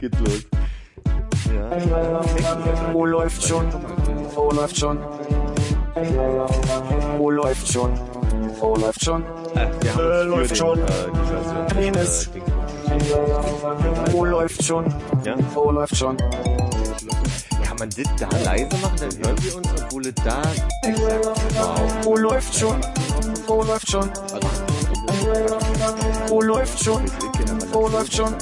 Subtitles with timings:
[0.00, 0.46] Geht los.
[1.54, 2.92] Ja.
[2.92, 3.66] Wo läuft schon?
[4.34, 4.98] Wo läuft schon?
[7.18, 7.90] Wo läuft schon?
[8.60, 9.24] Wo läuft schon?
[9.54, 10.78] Äh, Äh, läuft schon.
[10.78, 10.84] äh,
[11.74, 12.28] Penis.
[12.28, 14.84] äh, Wo läuft schon?
[15.54, 16.16] Wo läuft schon?
[16.16, 20.42] Kann man das da leise machen, dann hören wir uns, obwohl es da
[20.82, 22.04] exakt.
[22.04, 22.80] Wo läuft schon?
[23.46, 24.10] Wo läuft schon?
[26.28, 27.02] Wo läuft schon?
[27.72, 28.34] Wo läuft schon?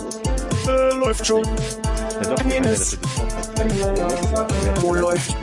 [0.68, 1.42] Äh, läuft schon.
[1.42, 2.98] Das ist
[4.80, 5.36] Wo läuft?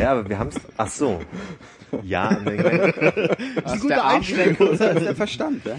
[0.00, 0.56] Ja, aber wir haben's.
[0.76, 1.20] Ach so.
[2.02, 2.92] Ja, ne,
[3.62, 5.76] Das ist der Einstieg größer als der Verstand, ja?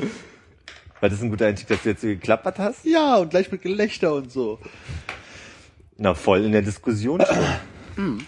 [1.02, 2.86] das ist ein guter Einstieg, dass du jetzt so geklappert hast.
[2.86, 4.60] Ja, und gleich mit Gelächter und so.
[5.98, 7.22] Na, voll in der Diskussion
[7.96, 8.26] schon.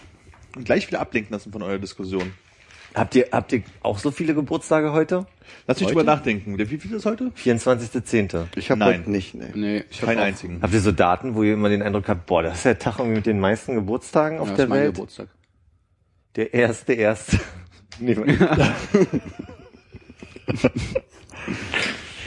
[0.56, 2.32] Und gleich wieder ablenken lassen von eurer Diskussion.
[2.94, 5.26] Habt ihr, habt ihr auch so viele Geburtstage heute?
[5.66, 6.58] Lass mich drüber nachdenken.
[6.58, 7.30] Wie viel ist heute?
[7.36, 8.46] 24.10.
[8.56, 9.00] Ich habe Nein.
[9.00, 9.50] heute nicht, ne.
[9.54, 10.58] Nee, ich hab Keinen auch- einzigen.
[10.62, 12.98] Habt ihr so Daten, wo ihr immer den Eindruck habt, boah, das ist der Tag
[12.98, 14.94] irgendwie mit den meisten Geburtstagen auf Ja, das der ist mein Welt?
[14.94, 15.28] Geburtstag.
[16.36, 17.38] Der erste, erste.
[18.00, 18.14] Nee,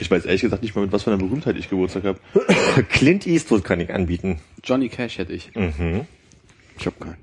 [0.00, 2.18] Ich weiß ehrlich gesagt nicht mal, mit was für einer Berühmtheit ich Geburtstag habe.
[2.90, 4.40] Clint Eastwood kann ich anbieten.
[4.64, 5.54] Johnny Cash hätte ich.
[5.54, 6.06] Mhm.
[6.78, 7.16] Ich habe keinen.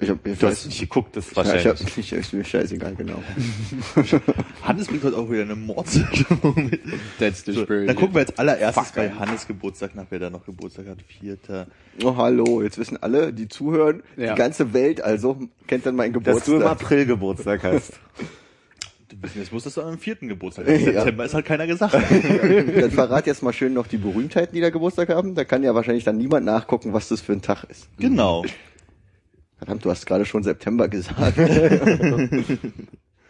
[0.00, 1.82] Ich hab, ich Du hast nicht geguckt, das ist ja, ich wahrscheinlich.
[1.88, 3.20] hab nicht, ist mir scheißegal, genau.
[4.62, 6.80] Hannes bringt heute auch wieder eine Mordsstimmung mit.
[7.18, 7.88] That's the So, spirit.
[7.88, 9.10] dann gucken wir jetzt allererstes Fuck, bei.
[9.10, 10.98] Hannes Geburtstag nach, wer da noch Geburtstag hat.
[11.02, 11.66] Vierter.
[12.04, 14.34] Oh, hallo, jetzt wissen alle, die zuhören, Ja.
[14.34, 16.70] die ganze Welt also, kennt dann meinen Dass du im Geburtstag.
[16.70, 17.92] April Geburtstag hast.
[19.10, 20.68] Du bist jetzt wusstest du am vierten Geburtstag.
[20.68, 20.92] Im Ja.
[20.92, 21.94] September ist halt keiner gesagt.
[21.94, 25.34] Dann verrat jetzt mal schön noch die Berühmtheiten, die da Geburtstag haben.
[25.34, 27.88] Da kann ja wahrscheinlich dann niemand nachgucken, was das für ein Tag ist.
[27.98, 28.44] genau.
[29.58, 31.38] Verdammt, du hast gerade schon September gesagt.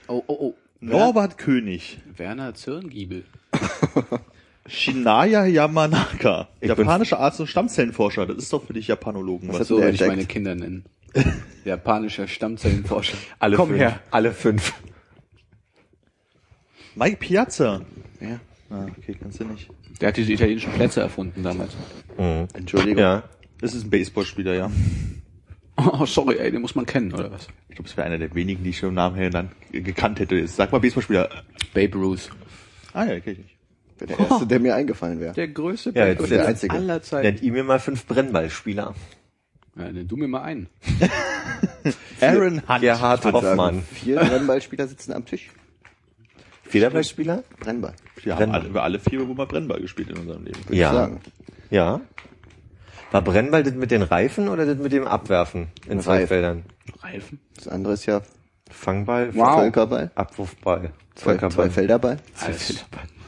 [0.09, 0.55] oh, oh, oh.
[0.81, 1.99] Norbert König.
[2.17, 3.25] Werner Zirngiebel.
[4.69, 6.49] Shinaya Yamanaka.
[6.61, 8.27] Ich Japanischer Arzt und Stammzellenforscher.
[8.27, 9.49] Das ist doch für dich Japanologen.
[9.49, 9.69] Was Was?
[9.69, 10.85] So der würde ich meine Kinder nennen.
[11.65, 13.17] Japanischer Stammzellenforscher.
[13.39, 13.81] Alle Komm fünf.
[13.81, 14.01] her.
[14.11, 14.75] Alle fünf.
[16.95, 17.81] Mike Piazza.
[18.21, 18.41] ja.
[18.71, 19.71] Ah, okay, kannst du nicht.
[20.01, 21.75] Der hat diese italienischen Plätze erfunden damals.
[22.19, 22.49] Mhm.
[22.53, 22.99] Entschuldigung.
[22.99, 23.23] Ja.
[23.61, 24.71] Das ist ein Baseballspieler, ja.
[25.81, 27.47] Oh, sorry, ey, den muss man kennen, oder was?
[27.69, 30.19] Ich glaube, es wäre einer der wenigen, die ich schon im Namen her dann gekannt
[30.19, 30.45] hätte.
[30.49, 31.29] Sag mal Baseballspieler.
[31.73, 32.31] Babe Ruth.
[32.93, 33.57] Ah ja, kenn ich nicht.
[34.01, 35.35] Der erste, der mir eingefallen wäre.
[35.35, 36.75] Der größte Ja, jetzt Babe der einzige.
[36.75, 37.27] aller Zeiten.
[37.29, 38.95] Nennt ihm mir mal fünf Brennballspieler.
[39.77, 40.69] Ja, nenn du mir mal einen.
[42.21, 42.81] Aaron Hunt.
[42.81, 43.83] Gerhard Hoffmann.
[43.93, 45.51] Vier Brennballspieler sitzen am Tisch.
[46.65, 47.45] Federballspieler?
[47.61, 47.95] Brennball.
[48.23, 50.59] Wir haben alle, wir alle vier wohl mal Brennball gespielt in unserem Leben.
[50.67, 50.89] Würd Ja.
[50.91, 51.21] Ich sagen.
[51.71, 52.01] Ja.
[53.11, 56.27] War Brennball das mit den Reifen oder das mit dem Abwerfen in zwei Reifen.
[56.29, 56.63] Feldern?
[57.03, 57.41] Reifen?
[57.57, 58.21] Das andere ist ja
[58.71, 59.61] Fangball, Wow.
[59.61, 60.11] Völkerball.
[60.15, 61.51] Abwurfball, Zwei, Völkerball.
[61.67, 62.17] zwei Felderball.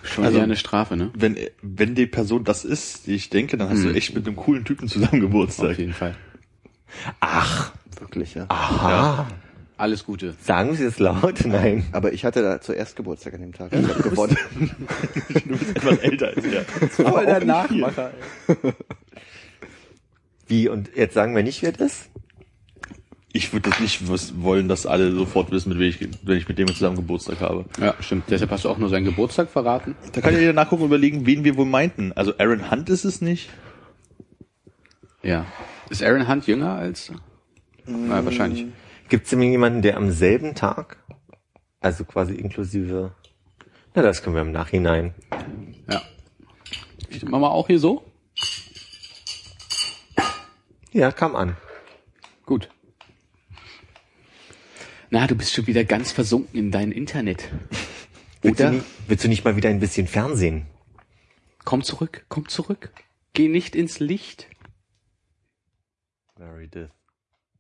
[0.03, 1.11] Schon Also- wieder eine Strafe, ne?
[1.15, 3.89] Wenn, wenn die Person das ist, die ich denke, dann hast Hm.
[3.93, 5.71] du echt mit einem coolen Typen zusammen Geburtstag.
[5.73, 6.15] Auf jeden Fall.
[7.21, 8.47] Ach, Wirklich, ja.
[8.49, 9.27] aha.
[9.77, 10.35] Alles Gute.
[10.43, 11.41] Sagen Sie es laut?
[11.47, 11.87] Nein.
[11.93, 13.73] Aber ich hatte da zuerst Geburtstag an dem Tag.
[13.73, 14.37] Ich habe gewonnen.
[15.47, 16.65] Du bist etwas älter als er.
[16.91, 18.11] Voll der Nachmacher.
[20.51, 22.11] Wie, und jetzt sagen wir nicht, wer das ist?
[23.33, 24.03] Ich würde das nicht
[24.43, 27.67] wollen, dass alle sofort wissen, mit wem ich, wenn ich mit dem zusammen Geburtstag habe.
[27.81, 28.25] Ja, stimmt.
[28.29, 29.95] Deshalb hast du auch nur seinen Geburtstag verraten.
[30.13, 32.11] Da kann ja jeder nachgucken und überlegen, wen wir wohl meinten.
[32.15, 33.51] Also Aaron Hunt ist es nicht.
[35.23, 35.47] Ja.
[35.89, 37.13] Ist Aaron Hunt jünger als?
[37.87, 38.67] Na, wahrscheinlich.
[39.09, 40.97] Gibt es jemanden, der am selben Tag,
[41.81, 43.13] also quasi inklusive,
[43.95, 45.15] na, das können wir im Nachhinein.
[45.89, 46.03] Ja.
[47.29, 48.10] Machen wir auch hier so?
[50.93, 51.57] Ja, kam an.
[52.47, 52.69] Gut.
[55.11, 57.49] Na, du bist schon wieder ganz versunken in dein Internet.
[58.43, 58.71] Willst, Oder?
[58.71, 60.67] du nicht, willst du nicht mal wieder ein bisschen Fernsehen?
[61.65, 62.93] Komm zurück, komm zurück.
[63.33, 64.49] Geh nicht ins Licht.
[66.39, 66.91] Meredith.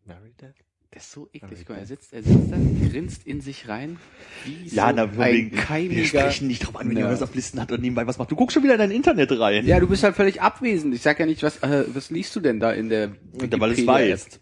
[0.04, 0.54] Meredith?
[0.92, 1.60] Das ist so eklig.
[1.60, 2.56] Guck mal, er sitzt, er sitzt da,
[2.88, 3.98] grinst in sich rein,
[4.44, 6.04] wie so Ja, na, von ein wegen, wir keimiger...
[6.04, 8.32] sprechen nicht drauf an, wenn jemand das auf Listen hat und nebenbei was macht.
[8.32, 9.66] Du guckst schon wieder in dein Internet rein.
[9.66, 10.92] Ja, du bist halt völlig abwesend.
[10.92, 13.86] Ich sag ja nicht, was, äh, was liest du denn da in der weil es
[13.86, 14.40] weißt.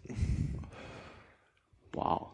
[1.93, 2.29] Wow.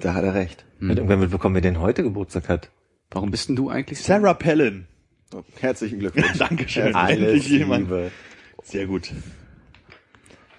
[0.00, 0.64] Da hat er recht.
[0.80, 2.70] Hat irgendwer mitbekommen, wer denn heute Geburtstag hat?
[3.10, 4.06] Warum bist denn du eigentlich so?
[4.06, 4.86] Sarah Palin.
[5.34, 6.32] Oh, herzlichen Glückwunsch.
[6.38, 6.94] Dankeschön.
[6.94, 7.90] Alles Endlich jemand.
[7.90, 8.10] Liebe.
[8.62, 9.12] Sehr gut.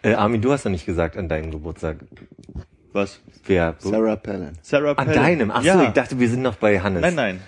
[0.02, 1.98] Äh, Armin, du hast noch nicht gesagt an deinem Geburtstag.
[2.94, 3.20] Was?
[3.46, 3.76] Wer?
[3.80, 4.58] Sarah Palin.
[4.62, 5.14] Sarah An Palin.
[5.22, 5.52] deinem?
[5.52, 5.84] Ach so, ja.
[5.84, 7.02] ich dachte, wir sind noch bei Hannes.
[7.02, 7.42] Nein, nein.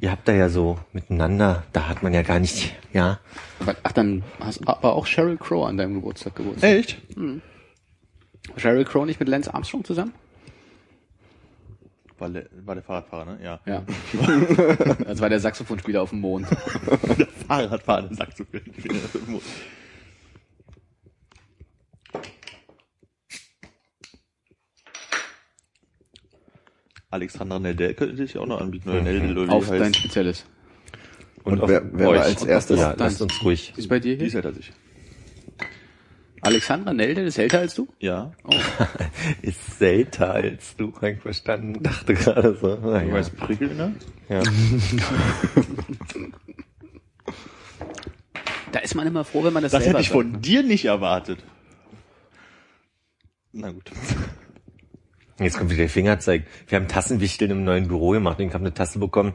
[0.00, 3.20] Ihr habt da ja so miteinander, da hat man ja gar nicht, ja.
[3.60, 6.70] Aber- Ach, dann hast aber auch Sheryl Crow an deinem Geburtstag Geburtstag.
[6.70, 6.98] Echt?
[8.56, 10.12] Sheryl Crow nicht mit Lance Armstrong zusammen?
[12.18, 12.30] War,
[12.64, 13.38] war der Fahrradfahrer, ne?
[13.44, 13.60] Ja.
[13.66, 13.82] Ja.
[15.04, 16.46] Das war der Saxophonspieler auf dem Mond.
[17.18, 18.62] Der Fahrradfahrer, der sagt so viel.
[27.12, 29.96] Alexandra Neldel könnte ich auch noch anbieten, oder Neldel, oder wie Auf die dein heißt.
[29.96, 30.44] spezielles.
[31.44, 32.18] Und, auf wer, wer euch.
[32.18, 32.80] war als erstes?
[32.80, 33.72] Ja, lasst uns ruhig.
[33.76, 34.38] Ist bei dir Die ist hier?
[34.38, 34.72] älter als ich.
[36.40, 37.86] Alexandra Nelde ist älter als du?
[38.00, 38.32] Ja.
[39.42, 41.80] Ist selter als du einverstanden.
[41.84, 42.74] Dachte gerade so.
[42.76, 43.12] Du Naja.
[43.14, 43.94] weißt Prickel, ne?
[44.28, 44.42] Ja.
[48.72, 50.32] Da ist man immer froh, wenn man das, Das selber hätte ich sagt.
[50.32, 51.38] von dir nicht erwartet.
[53.52, 53.90] Na gut.
[55.38, 56.44] Jetzt kommt wieder der Fingerzeig.
[56.68, 58.38] Wir haben Tassenwichteln im neuen Büro gemacht.
[58.40, 59.32] Ich habe eine Tasse bekommen.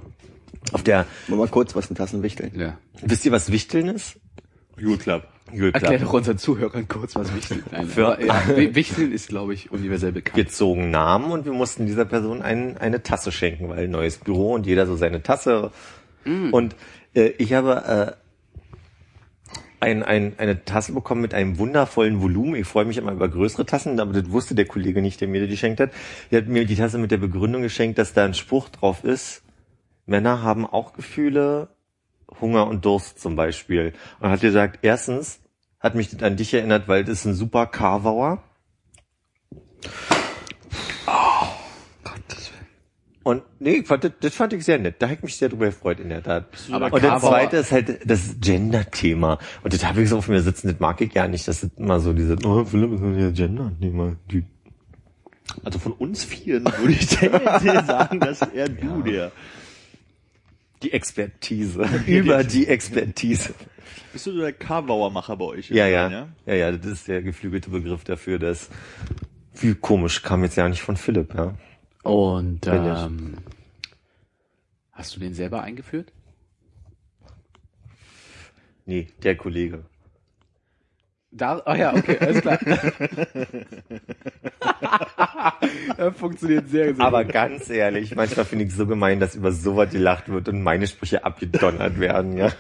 [0.72, 2.52] Auf der, Mal, mal kurz, was ein Tassenwichteln.
[2.60, 2.78] Ja.
[3.02, 4.18] wisst ihr, was Wichteln ist?
[4.78, 5.24] Jule Club.
[5.74, 9.72] Erklär doch unseren Zuhörern kurz, was Wichteln Nein, Für- ja, Wi- Wichteln ist, glaube ich,
[9.72, 10.36] universell bekannt.
[10.36, 14.54] Wir zogen Namen und wir mussten dieser Person ein, eine Tasse schenken, weil neues Büro
[14.54, 15.72] und jeder so seine Tasse.
[16.26, 16.76] Und
[17.16, 18.27] äh, ich habe äh,
[19.80, 22.56] ein, ein, eine Tasse bekommen mit einem wundervollen Volumen.
[22.56, 25.42] Ich freue mich immer über größere Tassen, aber das wusste der Kollege nicht, der mir
[25.42, 25.92] die geschenkt hat.
[26.32, 29.44] Der hat mir die Tasse mit der Begründung geschenkt, dass da ein Spruch drauf ist.
[30.06, 31.70] Männer haben auch Gefühle,
[32.42, 33.94] Hunger und Durst zum Beispiel.
[34.20, 35.40] Und hat gesagt, erstens
[35.80, 38.42] hat mich das an dich erinnert, weil das ist ein super Carvauer.
[43.28, 44.96] Und nee, fand, das, das fand ich sehr nett.
[45.00, 46.46] Da habe ich mich sehr drüber gefreut, in der Tat.
[46.72, 49.38] Aber und das zweite ist halt das Gender-Thema.
[49.64, 51.46] Und das habe ich so auf mir sitzen, das mag ich ja nicht.
[51.46, 54.16] Das ist immer so diese, oh, Philipp ist ja Gender-Thema.
[55.62, 59.34] Also von uns vieren würde ich tendenziell sagen, dass er du der.
[60.82, 61.86] Die Expertise.
[62.08, 63.54] Über die Expertise.
[64.14, 65.70] Bist du der Carvauer-Macher bei euch?
[65.70, 66.28] Ja, ja, ja.
[66.46, 66.54] ja.
[66.54, 68.70] Ja, das ist der geflügelte Begriff dafür, dass,
[69.56, 71.56] wie komisch, kam jetzt ja nicht von Philipp, ja.
[72.08, 73.36] Und ähm,
[74.94, 76.14] hast du den selber eingeführt?
[78.86, 79.84] Nee, der Kollege.
[81.32, 82.58] Da, ah ja, okay, alles klar.
[85.98, 89.52] das funktioniert sehr, sehr Aber ganz ehrlich, manchmal finde ich es so gemein, dass über
[89.52, 92.54] sowas gelacht wird und meine Sprüche abgedonnert werden, ja.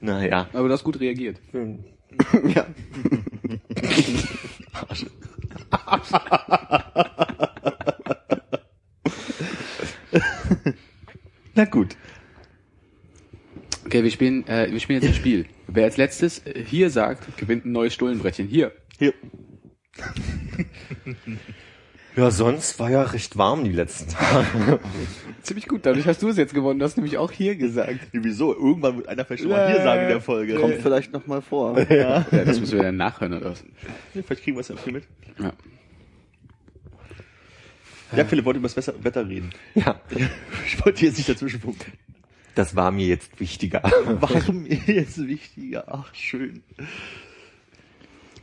[0.00, 0.48] Naja.
[0.52, 1.38] Aber du hast gut reagiert.
[2.52, 2.66] ja.
[11.54, 11.96] Na gut.
[13.86, 15.46] Okay, wir spielen, äh, wir spielen jetzt ein Spiel.
[15.66, 18.46] Wer als letztes äh, hier sagt, gewinnt ein neues Stullenbrettchen.
[18.46, 18.72] Hier.
[18.98, 19.14] Hier.
[22.16, 24.80] Ja, sonst war ja recht warm die letzten Tage.
[25.42, 26.80] Ziemlich gut, dadurch hast du es jetzt gewonnen.
[26.80, 28.00] Du hast nämlich auch hier gesagt.
[28.12, 28.52] Wieso?
[28.52, 30.56] Irgendwann wird einer vielleicht schon mal hier sagen in der Folge.
[30.56, 31.78] Kommt vielleicht noch mal vor.
[31.88, 33.64] Ja, das müssen wir dann nachhören oder was?
[34.12, 35.04] Vielleicht kriegen wir es ja viel mit.
[35.38, 35.52] Ja.
[38.16, 39.50] Ja, Philipp wollte über das Wetter- reden.
[39.74, 40.00] Ja,
[40.66, 41.92] Ich wollte jetzt nicht dazwischen funken.
[42.54, 43.82] das war mir jetzt wichtiger.
[44.04, 45.84] Warum mir jetzt wichtiger?
[45.88, 46.62] Ach, schön.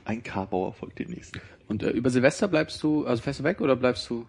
[0.06, 1.42] Ein Karbauer folgt dem nächsten.
[1.68, 4.26] Und äh, über Silvester bleibst du, also fährst du weg oder bleibst du?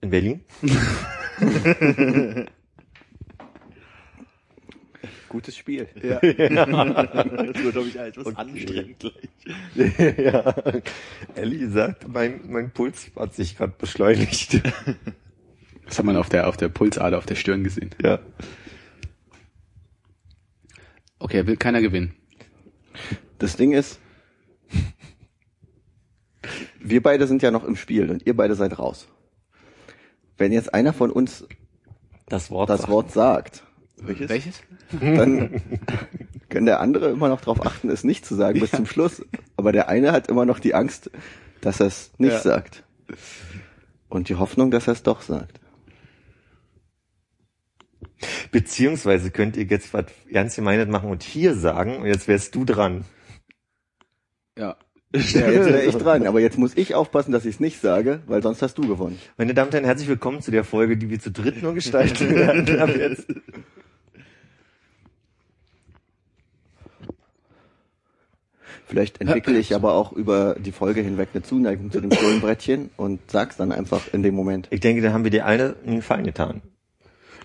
[0.00, 0.40] In Berlin?
[5.30, 5.86] Gutes Spiel.
[5.94, 10.18] Das wird, glaube ich, etwas anstrengend gleich.
[10.18, 10.54] ja.
[11.36, 14.60] Ellie gesagt, mein, mein Puls hat sich gerade beschleunigt.
[15.86, 17.90] Das hat man auf der, auf der Pulsader, auf der Stirn gesehen.
[18.00, 18.20] ja.
[21.18, 22.14] Okay, will keiner gewinnen.
[23.38, 23.98] Das Ding ist,
[26.78, 29.08] wir beide sind ja noch im Spiel und ihr beide seid raus.
[30.38, 31.44] Wenn jetzt einer von uns
[32.28, 32.70] Das Wort.
[32.70, 32.90] das sagt.
[32.90, 33.64] Wort sagt,
[34.02, 34.28] Welches?
[34.28, 34.62] Welches?
[35.00, 35.60] dann
[36.48, 39.22] kann der andere immer noch darauf achten, es nicht zu sagen bis zum Schluss.
[39.56, 41.10] Aber der eine hat immer noch die Angst,
[41.60, 42.40] dass er es nicht Ja.
[42.40, 42.84] sagt.
[44.08, 45.60] Und die Hoffnung, dass er es doch sagt.
[48.50, 52.64] Beziehungsweise könnt ihr jetzt was ernst gemeinet machen und hier sagen und jetzt wärst du
[52.64, 53.04] dran.
[54.58, 54.76] Ja.
[55.12, 58.20] Ja, jetzt wäre ich dran, aber jetzt muss ich aufpassen, dass ich es nicht sage,
[58.26, 59.18] weil sonst hast du gewonnen.
[59.36, 62.32] Meine Damen und Herren, herzlich willkommen zu der Folge, die wir zu dritt nur gestalten
[62.32, 62.78] werden.
[62.78, 63.26] Ab jetzt.
[68.90, 73.20] Vielleicht entwickle ich aber auch über die Folge hinweg eine Zuneigung zu dem Stullenbrettchen und
[73.30, 74.66] sag's dann einfach in dem Moment.
[74.70, 76.60] Ich denke, da haben wir dir alle einen Gefallen getan.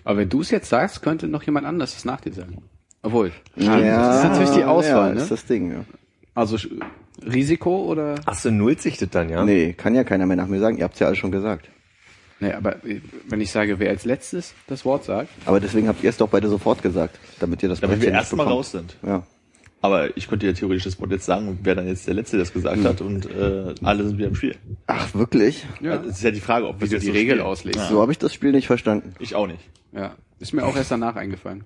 [0.02, 2.64] Aber wenn du es jetzt sagst, könnte noch jemand anders das nach dir sagen.
[3.00, 3.30] Obwohl.
[3.54, 5.20] Ja, das ist natürlich die Auswahl, ja, ne?
[5.20, 5.84] ist das Ding, ja.
[6.34, 6.58] Also
[7.24, 8.16] Risiko oder?
[8.24, 9.44] Ach so, nullt sich das dann, ja?
[9.44, 10.78] Nee, kann ja keiner mehr nach mir sagen.
[10.78, 11.68] Ihr habt's ja alle schon gesagt.
[12.40, 16.02] Nee, aber äh, wenn ich sage, wer als letztes das Wort sagt, Aber deswegen habt
[16.02, 18.72] ihr es doch beide sofort gesagt, damit ihr das Damit wir Brettchen nicht erstmal raus
[18.72, 18.96] sind.
[19.06, 19.22] Ja.
[19.82, 22.44] Aber ich könnte ja theoretisch das Wort jetzt sagen, wer dann jetzt der Letzte, der
[22.44, 24.56] das gesagt hat und äh, alle sind wieder im Spiel.
[24.86, 25.64] Ach, wirklich?
[25.80, 25.92] Ja.
[25.92, 27.46] Also, es ist ja die Frage, ob wir Wie du das die so Regel spielen.
[27.46, 27.88] auslegst.
[27.88, 29.14] So habe ich das Spiel nicht verstanden.
[29.20, 29.60] Ich auch nicht.
[29.92, 30.14] Ja.
[30.40, 31.64] Ist mir auch erst danach eingefallen.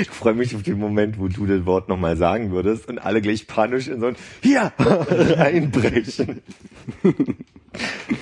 [0.00, 3.22] Ich freue mich auf den Moment, wo du das Wort nochmal sagen würdest und alle
[3.22, 6.42] gleich panisch in so ein Hier reinbrechen.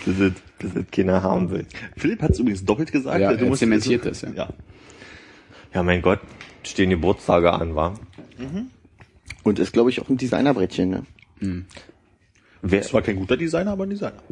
[0.06, 1.66] das ist, das ist keiner haben will.
[1.96, 3.20] Philipp hat es übrigens doppelt gesagt.
[3.20, 4.30] Ja, du er musst- zementiert das, ja.
[4.34, 4.48] ja.
[5.74, 6.20] Ja, mein Gott,
[6.68, 7.98] stehen Geburtstage an, war.
[9.42, 10.90] Und ist, glaube ich, auch ein Designerbrettchen.
[10.90, 11.64] Ne?
[12.62, 14.22] Wer, Es war kein guter Designer, aber ein Designer.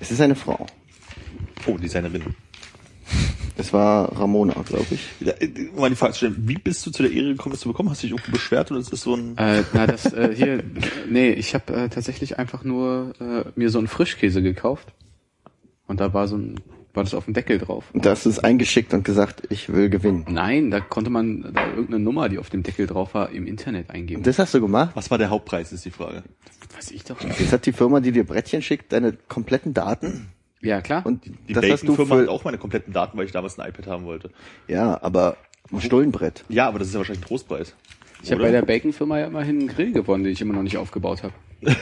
[0.00, 0.66] Es ist eine Frau.
[1.66, 2.22] Oh, Designerin.
[3.56, 5.08] Es war Ramona, glaube ich.
[5.20, 7.60] Ja, äh, mal die Frage zu stellen, wie bist du zu der Ehre gekommen, das
[7.60, 7.88] zu bekommen?
[7.88, 9.38] Hast du dich irgendwo beschwert oder ist das so ein...
[9.38, 10.62] Äh, na, das äh, hier,
[11.08, 14.92] nee, ich habe äh, tatsächlich einfach nur äh, mir so einen Frischkäse gekauft
[15.86, 16.60] und da war so ein,
[16.94, 17.84] war das auf dem Deckel drauf.
[17.92, 20.24] Und da hast du es eingeschickt und gesagt, ich will gewinnen.
[20.28, 23.90] Nein, da konnte man da irgendeine Nummer, die auf dem Deckel drauf war, im Internet
[23.90, 24.22] eingeben.
[24.22, 24.90] Das hast du gemacht?
[24.94, 26.22] Was war der Hauptpreis, ist die Frage.
[26.74, 27.20] weiß ich doch.
[27.20, 30.28] Jetzt hat die Firma, die dir Brettchen schickt, deine kompletten Daten
[30.60, 31.04] Ja, klar.
[31.04, 33.68] und Die das hast du Bacon-Firma hat auch meine kompletten Daten, weil ich damals ein
[33.68, 34.30] iPad haben wollte.
[34.68, 35.36] ja, aber
[35.72, 36.44] ein Stullenbrett.
[36.48, 37.74] Ja, aber das ist ja wahrscheinlich ein Trostpreis.
[38.22, 40.76] ich habe bei der Bacon-Firma ja immerhin einen Grill gewonnen, den ich immer noch nicht
[40.76, 41.32] aufgebaut habe.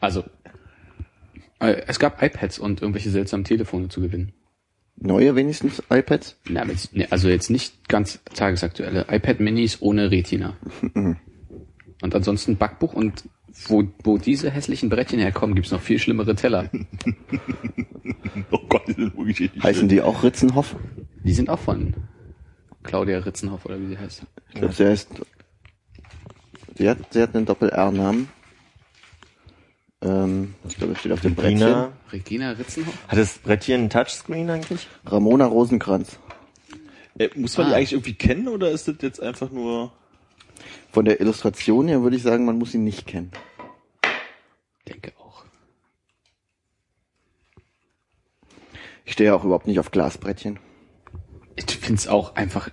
[0.00, 0.24] also,
[1.72, 4.32] es gab iPads und irgendwelche seltsamen Telefone zu gewinnen.
[4.96, 6.36] Neue wenigstens iPads?
[6.48, 9.06] Na, jetzt, nee, also jetzt nicht ganz tagesaktuelle.
[9.10, 10.56] iPad Minis ohne Retina.
[10.94, 13.24] und ansonsten Backbuch und
[13.68, 16.70] wo, wo diese hässlichen Brettchen herkommen, gibt's noch viel schlimmere Teller.
[18.50, 19.88] Oh Gott, die sind wirklich richtig Heißen schön.
[19.88, 20.76] die auch Ritzenhoff?
[21.22, 21.94] Die sind auch von
[22.82, 24.22] Claudia Ritzenhoff oder wie sie heißt.
[24.48, 25.08] Ich glaube, sie heißt,
[26.76, 28.28] sie hat, sie hat einen Doppel-R-Namen.
[30.04, 31.86] Ähm, ich glaube, es steht auf dem Brettchen.
[32.12, 32.94] Regina, Ritzenhoff?
[33.08, 34.86] hat das Brettchen ein Touchscreen eigentlich?
[35.06, 36.18] Ramona Rosenkranz.
[37.18, 37.76] Äh, muss man die Ah.
[37.76, 39.92] eigentlich irgendwie kennen oder ist das jetzt einfach nur...
[40.92, 43.32] Von der Illustration her würde ich sagen, man muss ihn nicht kennen.
[44.86, 45.44] Denke auch.
[49.04, 50.58] Ich stehe ja auch überhaupt nicht auf Glasbrettchen.
[51.56, 52.68] Ich find's auch einfach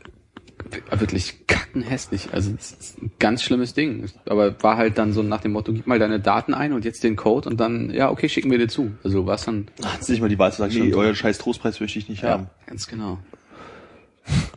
[0.92, 2.30] wirklich kackenhässlich.
[2.34, 4.06] Also es ist ein ganz schlimmes Ding.
[4.26, 7.04] Aber war halt dann so nach dem Motto, gib mal deine Daten ein und jetzt
[7.04, 8.92] den Code und dann, ja, okay, schicken wir dir zu.
[9.04, 12.00] Also war's dann, Hat sich mal die Wahl zu sagen, nee, euer scheiß Trostpreis möchte
[12.00, 12.48] ich nicht haben.
[12.68, 13.20] ganz genau.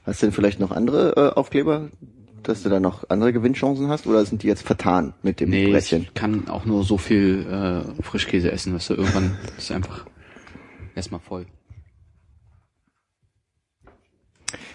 [0.06, 1.88] Hast du denn vielleicht noch andere äh, Aufkleber,
[2.42, 4.06] dass du da noch andere Gewinnchancen hast?
[4.06, 6.02] Oder sind die jetzt vertan mit dem Nee, Brettchen?
[6.02, 7.46] ich kann auch nur so viel
[7.98, 10.04] äh, Frischkäse essen, weißt du, irgendwann ist einfach
[10.94, 11.46] erstmal voll.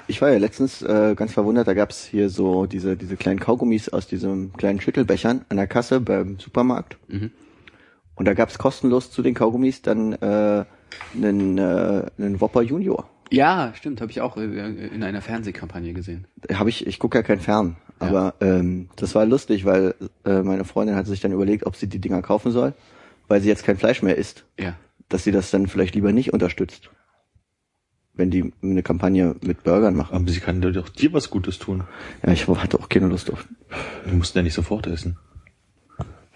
[0.10, 3.90] Ich war ja letztens äh, ganz verwundert, da gab's hier so diese, diese kleinen Kaugummis
[3.90, 6.98] aus diesen kleinen Schüttelbechern an der Kasse beim Supermarkt.
[7.08, 7.30] Mhm.
[8.16, 10.66] Und da gab's kostenlos zu den Kaugummis dann äh,
[11.16, 13.08] einen, äh, einen Whopper Junior.
[13.30, 14.42] Ja, stimmt, habe ich auch äh,
[14.88, 16.26] in einer Fernsehkampagne gesehen.
[16.52, 19.94] Habe ich, ich gucke ja kein Fern, aber ähm, das war lustig, weil
[20.26, 22.74] äh, meine Freundin hat sich dann überlegt, ob sie die Dinger kaufen soll,
[23.28, 24.74] weil sie jetzt kein Fleisch mehr isst, Ja.
[25.08, 26.90] dass sie das dann vielleicht lieber nicht unterstützt,
[28.20, 30.14] wenn die eine Kampagne mit Burgern machen.
[30.14, 31.86] Aber sie kann doch dir was Gutes tun.
[32.24, 33.48] Ja, ich hatte auch keine Lust auf.
[34.06, 35.18] Du musst ja nicht sofort essen.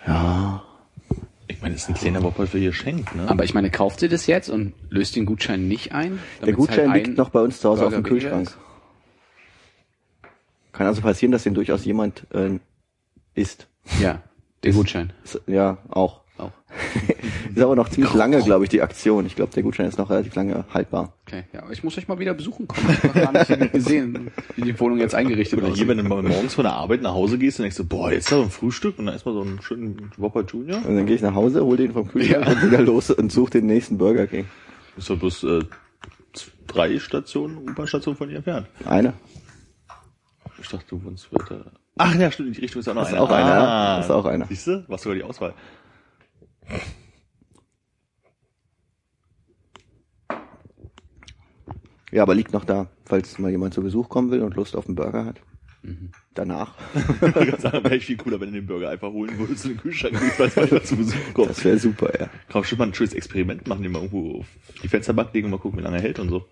[0.08, 0.64] Ja,
[1.48, 3.28] Ich meine, das ist ein kleiner Whopper für ihr schenkt, ne?
[3.28, 6.20] Aber ich meine, kauft sie das jetzt und löst den Gutschein nicht ein?
[6.44, 8.48] der Gutschein halt liegt noch bei uns zu Hause auf Burger dem weniger Kühlschrank.
[8.48, 8.58] ist?
[10.72, 12.60] Kann also passieren, dass den durchaus jemand äh,
[13.36, 13.68] isst.
[14.02, 14.24] Ja,
[14.64, 15.14] den Gutschein.
[15.24, 16.22] Ist, ja, auch.
[16.38, 16.52] Auch.
[17.56, 19.26] Ist aber noch ziemlich lange, glaube ich, die Aktion.
[19.26, 21.14] Ich glaube, der Gutschein ist noch relativ lange haltbar.
[21.34, 22.88] Okay, ja, ich muss euch mal wieder besuchen kommen.
[22.92, 26.22] Ich habe gar nicht gesehen, wie die Wohnung jetzt eingerichtet Oder hier, wenn du mal
[26.22, 28.52] morgens von der Arbeit nach Hause gehst und denkst so, boah, jetzt da so ein
[28.52, 30.78] Frühstück und dann erstmal so einen schönen Whopper Junior.
[30.86, 33.50] Und dann gehe ich nach Hause, hole den vom Kühlschrank und wieder los und suche
[33.52, 34.46] den nächsten Burger King.
[34.96, 35.60] Ist doch bloß äh,
[36.68, 38.68] drei Stationen, U-Bahn-Stationen von ihr entfernt.
[38.86, 39.14] Eine.
[40.62, 41.66] Ich dachte, du wohnst weiter.
[41.98, 43.24] Ach ja, stimmt, die Richtung ist auch noch Das ist einer.
[43.24, 44.46] auch einer, Ah, das ist auch einer.
[44.46, 44.86] Siehst du?
[44.88, 45.56] Was sogar die Auswahl.
[52.14, 54.86] Ja, aber liegt noch da, falls mal jemand zu Besuch kommen will und Lust auf
[54.86, 55.42] einen Burger hat.
[56.36, 56.76] Danach.
[56.96, 59.72] Ich würde sagen, wäre ich viel cooler, wenn du den Burger einfach holen würdest und
[59.72, 61.50] den Kühlschrank legst, falls mal jemand zu Besuch kommt.
[61.50, 62.28] Das wäre super, ja.
[62.28, 64.48] Kann man schon mal ein schönes Experiment machen, den mal irgendwo auf
[64.84, 66.46] die Fensterbank legen und mal gucken, wie lange er hält und so.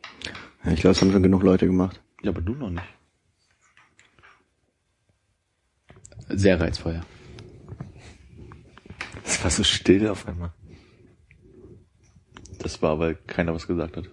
[0.66, 2.02] ja ich glaube, das haben schon genug Leute gemacht.
[2.24, 2.84] Ja, aber du noch nicht.
[6.30, 7.02] Sehr reizvoll, ja.
[9.24, 10.54] Es war so still auf einmal.
[12.58, 14.10] Das war, weil keiner was gesagt hat.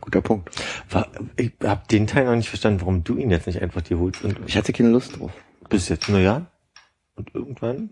[0.00, 0.50] Guter Punkt.
[0.90, 3.98] War, ich hab den Teil noch nicht verstanden, warum du ihn jetzt nicht einfach dir
[3.98, 5.32] holst und Ich hatte keine Lust drauf.
[5.68, 6.46] bis jetzt nur ja
[7.16, 7.90] und irgendwann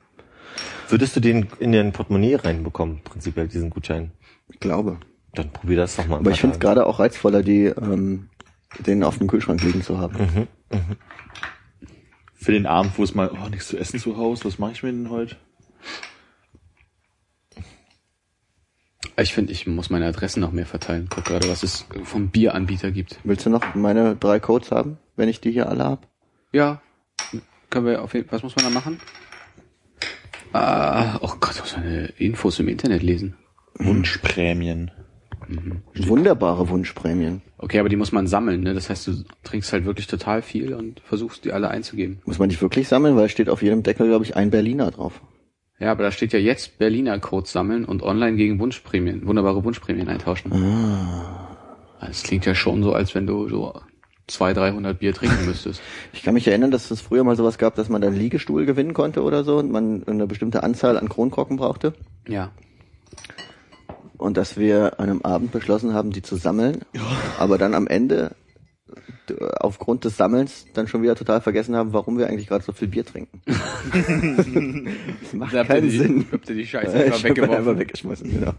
[0.88, 4.12] würdest du den in dein Portemonnaie reinbekommen, prinzipiell diesen Gutschein.
[4.48, 4.98] Ich glaube.
[5.34, 6.16] Dann probier das doch mal.
[6.18, 8.30] Aber ich finde es gerade auch reizvoller, die, ähm,
[8.78, 10.48] den auf dem Kühlschrank liegen zu haben.
[12.34, 14.82] Für den Abend, wo es mal, oh, nichts zu essen zu Hause, was mache ich
[14.82, 15.36] mir denn heute?
[19.16, 21.08] Ich finde, ich muss meine Adressen noch mehr verteilen.
[21.10, 23.18] Guck gerade, was es vom Bieranbieter gibt.
[23.24, 26.08] Willst du noch meine drei Codes haben, wenn ich die hier alle hab?
[26.52, 26.80] Ja,
[27.70, 29.00] können wir auf jeden Was muss man da machen?
[30.52, 33.36] Ah, oh Gott, muss man eine Infos im Internet lesen.
[33.74, 34.90] Wunschprämien.
[35.94, 37.42] Wunderbare Wunschprämien.
[37.58, 38.74] Okay, aber die muss man sammeln, ne?
[38.74, 42.20] Das heißt, du trinkst halt wirklich total viel und versuchst die alle einzugeben.
[42.24, 44.90] Muss man nicht wirklich sammeln, weil es steht auf jedem Deckel, glaube ich, ein Berliner
[44.90, 45.20] drauf.
[45.80, 50.08] Ja, aber da steht ja jetzt Berliner Codes sammeln und online gegen Wunschprämien, wunderbare Wunschprämien
[50.08, 50.52] eintauschen.
[52.00, 53.80] Das klingt ja schon so, als wenn du so
[54.26, 55.80] 200, 300 Bier trinken müsstest.
[56.12, 58.92] Ich kann mich erinnern, dass es früher mal sowas gab, dass man dann Liegestuhl gewinnen
[58.92, 61.94] konnte oder so und man eine bestimmte Anzahl an Kronkorken brauchte.
[62.26, 62.50] Ja.
[64.16, 66.80] Und dass wir an einem Abend beschlossen haben, die zu sammeln,
[67.38, 68.34] aber dann am Ende
[69.60, 72.88] aufgrund des Sammelns dann schon wieder total vergessen haben, warum wir eigentlich gerade so viel
[72.88, 73.40] Bier trinken.
[75.20, 76.26] das macht Da keinen die- Sinn.
[76.32, 77.56] habt ihr die Scheiße Ich einfach weggeworfen.
[77.56, 78.52] einfach weggeschmissen, genau.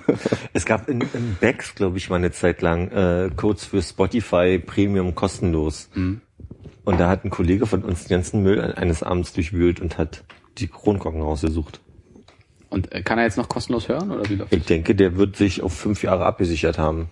[0.52, 4.58] Es gab in, in Becks, glaube ich, mal eine Zeit lang äh, Codes für Spotify
[4.58, 5.88] Premium kostenlos.
[5.94, 10.24] Und da hat ein Kollege von uns den ganzen Müll eines Abends durchwühlt und hat
[10.58, 11.80] die Kronkorken rausgesucht.
[12.68, 15.36] Und äh, kann er jetzt noch kostenlos hören oder wie läuft Ich denke, der wird
[15.36, 17.08] sich auf fünf Jahre abgesichert haben.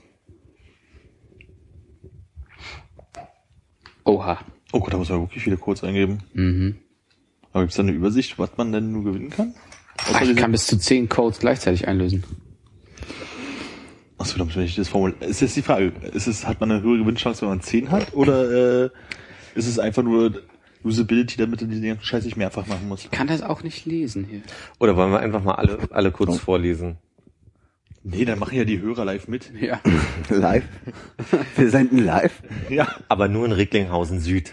[4.09, 4.39] Oha.
[4.73, 6.21] Oh Gott, da muss man wirklich viele Codes eingeben.
[6.33, 6.77] Mhm.
[7.53, 9.55] Aber gibt's da eine Übersicht, was man denn nur gewinnen kann?
[9.99, 12.25] Ach, ich kann bis zu 10 Codes gleichzeitig einlösen.
[14.17, 15.21] Achso, dann wenn ich das Formular.
[15.23, 18.15] Ist jetzt die Frage, ist es, hat man eine höhere Gewinnchance, wenn man 10 hat?
[18.15, 18.91] Oder äh,
[19.55, 20.43] ist es einfach nur
[20.85, 23.05] Usability, damit du die ganzen Scheiß nicht mehrfach machen musst?
[23.05, 24.41] Ich kann das auch nicht lesen hier.
[24.79, 26.97] Oder wollen wir einfach mal alle, alle Codes vorlesen?
[28.03, 29.53] Nee, dann machen ja die Hörer live mit.
[29.61, 29.81] Ja.
[30.31, 30.65] Live.
[31.57, 32.43] Wir senden live.
[32.69, 32.89] Ja.
[33.09, 34.53] Aber nur in Recklinghausen Süd.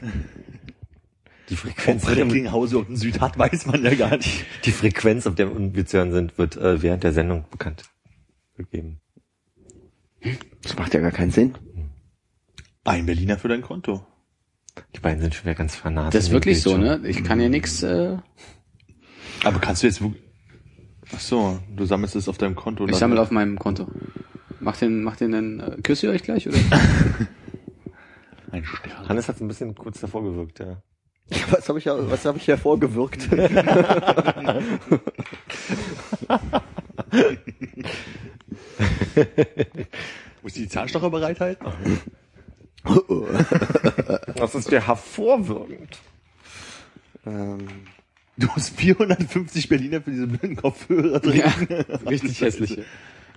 [1.50, 4.46] Die Frequenz, Recklinghausen und Süd hat, weiß man ja gar nicht.
[4.66, 7.84] die Frequenz, auf der wir zu hören sind, wird äh, während der Sendung bekannt
[8.58, 9.00] gegeben.
[10.64, 11.56] Das macht ja gar keinen Sinn.
[12.84, 14.06] Ein Berliner für dein Konto.
[14.96, 16.18] Die beiden sind schon wieder ganz fanatisch.
[16.18, 17.02] Das ist wirklich so, ne?
[17.06, 17.84] Ich kann hier nix.
[17.84, 18.18] Äh,
[19.44, 20.25] Aber kannst du jetzt wirklich...
[21.16, 22.86] Ach so, du sammelst es auf deinem Konto.
[22.88, 23.88] ich sammle auf meinem Konto.
[24.60, 25.60] Macht den, macht den dann.
[25.60, 26.58] Äh, küsst ihr euch gleich oder?
[28.52, 29.08] Ein Stern.
[29.10, 30.82] Hannes hat ein bisschen kurz davor gewirkt, ja.
[31.50, 33.30] Was habe ich, ja- was hab ich hervorgewirkt?
[40.42, 41.68] Muss die Zahnstocher bereithalten?
[44.36, 45.98] Das ist ja hervorwirkend.
[47.26, 47.66] ähm,
[48.38, 51.38] Du musst 450 Berliner für diese blöden Kopfhörer drin.
[51.38, 51.48] ja,
[52.10, 52.84] richtig hässliche.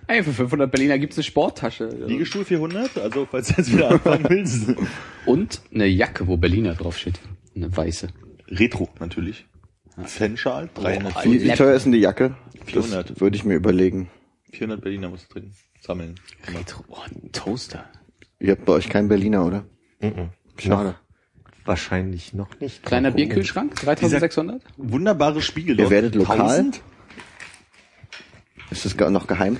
[0.07, 1.87] Ey, für 500 Berliner gibt's eine Sporttasche.
[2.07, 4.73] Liegestuhl 400, also falls du jetzt wieder anfangen willst.
[5.25, 7.19] Und eine Jacke, wo Berliner draufsteht.
[7.55, 8.07] Eine weiße.
[8.47, 9.45] Retro natürlich.
[10.05, 12.35] Fanschal, 300, wie, wie teuer ist denn die Jacke?
[12.65, 13.11] 400.
[13.11, 14.09] Das würde ich mir überlegen.
[14.51, 16.15] 400 Berliner musst du drin sammeln.
[16.47, 16.83] Retro.
[16.87, 17.85] Oh, ein Toaster.
[18.39, 19.65] Ihr habt bei euch keinen Berliner, oder?
[20.01, 20.29] Mhm.
[20.57, 20.95] Schade.
[21.65, 22.83] Wahrscheinlich noch nicht.
[22.83, 23.27] Kleiner gucken.
[23.27, 23.75] Bierkühlschrank?
[23.75, 24.61] 3600?
[24.77, 25.79] Wunderbare Spiegel.
[25.79, 26.39] Ihr werdet lokal?
[26.41, 26.81] 1000?
[28.71, 29.57] Ist das noch geheim?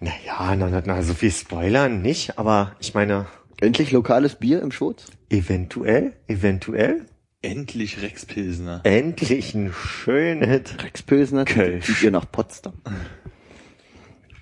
[0.00, 3.26] Naja, na, na, na, so viel Spoilern nicht, aber ich meine,
[3.60, 5.06] Endlich lokales Bier im Schwutz?
[5.28, 7.04] eventuell, eventuell,
[7.42, 8.80] Endlich Rex Pilsner.
[8.84, 11.86] endlich ein schönes Rex Pilsner Kölsch.
[11.86, 12.74] zieht ihr nach Potsdam.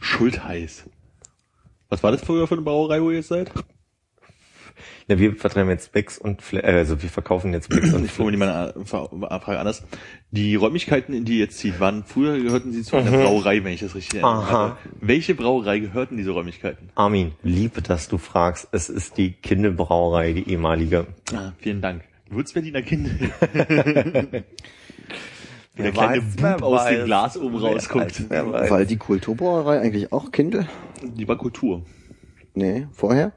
[0.00, 0.84] Schultheiß.
[1.88, 3.50] Was war das früher für eine Brauerei, wo ihr jetzt seid?
[5.06, 8.10] Ja, wir vertreiben jetzt Becks und Fle äh, also wir verkaufen jetzt Becks und Ich
[8.12, 8.38] formuliere
[8.74, 9.08] meine Fra-
[9.40, 9.82] Frage anders.
[10.30, 13.72] Die Räumlichkeiten, in die ihr jetzt zieht, waren früher gehörten sie zu einer Brauerei, wenn
[13.72, 14.32] ich das richtig erinnere.
[14.42, 14.78] Aha.
[15.00, 16.90] Welche Brauerei gehörten diese Räumlichkeiten?
[16.94, 18.68] Armin, liebe, dass du fragst.
[18.72, 21.06] Es ist die Kindelbrauerei, die ehemalige.
[21.32, 22.02] Ah, vielen Dank.
[22.30, 23.30] Würzberliner Kindel.
[25.74, 28.28] Wie der kleine Bub aus dem Glas oben rausguckt.
[28.30, 30.68] Weil die Kulturbrauerei eigentlich auch Kindle?
[31.02, 31.84] Die war Kultur.
[32.54, 33.32] Nee, vorher?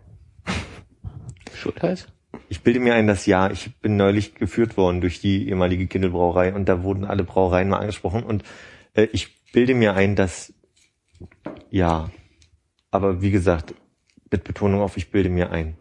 [1.56, 2.08] Schultheiß?
[2.50, 3.52] Ich bilde mir ein, das Jahr.
[3.52, 7.80] Ich bin neulich geführt worden durch die ehemalige Kindelbrauerei und da wurden alle Brauereien mal
[7.80, 8.44] angesprochen und
[8.94, 10.54] äh, ich bilde mir ein, dass
[11.70, 12.10] ja,
[12.90, 13.74] aber wie gesagt,
[14.32, 15.78] mit Betonung auf ich bilde mir ein.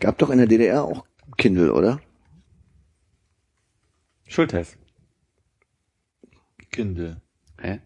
[0.00, 1.04] Gab doch in der DDR auch
[1.36, 2.00] Kindle, oder?
[4.28, 4.76] Schultheiß.
[6.70, 7.20] Kindel.
[7.60, 7.80] Hä?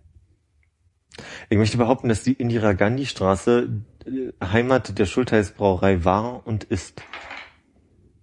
[1.51, 3.69] Ich möchte behaupten, dass die Indira Gandhi Straße
[4.07, 7.03] äh, Heimat der Schultheiß Brauerei war und ist.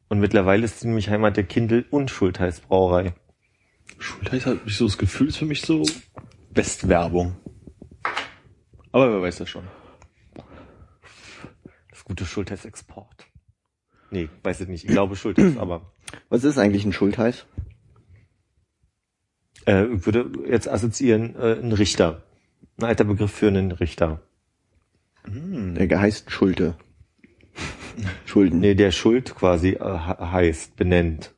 [0.08, 3.13] Und mittlerweile ist sie nämlich Heimat der Kindel und Schultheiß Brauerei.
[3.98, 5.84] Schultheiß hat mich so das Gefühl, ist für mich so
[6.52, 7.36] Westwerbung.
[8.91, 9.68] Aber wer weiß das schon.
[12.06, 13.26] gute Schultheiß-Export.
[14.12, 14.86] Nee, weiß ich nicht.
[14.86, 15.91] Ich glaube Schultheiß, aber
[16.30, 17.46] Was ist eigentlich ein Schultheiß?
[19.65, 22.24] äh, ich würde jetzt assoziieren äh, ein Richter.
[22.78, 24.22] Ein alter Begriff für einen Richter.
[25.28, 26.78] Der heißt Schulte.
[28.26, 28.60] Schulden.
[28.60, 31.34] Nee, der Schuld quasi äh, he- heißt, benennt.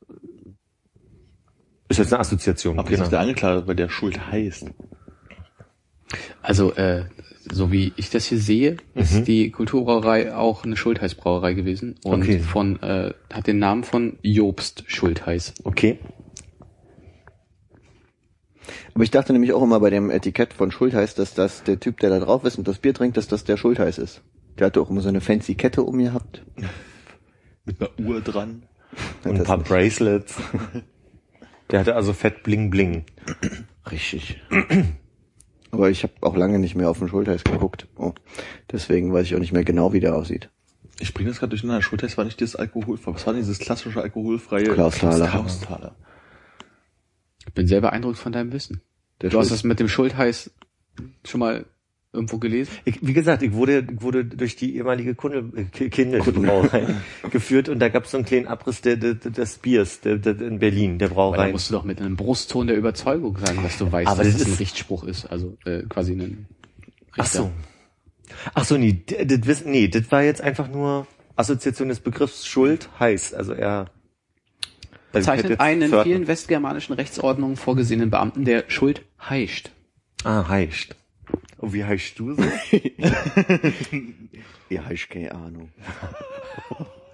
[1.88, 2.78] Ist jetzt eine Assoziation.
[2.78, 4.66] Aber jetzt ist der Angeklagte, weil der Schuld heißt.
[6.42, 7.04] Also, äh,
[7.50, 12.40] so wie ich das hier sehe, ist die Kulturbrauerei auch eine Schultheiß-Brauerei gewesen und Okay.
[12.40, 15.54] von äh, hat den Namen von Jobst Schultheiß.
[15.64, 15.98] Okay.
[18.94, 22.00] Aber ich dachte nämlich auch immer bei dem Etikett von Schultheiß, dass das der Typ,
[22.00, 24.20] der da drauf ist und das Bier trinkt, dass das der Schultheiß ist.
[24.58, 26.42] Der hatte auch immer so eine fancy Kette um gehabt.
[27.64, 28.62] Mit einer Uhr dran.
[29.24, 29.68] Und ein paar nicht.
[29.68, 30.36] Bracelets.
[31.70, 33.04] Der hatte also fett bling bling.
[33.90, 34.40] Richtig.
[35.70, 37.86] Aber ich habe auch lange nicht mehr auf den Schultheiß geguckt.
[37.96, 38.14] Oh.
[38.72, 40.48] Deswegen weiß ich auch nicht mehr genau, wie der aussieht.
[40.98, 41.82] Ich bringe das gerade durcheinander.
[41.82, 43.14] Schultest war nicht dieses Alkoholfreie.
[43.14, 44.64] Was war denn dieses klassische alkoholfreie?
[44.64, 45.28] Klausthaler.
[45.28, 45.94] Klausthaler.
[47.46, 48.80] Ich bin sehr beeindruckt von deinem Wissen.
[49.20, 50.50] Der Du hast Schul- das mit dem Schultheiß
[51.26, 51.66] schon mal
[52.12, 52.70] irgendwo gelesen?
[52.84, 56.86] Ich, wie gesagt, ich wurde, ich wurde durch die ehemalige Kunde, äh, Ki- Kindle-Brauerei
[57.30, 60.40] geführt und da gab es so einen kleinen Abriss der, der, des Biers der, der,
[60.40, 61.52] in Berlin, der Weil da Brauerei.
[61.52, 64.38] musst du doch mit einem Brustton der Überzeugung sagen, dass du weißt, Aber dass das
[64.40, 65.26] das ein ist- Richtspruch ist.
[65.26, 66.46] Also äh, quasi ein
[67.08, 67.18] Richter.
[67.18, 67.50] Ach so.
[68.54, 72.88] Ach so, nee, das, wissen- nee, das war jetzt einfach nur Assoziation des Begriffs Schuld
[72.98, 73.34] heißt.
[73.34, 73.90] Also er
[75.10, 79.70] ich hätte Zeichnet jetzt einen in vielen westgermanischen Rechtsordnungen vorgesehenen Beamten, der Schuld heischt.
[80.24, 80.94] Ah, heißt.
[81.58, 82.42] Und wie heißt du so?
[84.70, 85.70] Ja, ich keine Ahnung.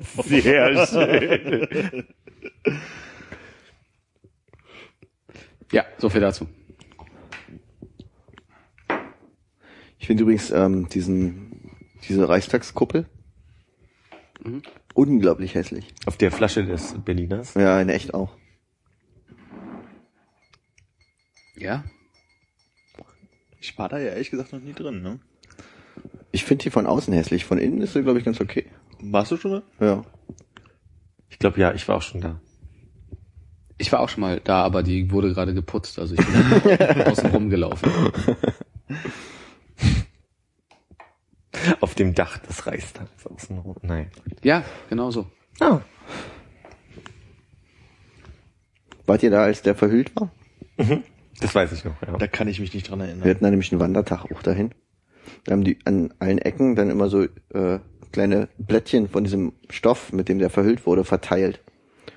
[0.24, 2.06] Sehr schön.
[5.72, 6.46] Ja, so viel dazu.
[9.98, 11.70] Ich finde übrigens ähm, diesen,
[12.06, 13.06] diese Reichstagskuppel
[14.94, 15.92] unglaublich hässlich.
[16.06, 17.54] Auf der Flasche des Berliners.
[17.54, 18.36] Ja, in echt auch.
[21.56, 21.84] Ja,
[23.64, 25.20] Ich war da ja ehrlich gesagt noch nie drin, ne?
[26.32, 27.46] Ich finde die von außen hässlich.
[27.46, 28.66] Von innen ist sie, glaube ich, ganz okay.
[29.00, 29.62] Warst du schon da?
[29.86, 30.02] Ja.
[31.30, 32.38] Ich glaube, ja, ich war auch schon da.
[33.78, 35.98] ich war auch schon mal da, aber die wurde gerade geputzt.
[35.98, 37.90] Also ich bin außen rumgelaufen.
[41.80, 43.76] Auf dem Dach des Reichstags außenrum.
[43.80, 44.10] Nein.
[44.42, 45.26] Ja, genau so.
[45.60, 45.80] Ah.
[49.06, 50.30] Wart ihr da, als der verhüllt war?
[51.40, 52.16] Das weiß ich noch, ja.
[52.16, 53.28] Da kann ich mich nicht dran Wir erinnern.
[53.28, 54.70] hatten da nämlich einen Wandertag auch dahin.
[55.44, 57.78] Da haben die an allen Ecken dann immer so äh,
[58.12, 61.60] kleine Blättchen von diesem Stoff, mit dem der verhüllt wurde, verteilt.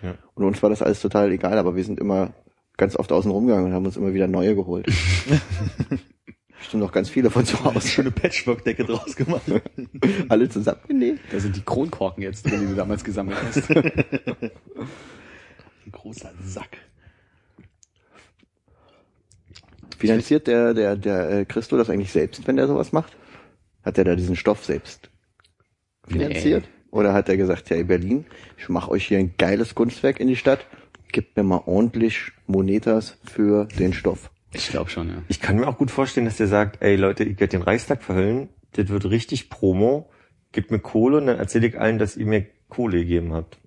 [0.02, 0.16] Ja.
[0.36, 2.34] Und uns war das alles total egal, aber wir sind immer
[2.78, 4.86] ganz oft außen rumgegangen und haben uns immer wieder neue geholt.
[6.60, 7.88] Bestimmt noch ganz viele von zu Hause.
[7.88, 9.44] Schöne Patchwork-Decke draus gemacht.
[10.30, 11.20] Alle zusammengenäht.
[11.32, 13.70] Da sind die Kronkorken jetzt drin, die du damals gesammelt hast.
[13.76, 14.52] Ein
[15.92, 16.78] großer Sack.
[19.98, 23.16] Finanziert der, der, der äh, Christo das eigentlich selbst, wenn der sowas macht?
[23.84, 25.10] Hat er da diesen Stoff selbst
[26.08, 26.66] finanziert?
[26.92, 28.26] Oder hat er gesagt, ja, Berlin,
[28.58, 30.66] ich mache euch hier ein geiles Kunstwerk in die Stadt,
[31.12, 34.32] gebt mir mal ordentlich Monetas für den Stoff.
[34.54, 35.22] Ich glaube schon, ja.
[35.28, 38.04] Ich kann mir auch gut vorstellen, dass der sagt, ey Leute, ich werde den Reichstag
[38.04, 40.10] verhüllen, das wird richtig Promo,
[40.52, 43.60] gebt mir Kohle und dann erzähle ich allen, dass ihr mir Kohle gegeben habt.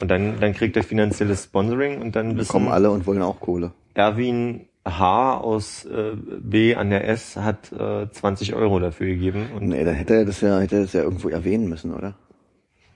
[0.00, 3.38] Und dann, dann kriegt er finanzielles Sponsoring und dann wissen kommen alle und wollen auch
[3.38, 3.72] Kohle.
[3.94, 5.38] Erwin H.
[5.38, 9.50] aus äh, B an der S hat äh, 20 Euro dafür gegeben.
[9.54, 12.14] Und Nee, dann hätte er das ja, hätte er das ja irgendwo erwähnen müssen, oder?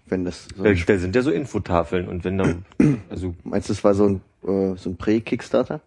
[0.06, 2.64] Wenn das so, da, da sind ja so Infotafeln und wenn dann,
[3.10, 5.80] also meinst du, das war so ein, äh, so ein Prä-Kickstarter?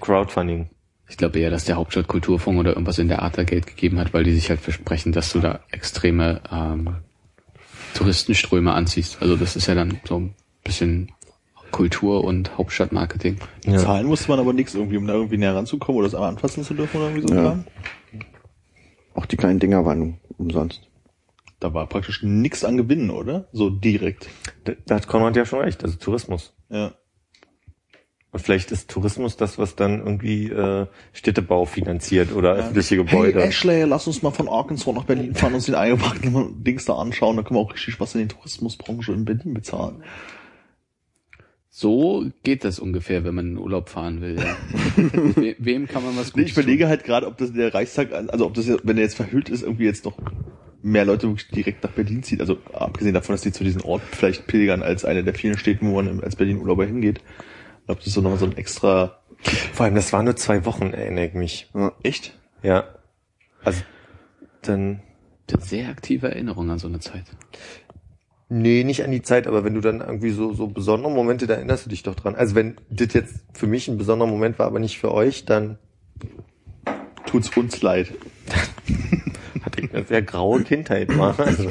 [0.00, 0.68] Crowdfunding.
[1.08, 3.98] Ich glaube eher, dass der Hauptstadt Kulturfonds oder irgendwas in der Art da Geld gegeben
[3.98, 6.96] hat, weil die sich halt versprechen, dass du da extreme ähm,
[7.94, 9.20] Touristenströme anziehst.
[9.20, 11.12] Also das ist ja dann so ein bisschen
[11.72, 13.38] Kultur und Hauptstadtmarketing.
[13.66, 13.78] Ja.
[13.78, 16.62] Zahlen musste man aber nichts irgendwie, um da irgendwie näher ranzukommen oder das einmal anfassen
[16.62, 17.34] zu dürfen oder irgendwie so.
[17.34, 17.64] Ja.
[19.14, 20.88] Auch die kleinen Dinger waren umsonst.
[21.58, 23.48] Da war praktisch nichts an Gewinnen, oder?
[23.52, 24.28] So direkt.
[24.64, 26.54] Da, da hat Konrad ja schon recht, also Tourismus.
[26.70, 26.92] Ja.
[28.32, 33.40] Und vielleicht ist Tourismus das, was dann irgendwie äh, Städtebau finanziert oder öffentliche Gebäude.
[33.40, 36.86] Hey Ashley, lass uns mal von Arkansas nach Berlin fahren und uns den eingepackten Dings
[36.86, 37.36] da anschauen.
[37.36, 40.02] Da können wir auch richtig was in die Tourismusbranche in Berlin bezahlen.
[41.74, 44.36] So geht das ungefähr, wenn man in Urlaub fahren will.
[44.36, 44.56] Ja.
[45.36, 48.44] We wem kann man was Gutes Ich überlege halt gerade, ob das der Reichstag, also
[48.44, 50.18] ob das, jetzt, wenn er jetzt verhüllt ist, irgendwie jetzt noch
[50.82, 52.42] mehr Leute wirklich direkt nach Berlin zieht.
[52.42, 55.88] Also abgesehen davon, dass die zu diesem Ort vielleicht pilgern als eine der vielen Städten,
[55.88, 57.22] wo man als Berlin-Urlauber hingeht.
[57.86, 59.22] Ob das so nochmal so ein extra...
[59.72, 61.70] Vor allem, das war nur zwei Wochen, erinnere ich mich.
[62.02, 62.38] Echt?
[62.62, 62.84] Ja.
[63.64, 63.80] Also
[64.60, 65.00] dann,
[65.58, 67.24] Sehr aktive Erinnerung an so eine Zeit.
[68.54, 71.54] Nee, nicht an die Zeit, aber wenn du dann irgendwie so, so besondere Momente, da
[71.54, 72.34] erinnerst du dich doch dran.
[72.34, 75.78] Also wenn das jetzt für mich ein besonderer Moment war, aber nicht für euch, dann
[77.24, 78.12] Tut's uns leid.
[79.62, 81.16] hatte ich eine sehr graue Kindheit.
[81.16, 81.40] War.
[81.40, 81.70] Also,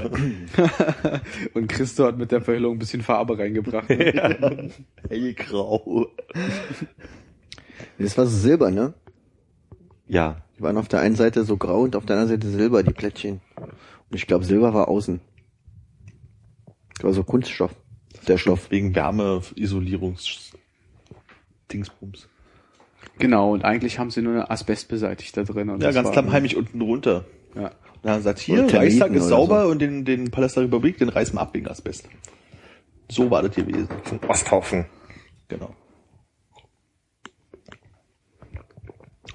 [1.54, 3.88] Und Christo hat mit der Verhüllung ein bisschen Farbe reingebracht.
[5.08, 6.08] Hellgrau.
[8.00, 8.96] Das war so silber, ne?
[10.08, 12.82] ja, Die waren auf der einen Seite so grau und auf der anderen Seite silber,
[12.82, 13.39] die Plättchen.
[13.56, 15.22] Und ich glaube, Silber war außen.
[17.02, 17.72] Das war so Kunststoff.
[18.28, 18.70] Der Stoff.
[18.70, 20.52] Wegen Wärmeisolierungs
[21.74, 22.30] Dingsbums.
[23.18, 25.70] genau, und eigentlich haben sie nur eine Asbest beseitigt da drin.
[25.70, 27.26] Und Ja, das ganz klammheimlich unten runter.
[27.56, 27.72] Ja.
[28.04, 29.72] Da sagt hier, Termiten Reichstag ist sauber so.
[29.72, 32.08] und den, den Palast der Republik, den reißen wir ab wegen Asbest.
[33.10, 33.88] So war das gewesen.
[34.12, 34.86] ein Osthaufen.
[35.48, 35.74] Genau.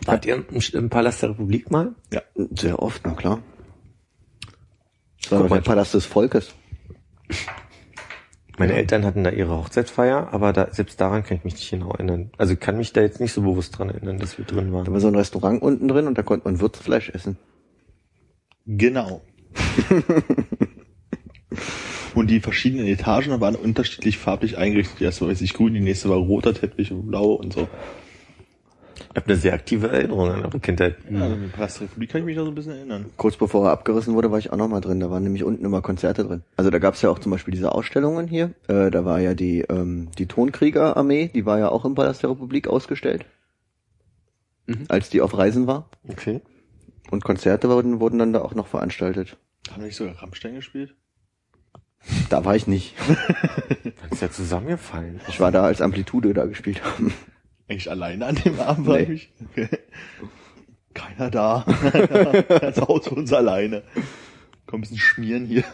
[0.05, 1.97] Wart ihr im, im Palast der Republik mal?
[2.13, 2.23] Ja.
[2.37, 3.43] Sehr oft, na klar.
[5.23, 5.61] Das war der.
[5.63, 6.55] Palast des Volkes.
[8.59, 11.91] Meine Eltern hatten da ihre Hochzeitsfeier, aber da, selbst daran kann ich mich nicht genau
[11.91, 12.31] erinnern.
[12.39, 14.73] Also ich kann mich da jetzt nicht so bewusst dran erinnern, dass wir drin Da
[14.73, 14.93] waren.
[14.93, 17.37] war so ein Restaurant unten drin und da konnte man Würzfleisch essen.
[18.65, 19.21] Genau.
[22.15, 25.01] und die verschiedenen Etagen waren unterschiedlich farblich eingerichtet.
[25.01, 27.69] Die erste war weiß ich grün, die nächste war roter Teppich und blau und so.
[29.17, 30.97] Ich habe eine sehr aktive Erinnerung an eure Kindheit.
[31.09, 33.07] Ja, also mit Palast der Republik kann ich mich da so ein bisschen erinnern.
[33.17, 35.01] Kurz bevor er abgerissen wurde, war ich auch noch mal drin.
[35.01, 36.43] Da waren nämlich unten immer Konzerte drin.
[36.59, 38.53] Also da gab's ja auch zum Beispiel diese Ausstellungen hier.
[38.69, 42.31] Äh, da war ja die, ähm, die Tonkriegerarmee, die war ja auch im Palast der
[42.31, 43.25] Republik ausgestellt.
[44.67, 44.85] Mhm.
[44.89, 45.89] Als die auf Reisen war.
[46.07, 46.43] Okay.
[47.11, 49.39] Und Konzerte wurden, wurden dann da auch noch veranstaltet.
[49.71, 50.95] Haben wir nicht sogar Rammstein gespielt?
[52.29, 52.95] Da war ich nicht.
[53.83, 55.23] Dann ist ja zusammengefallen.
[55.29, 57.15] Ich war da, als Amplitude da gespielt haben.
[57.69, 59.13] Eigentlich alleine an dem Abend war Nee.
[59.13, 59.33] ich.
[60.95, 61.65] Keiner da.
[62.49, 63.83] Das Haus für uns alleine.
[64.67, 65.65] Komm, ein bisschen schmieren hier.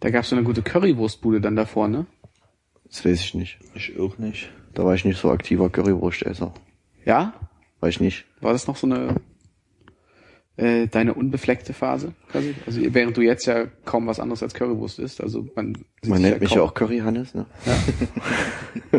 [0.00, 2.06] Da gab's so eine gute Currywurstbude dann davor, ne?
[2.84, 3.58] Das weiß ich nicht.
[3.74, 4.50] Ich auch nicht.
[4.74, 6.52] Da war ich nicht so aktiver Currywurstesser.
[7.04, 7.32] Ja?
[7.80, 8.26] War ich nicht.
[8.40, 9.16] War das noch so eine
[10.56, 12.54] äh, deine unbefleckte Phase quasi?
[12.66, 16.40] Also während du jetzt ja kaum was anderes als Currywurst isst, also man Man nennt
[16.40, 17.46] mich ja auch Curry Hannes, ne?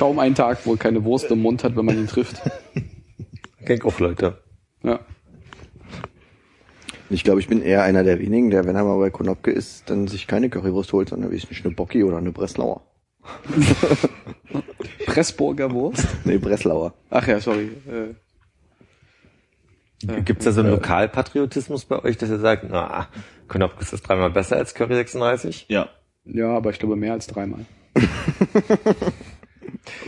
[0.00, 2.40] kaum einen Tag, wo er keine Wurst im Mund hat, wenn man ihn trifft.
[3.66, 4.38] Kenn ich auch Leute.
[4.82, 5.00] Ja.
[7.10, 9.90] Ich glaube, ich bin eher einer der wenigen, der, wenn er mal bei Konopke ist,
[9.90, 12.82] dann sich keine Currywurst holt, sondern wie ich eine Bocki oder eine Breslauer.
[15.04, 16.06] Pressburger Wurst?
[16.24, 16.94] Nee, Breslauer.
[17.10, 17.68] Ach ja, sorry.
[20.06, 23.08] Äh, Gibt's da so einen Lokalpatriotismus bei euch, dass ihr sagt, na,
[23.48, 25.66] Knopfkiss ist dreimal besser als Curry 36?
[25.68, 25.90] Ja.
[26.24, 27.66] ja, aber ich glaube mehr als dreimal.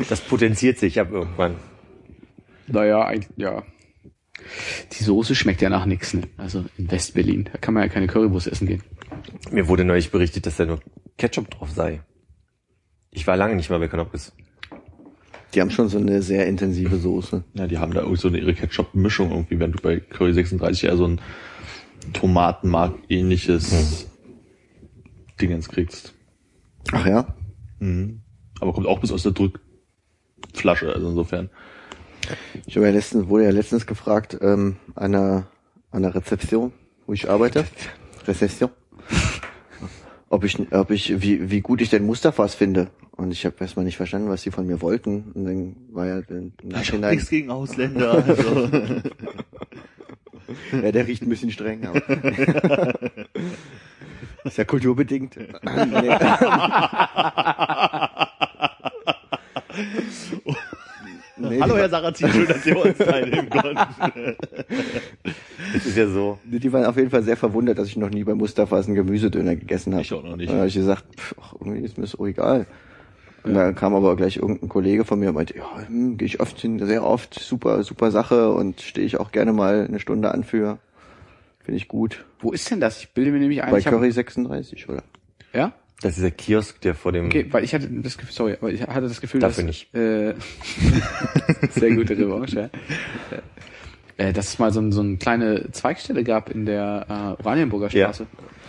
[0.09, 1.57] Das potenziert sich ab irgendwann.
[2.67, 3.63] Naja, eigentlich, ja.
[4.93, 6.23] Die Soße schmeckt ja nach nix, ne?
[6.37, 8.83] Also in Westberlin, da kann man ja keine Currywurst essen gehen.
[9.51, 10.81] Mir wurde neulich berichtet, dass da nur
[11.19, 12.01] Ketchup drauf sei.
[13.11, 14.33] Ich war lange nicht mal bei Knopfkiss.
[15.55, 17.45] Die haben schon so eine sehr intensive Soße.
[17.55, 20.85] Ja, die haben da irgendwie so eine ihre Ketchup-Mischung irgendwie, während du bei Curry 36
[20.85, 21.21] eher so ein
[22.15, 24.09] Tomatenmark-ähnliches
[25.41, 26.15] Dingens kriegst.
[26.93, 27.35] Ach ja?
[27.81, 28.22] Mhm.
[28.63, 31.51] Aber kommt auch bis aus der Drückflasche, also insofern.
[32.65, 35.49] Ich habe ja letztens, wurde ja letztens gefragt, ähm, an einer,
[35.91, 36.73] an einer Rezeption,
[37.09, 37.65] wo ich arbeite.
[38.29, 38.71] Rezeption.
[40.29, 42.93] Ob ich, ob ich, wie, wie gut ich denn Mustafas finde.
[43.11, 45.33] Und ich habe erstmal nicht verstanden, was sie von mir wollten.
[45.35, 48.25] Und dann war ja im Ich Nachhinein, nichts gegen Ausländer.
[50.73, 50.81] Also.
[50.85, 52.01] ja, der riecht ein bisschen streng, aber.
[54.45, 55.37] Ist ja kulturbedingt.
[61.37, 61.61] Nee.
[61.61, 64.37] Hallo Herr Sarrazin, schön, dass ihr uns teilnehmen konnten.
[65.73, 66.39] Das ist ja so.
[66.45, 69.57] die waren auf jeden Fall sehr verwundert, dass ich noch nie bei Mustafas einen Gemüsedöner
[69.57, 70.03] gegessen habe.
[70.03, 70.51] Ich auch noch nicht.
[70.53, 72.67] Da habe ich gesagt, pff, ach, irgendwie ist mir so egal.
[73.45, 76.39] Und da kam aber gleich irgendein Kollege von mir und meinte, ja, hm, gehe ich
[76.39, 80.33] oft hin, sehr oft, super, super Sache und stehe ich auch gerne mal eine Stunde
[80.33, 80.79] an für.
[81.61, 82.25] Finde ich gut.
[82.41, 83.01] Wo ist denn das?
[83.01, 83.71] Ich bilde mir nämlich ein.
[83.71, 85.03] Bei hab- Curry 36, oder?
[85.53, 85.73] Ja?
[86.03, 87.27] Das ist der Kiosk, der vor dem...
[87.27, 89.95] Okay, weil ich hatte das Gefühl, sorry, aber ich hatte das Gefühl, Dafür dass, nicht.
[89.95, 90.35] Äh,
[91.71, 92.71] sehr gute Revanche,
[93.31, 93.39] ja.
[94.17, 97.89] Äh, dass es mal so, ein, so eine kleine Zweigstelle gab in der äh, Oranienburger
[97.89, 98.13] Ja.
[98.13, 98.27] Straße.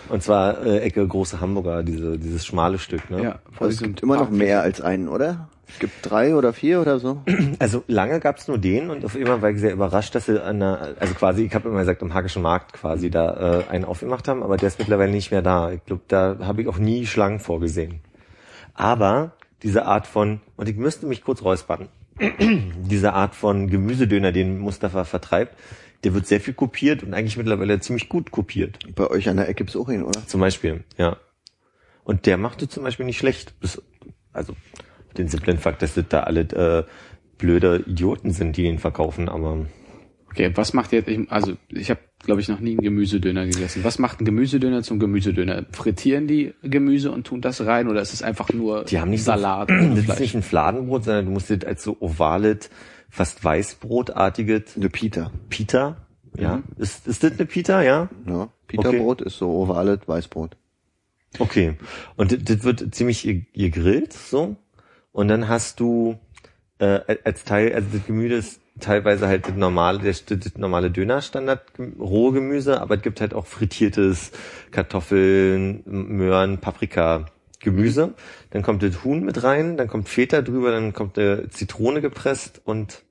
[0.09, 3.09] Und zwar äh, Ecke Große Hamburger, diese, dieses schmale Stück.
[3.09, 3.23] Ne?
[3.23, 5.49] Ja, vor Also es gibt immer noch mehr als einen, oder?
[5.73, 7.23] Es gibt drei oder vier oder so.
[7.59, 10.59] Also lange gab's nur den und auf einmal war ich sehr überrascht, dass sie an
[10.59, 14.27] der, also quasi, ich habe immer gesagt, am Hackischen Markt quasi da äh, einen aufgemacht
[14.27, 15.71] haben, aber der ist mittlerweile nicht mehr da.
[15.71, 18.01] Ich glaube, da habe ich auch nie Schlangen vorgesehen.
[18.75, 19.33] Aber
[19.63, 25.05] diese Art von, und ich müsste mich kurz räuspern, diese Art von Gemüsedöner, den Mustafa
[25.05, 25.55] vertreibt,
[26.03, 28.77] der wird sehr viel kopiert und eigentlich mittlerweile ziemlich gut kopiert.
[28.95, 30.27] Bei euch an der Ecke gibt's auch ihn, oder?
[30.27, 31.17] Zum Beispiel, ja.
[32.03, 33.59] Und der machte zum Beispiel nicht schlecht.
[33.59, 33.81] Bis,
[34.33, 34.55] also
[35.17, 36.83] den simplen Fakt, dass das da alle äh,
[37.37, 39.65] blöde Idioten sind, die ihn verkaufen, aber
[40.29, 43.83] Okay, was macht jetzt, also ich habe, glaube ich, noch nie einen Gemüsedöner gegessen.
[43.83, 45.65] Was macht ein Gemüsedöner zum Gemüsedöner?
[45.71, 49.23] Frittieren die Gemüse und tun das rein oder ist es einfach nur die haben nicht
[49.23, 50.19] Salat so, das ist Fleisch?
[50.19, 52.71] nicht ein Fladenbrot, sondern du musst das als so ovales,
[53.11, 55.31] fast weißbrotartiges Eine Pita.
[55.49, 55.97] Pita,
[56.35, 56.63] ja.
[56.77, 58.09] Ist, ist das eine Pita, ja?
[58.25, 58.49] Ja.
[58.67, 60.57] Pita-Brot ist so ovales Weißbrot.
[61.37, 61.75] Okay.
[62.15, 64.55] Und das, wird ziemlich ge- gegrillt, so.
[65.13, 66.19] Und dann hast du
[66.79, 71.61] äh, als Teil, also das Gemüse ist teilweise halt das normale, das, das normale Dönerstandard,
[71.99, 74.31] rohe Gemüse, aber es gibt halt auch frittiertes
[74.71, 77.27] Kartoffeln, Möhren, Paprika,
[77.59, 78.13] Gemüse.
[78.49, 82.61] Dann kommt das Huhn mit rein, dann kommt Feta drüber, dann kommt äh, Zitrone gepresst
[82.65, 83.03] und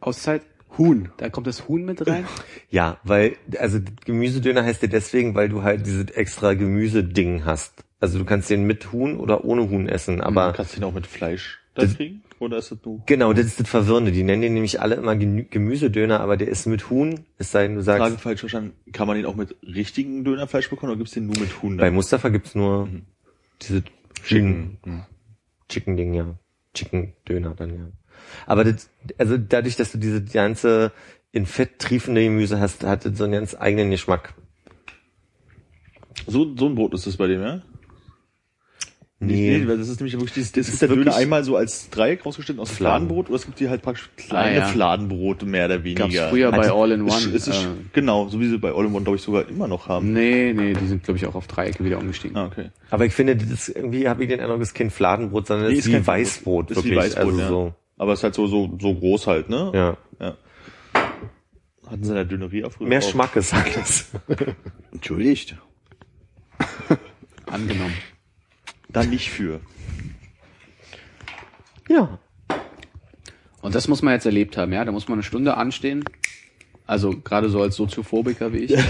[0.00, 0.42] Auszeit?
[0.76, 1.10] Huhn.
[1.16, 2.24] Da kommt das Huhn mit rein?
[2.70, 7.84] ja, weil, also Gemüsedöner heißt ja deswegen, weil du halt dieses extra Gemüseding hast.
[8.00, 10.92] Also du kannst den mit Huhn oder ohne Huhn essen, aber Kannst du ihn auch
[10.92, 12.22] mit Fleisch dann kriegen?
[12.38, 13.02] Oder ist das nur?
[13.06, 14.12] Genau, das ist das Verwirrende.
[14.12, 17.74] Die nennen den nämlich alle immer Gemüsedöner, aber der ist mit Huhn, es sei denn,
[17.74, 18.72] du sagst, Frage falsch verstanden.
[18.92, 21.76] Kann man den auch mit richtigen Dönerfleisch bekommen oder gibt's den nur mit Huhn?
[21.76, 21.94] bei dann?
[21.94, 22.88] Mustafa gibt's nur
[23.62, 23.82] diese
[24.24, 25.02] Chicken, Mhm.
[25.68, 26.38] Chicken Ding, ja.
[26.74, 27.86] Chicken Döner dann, ja.
[28.46, 30.92] Aber das, also dadurch, dass du diese ganze
[31.32, 34.34] in Fett triefende Gemüse hast, hat das so einen ganz eigenen Geschmack.
[36.26, 37.62] So, so ein Brot ist das bei dem, ja?
[39.20, 39.66] Nee.
[39.66, 41.90] weil das ist nämlich wirklich, dieses, das ist ist der wirklich- Döner einmal so als
[41.90, 42.70] Dreieck rausgeschnitten aus.
[42.70, 44.66] Fladenbrot oder es gibt hier halt praktisch kleine Ah, ja.
[44.66, 46.04] Fladenbrote mehr oder weniger.
[46.08, 47.10] Gab's früher bei Also, All in One.
[47.10, 49.48] Ist, ist, ist, äh, genau, so wie sie bei All in One, glaube ich, sogar
[49.48, 50.12] immer noch haben.
[50.12, 52.36] nee, nee, die sind, glaube ich, auch auf Dreiecke wieder umgestiegen.
[52.36, 52.70] Ah, okay.
[52.90, 55.66] Aber ich finde, das ist irgendwie habe ich den Eindruck, das ist kein Fladenbrot, sondern
[55.66, 56.06] Nee, es ist ist wie.
[56.06, 56.70] Weißbrot.
[56.70, 56.98] Ist wie wirklich.
[57.16, 57.48] Weißbrot, also ja.
[57.48, 59.72] so, Aber es ist halt so, so, so groß halt, ne?
[59.74, 59.96] ja.
[60.20, 60.36] ja.
[61.90, 63.10] Hatten sie in der Dönerie auch früher Mehr auch.
[63.10, 64.10] Schmackes, sagt es.
[64.92, 65.56] Entschuldigt.
[67.46, 67.94] Angenommen.
[68.88, 69.60] Dann nicht für.
[71.88, 72.18] Ja.
[73.60, 74.84] Und das muss man jetzt erlebt haben, ja?
[74.84, 76.04] Da muss man eine Stunde anstehen.
[76.86, 78.78] Also gerade so als Soziophobiker wie ich.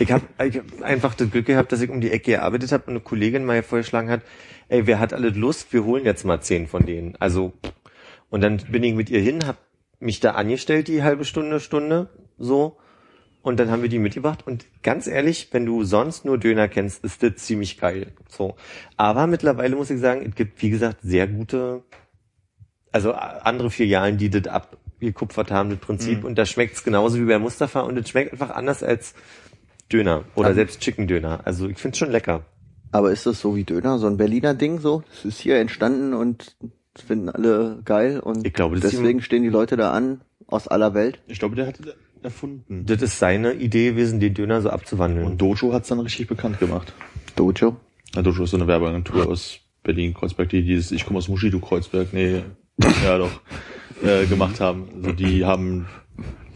[0.00, 2.84] Ich habe ich hab einfach das Glück gehabt, dass ich um die Ecke gearbeitet habe
[2.84, 4.22] und eine Kollegin mal vorgeschlagen hat,
[4.68, 7.16] ey, wer hat alle Lust, wir holen jetzt mal zehn von denen.
[7.18, 7.52] Also,
[8.30, 9.58] und dann bin ich mit ihr hin, hab
[9.98, 12.78] mich da angestellt, die halbe Stunde, Stunde, so.
[13.42, 14.46] Und dann haben wir die mitgebracht.
[14.46, 18.12] Und ganz ehrlich, wenn du sonst nur Döner kennst, ist das ziemlich geil.
[18.28, 18.56] So.
[18.96, 21.82] Aber mittlerweile muss ich sagen, es gibt, wie gesagt, sehr gute,
[22.92, 26.24] also andere Filialen, die das abgekupfert haben, das Prinzip.
[26.24, 27.80] Und da schmeckt's genauso wie bei Mustafa.
[27.80, 29.14] Und es schmeckt einfach anders als
[29.90, 30.54] Döner oder Ja.
[30.54, 31.40] selbst Chicken Döner.
[31.44, 32.44] Also ich find's schon lecker.
[32.90, 35.02] Aber ist das so wie Döner, so ein Berliner Ding so?
[35.10, 36.56] Das ist hier entstanden und
[36.94, 40.94] das finden alle geil und Ich glaube, deswegen stehen die Leute da an aus aller
[40.94, 41.20] Welt.
[41.26, 42.84] Ich glaube, der hat das erfunden.
[42.86, 45.26] Das ist seine Idee gewesen, den Döner so abzuwandeln.
[45.26, 46.92] Und Dojo hat's dann richtig bekannt gemacht.
[47.36, 47.76] Dojo.
[48.14, 51.50] Ja, Dojo ist so eine Werbeagentur aus Berlin, Kreuzberg, die dieses Ich komme aus Muschi,
[51.50, 52.42] du Kreuzberg, nee,
[53.04, 53.40] ja doch,
[54.02, 54.88] äh, gemacht haben.
[54.96, 55.86] Also die haben,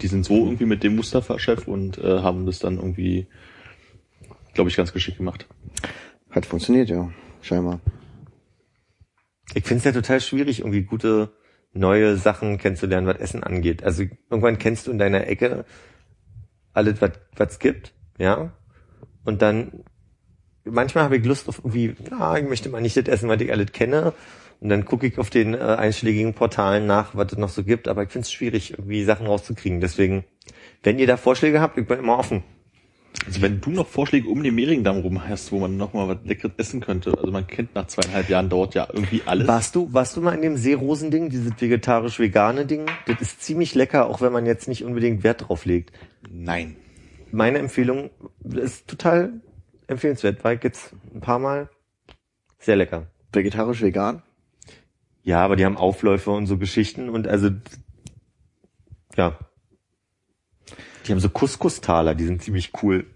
[0.00, 3.26] die sind so irgendwie mit dem Mustafa-Chef und äh, haben das dann irgendwie,
[4.54, 5.46] glaube ich, ganz geschickt gemacht.
[6.30, 7.10] Hat funktioniert, ja.
[7.42, 7.80] Scheinbar.
[9.54, 11.32] Ich find's ja total schwierig, irgendwie gute
[11.72, 13.82] neue Sachen kennenzulernen, was Essen angeht.
[13.82, 15.64] Also irgendwann kennst du in deiner Ecke
[16.72, 18.52] alles, was was gibt, ja.
[19.24, 19.84] Und dann
[20.64, 23.50] manchmal habe ich Lust auf irgendwie, na, ich möchte mal nicht das essen, was ich
[23.50, 24.12] alles kenne.
[24.60, 27.88] Und dann gucke ich auf den äh, einschlägigen Portalen nach, was es noch so gibt.
[27.88, 29.80] Aber ich find's schwierig, irgendwie Sachen rauszukriegen.
[29.80, 30.24] Deswegen,
[30.84, 32.44] wenn ihr da Vorschläge habt, ich bin immer offen.
[33.26, 36.18] Also wenn du noch Vorschläge um den Mehringdamm rum hast, wo man noch mal was
[36.24, 39.46] Leckeres essen könnte, also man kennt nach zweieinhalb Jahren dort ja irgendwie alles.
[39.46, 42.86] Warst du, warst du mal in dem Seerosen-Ding, dieses vegetarisch-vegane Ding?
[43.06, 45.92] Das ist ziemlich lecker, auch wenn man jetzt nicht unbedingt Wert drauf legt.
[46.28, 46.76] Nein.
[47.30, 48.10] Meine Empfehlung
[48.44, 49.40] ist total
[49.86, 51.70] empfehlenswert, ich jetzt ein paar Mal.
[52.58, 53.06] Sehr lecker.
[53.32, 54.22] Vegetarisch, vegan?
[55.22, 57.50] Ja, aber die haben Aufläufe und so Geschichten und also,
[59.16, 59.38] ja.
[61.06, 63.06] Die haben so Couscous-Taler, die sind ziemlich cool.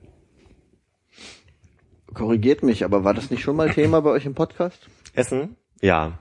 [2.17, 4.89] Korrigiert mich, aber war das nicht schon mal Thema bei euch im Podcast?
[5.13, 5.57] Essen?
[5.83, 6.19] Ja.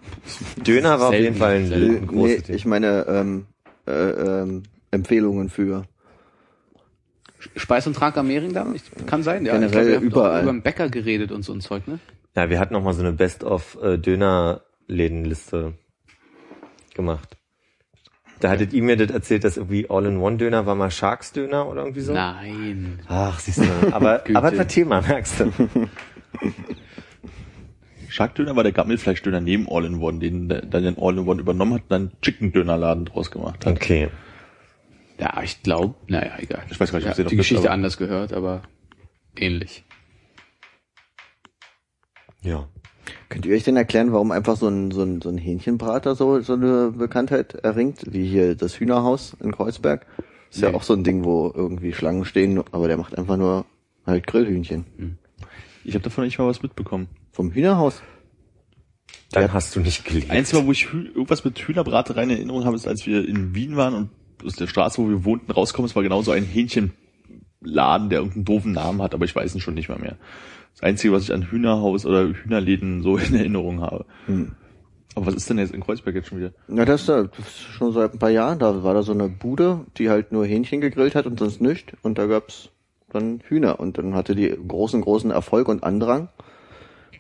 [0.58, 1.96] Döner war auf jeden Fall ein, selten.
[1.96, 2.56] ein großes nee, Ding.
[2.56, 3.46] ich meine ähm,
[3.88, 5.86] äh, ähm, Empfehlungen für.
[7.56, 8.76] Speis und Trank am Mehringdamm?
[8.76, 9.54] Ich, kann sein, ja.
[9.54, 10.44] Generell ich glaub, überall.
[10.44, 12.00] Über den Bäcker geredet und so ein Zeug, ne?
[12.36, 15.76] Ja, wir hatten noch mal so eine Best-of-Döner-Lädenliste
[16.94, 17.38] gemacht.
[18.40, 22.14] Da hattet ihr mir das erzählt, dass irgendwie All-in-One-Döner war mal Sharks-Döner oder irgendwie so?
[22.14, 23.00] Nein.
[23.08, 23.94] Ach, siehst du.
[23.94, 25.52] Aber, aber das war Thema, merkst du.
[28.10, 33.06] Shark-Döner war der Gammelfleischdöner neben All-in-One, den dann den All-in-One übernommen hat und dann Chicken-Dönerladen
[33.06, 33.74] draus gemacht hat.
[33.76, 34.10] Okay.
[35.18, 36.64] Ja, ich glaube, naja, egal.
[36.70, 38.64] Ich weiß gar nicht, ob ja, sie noch die Geschichte aber- anders gehört, aber
[39.36, 39.84] ähnlich.
[42.42, 42.68] Ja.
[43.36, 46.40] Könnt ihr euch denn erklären, warum einfach so ein, so ein, so ein Hähnchenbrater so,
[46.40, 50.06] so eine Bekanntheit erringt, wie hier das Hühnerhaus in Kreuzberg?
[50.50, 50.76] Ist ja Nee.
[50.76, 53.66] auch so ein Ding, wo irgendwie Schlangen stehen, aber der macht einfach nur
[54.06, 54.86] halt Grillhühnchen.
[55.84, 57.10] Ich habe davon nicht mal was mitbekommen.
[57.34, 58.02] Vom Hühnerhaus.
[59.32, 59.52] Dann Ja.
[59.54, 60.32] hast du nicht gelebt.
[60.32, 63.76] Einzige Mal, wo ich irgendwas mit Hühnerbraterei in Erinnerung habe, ist, als wir in Wien
[63.76, 64.10] waren und
[64.46, 68.46] aus der Straße, wo wir wohnten, rauskommen, es war genau so ein Hähnchenladen, der irgendeinen
[68.46, 70.16] doofen Namen hat, aber ich weiß ihn schon nicht mal mehr.
[70.76, 74.06] Das Einzige, was ich an Hühnerhaus oder Hühnerläden so in Erinnerung habe.
[75.16, 76.52] Aber was ist denn jetzt in Kreuzberg jetzt schon wieder?
[76.68, 78.60] Ja, das ist, da- das ist schon seit ein paar Jahren.
[78.60, 81.94] Da war da so eine Bude, die halt nur Hähnchen gegrillt hat und sonst nichts.
[82.02, 82.70] Und da gab's
[83.10, 83.80] dann Hühner.
[83.80, 86.28] Und dann hatte die großen, großen Erfolg und Andrang.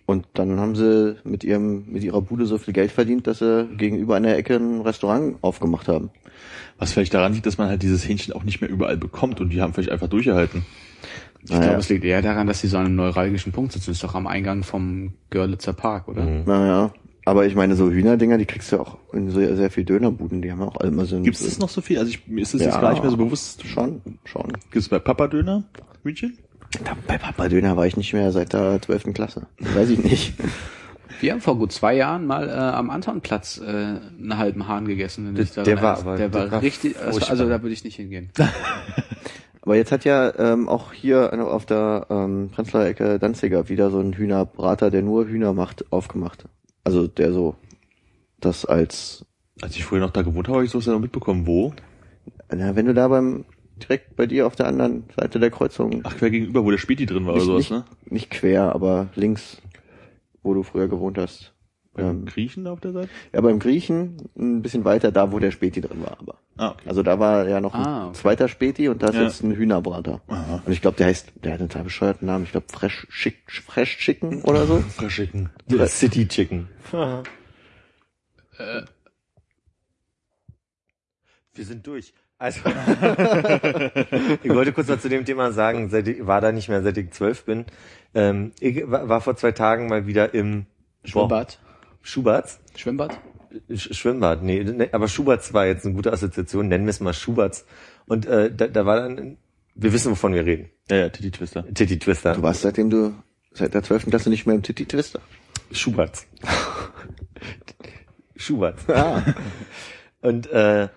[0.05, 3.67] Und dann haben sie mit ihrem, mit ihrer Bude so viel Geld verdient, dass sie
[3.77, 6.09] gegenüber einer Ecke ein Restaurant aufgemacht haben.
[6.77, 9.49] Was vielleicht daran liegt, dass man halt dieses Hähnchen auch nicht mehr überall bekommt und
[9.51, 10.65] die haben vielleicht einfach durchgehalten.
[11.45, 11.63] Ich Naja.
[11.63, 13.87] glaube, es liegt eher daran, dass sie so an einem neuralgischen Punkt sitzen.
[13.91, 16.23] Das ist doch am Eingang vom Görlitzer Park, oder?
[16.25, 16.91] Naja.
[17.27, 20.41] Aber ich meine, so Hühnerdinger, die kriegst du auch in so sehr viel Dönerbuden.
[20.43, 21.23] Die haben auch immer so ein...
[21.23, 21.97] Gibt es das noch so viel?
[21.97, 22.67] Also ich, mir ist das Ja.
[22.67, 23.65] jetzt gar nicht mehr so bewusst.
[23.65, 24.47] Schon, schon.
[24.53, 25.63] Gibt es bei Papa Döner
[26.03, 26.37] Hühnchen?
[26.83, 29.13] Da, bei Papa Döner war ich nicht mehr seit der 12.
[29.13, 29.47] Klasse.
[29.59, 30.33] Weiß ich nicht.
[31.21, 35.25] Wir haben vor gut zwei Jahren mal äh, am Antonplatz äh, einen halben Hahn gegessen.
[35.27, 37.47] wenn du dich Der- war aber- der war der war richtig, das also furchtbar.
[37.47, 38.29] da würde ich nicht hingehen.
[39.65, 43.99] Aber jetzt hat ja ähm, auch hier auf der ähm, Prenzlauer Ecke Danziger wieder so
[43.99, 46.45] ein Hühnerbrater, der nur Hühner macht, aufgemacht.
[46.83, 47.55] Also der so
[48.39, 49.25] das als
[49.61, 51.47] Als ich früher noch da gewohnt habe, habe ich sowas ja noch mitbekommen.
[51.47, 51.73] Wo?
[52.53, 53.45] na, wenn du da beim
[53.77, 57.07] direkt bei dir auf der anderen Seite der Kreuzung Ach, quer gegenüber, wo der Späti
[57.07, 58.13] drin war oder nicht, sowas, nicht, ne?
[58.13, 59.61] nicht quer, aber links,
[60.43, 61.54] wo du früher gewohnt hast.
[61.95, 63.09] Beim Ähm, Griechen auf der Seite?
[63.33, 66.35] ja, beim Griechen ein bisschen weiter da, wo der Späti drin war, aber.
[66.57, 66.83] Ah, okay.
[66.89, 68.17] Also da war ja noch Ah, ein okay.
[68.17, 69.23] zweiter Späti und da ist Ja.
[69.23, 70.21] jetzt ein Hühnerbrater.
[70.27, 70.61] Aha.
[70.65, 72.43] Und ich glaube, der heißt, der hat einen total bescheuerten Namen.
[72.45, 74.79] Ich glaube, Fresh, Chick, Fresh Chicken oder so.
[74.89, 75.49] Verschicken.
[75.87, 76.67] City Chicken.
[81.53, 82.13] Wir sind durch.
[82.37, 82.59] Also,
[84.43, 86.97] ich wollte kurz noch zu dem Thema sagen, seit ich war da nicht mehr, seit
[86.97, 87.65] ich zwölf bin.
[88.13, 90.65] Ähm, ich war, war vor zwei Tagen mal wieder im
[91.05, 91.59] Schwimmbad?
[92.05, 92.59] Schuberts.
[92.75, 93.19] Schwimmbad?
[93.73, 97.13] Sch Schwimmbad, nee, ne, aber Schuberts war jetzt eine gute Assoziation, nennen wir es mal
[97.13, 97.65] Schuberts.
[98.05, 99.37] Und äh, da, da war dann,
[99.73, 100.69] wir wissen, wovon wir reden.
[100.89, 101.65] Ja, ja, Titty Twister.
[101.73, 102.35] Titty Twister.
[102.35, 103.15] Du warst seitdem du,
[103.53, 104.05] seit der 12.
[104.05, 105.19] Klasse nicht mehr im Titty Twister.
[105.71, 106.27] Schuberts.
[108.35, 108.87] Schuberts.
[108.87, 109.23] Ah.
[110.21, 110.89] Und äh,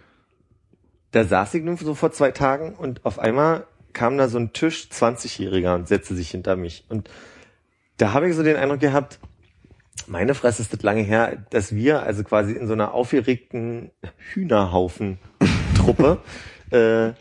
[1.12, 4.52] da saß ich nun so vor zwei Tagen und auf einmal kam da so ein
[4.52, 6.84] Tisch 20-Jähriger und setzte sich hinter mich.
[6.90, 7.08] Und
[7.96, 9.18] da habe ich so den Eindruck gehabt,
[10.08, 13.90] meine Fresse ist das lange her, dass wir also quasi in so einer aufgeregten
[14.32, 16.18] Hühnerhaufen-Truppe
[16.70, 17.12] äh,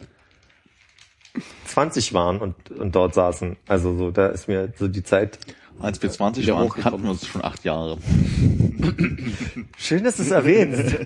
[1.66, 3.58] 20 waren und, und dort saßen.
[3.68, 5.38] Also so, da ist mir so die Zeit.
[5.80, 8.00] Als wir 20 Wieder waren, kannten wir uns schon acht Jahre.
[9.78, 10.98] Schön, dass du es erwähnst.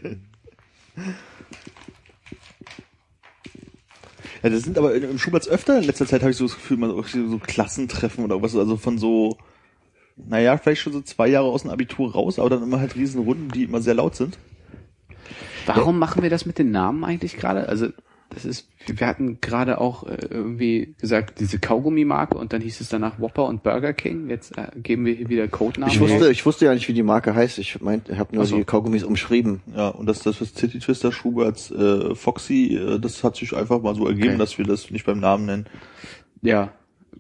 [4.42, 6.78] Ja, das sind aber im Schuberts öfter in letzter Zeit habe ich so das Gefühl,
[6.78, 9.38] man so Klassentreffen oder was, also von so,
[10.28, 13.50] naja, vielleicht schon so zwei Jahre aus dem Abitur raus, aber dann immer halt Riesenrunden,
[13.50, 14.38] die immer sehr laut sind.
[15.66, 17.70] Warum machen wir das mit den Namen eigentlich gerade?
[17.70, 17.88] Also
[18.34, 22.88] das ist, wir hatten gerade auch äh, irgendwie gesagt, diese Kaugummi-Marke und dann hieß es
[22.88, 24.30] danach Whopper und Burger King.
[24.30, 25.94] Jetzt äh, geben wir hier wieder Codenamen.
[25.94, 27.58] Ich wusste, ich wusste ja nicht, wie die Marke heißt.
[27.60, 28.56] Ich meinte, ich habe nur so.
[28.56, 29.62] die Kaugummis umschrieben.
[29.76, 33.82] Ja, und das, das was Titty Twister, Schuberts, äh, Foxy, äh, das hat sich einfach
[33.82, 34.38] mal so ergeben, Okay.
[34.38, 35.66] dass wir das nicht beim Namen nennen.
[36.42, 36.72] Ja,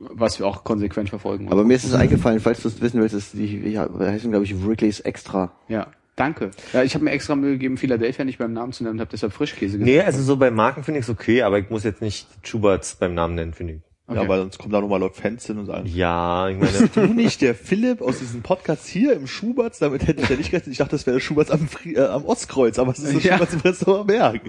[0.09, 1.49] was wir auch konsequent verfolgen.
[1.51, 4.45] Aber mir ist es eingefallen, falls du es wissen willst, ist die, wie heißen, glaube
[4.45, 5.51] ich, Wrigley's Extra.
[5.67, 6.51] ja, danke.
[6.73, 9.11] Ja, ich habe mir extra Mühe gegeben, Philadelphia nicht beim Namen zu nennen und habe
[9.11, 9.85] deshalb Frischkäse gesagt.
[9.85, 12.95] Nee, also so bei Marken finde ich es okay, aber ich muss jetzt nicht Schuberts
[12.95, 13.79] beim Namen nennen, finde ich.
[14.13, 17.13] Ja, weil sonst kommen da nochmal Leute Fans hin und sagen, Ja, ich meine, du
[17.13, 20.73] nicht der Philipp aus diesem Podcast hier im Schuberts, damit hätte ich ja nicht gerechnet.
[20.73, 23.21] Ich dachte, das wäre der Schuberts am, Fri- äh, am Ostkreuz, aber es ist der
[23.21, 23.33] Ja.
[23.37, 24.41] Schuberts im Prenzlauer Berg.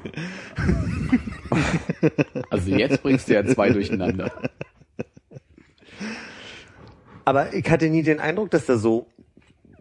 [2.50, 4.32] Also jetzt bringst du ja zwei durcheinander.
[7.24, 9.06] Aber ich hatte nie den Eindruck, dass da so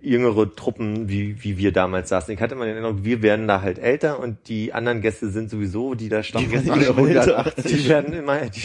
[0.01, 2.33] jüngere Truppen wie, wie wir damals saßen.
[2.33, 5.49] Ich hatte immer den Eindruck, wir werden da halt älter und die anderen Gäste sind
[5.49, 7.53] sowieso, die da werden immer älter.
[7.63, 8.61] die werden immer, die,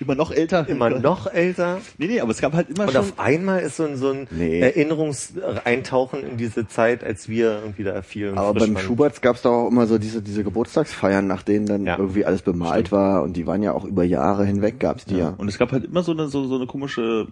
[0.00, 0.66] Immer noch älter.
[0.68, 1.78] immer noch älter.
[1.98, 3.00] Nee, nee, aber es gab halt immer Und schon...
[3.00, 4.60] auf einmal ist so ein, so ein Nee.
[4.60, 8.82] Erinnerungseintauchen in diese Zeit, als wir irgendwie da viel Aber beim waren.
[8.82, 11.98] Schuberts gab es doch auch immer so diese, diese Geburtstagsfeiern, nach denen dann Ja.
[11.98, 15.34] irgendwie alles bemalt war und die waren ja auch über Jahre hinweg, gab's die ja.
[15.36, 17.26] Und es gab halt immer so eine, so, so eine komische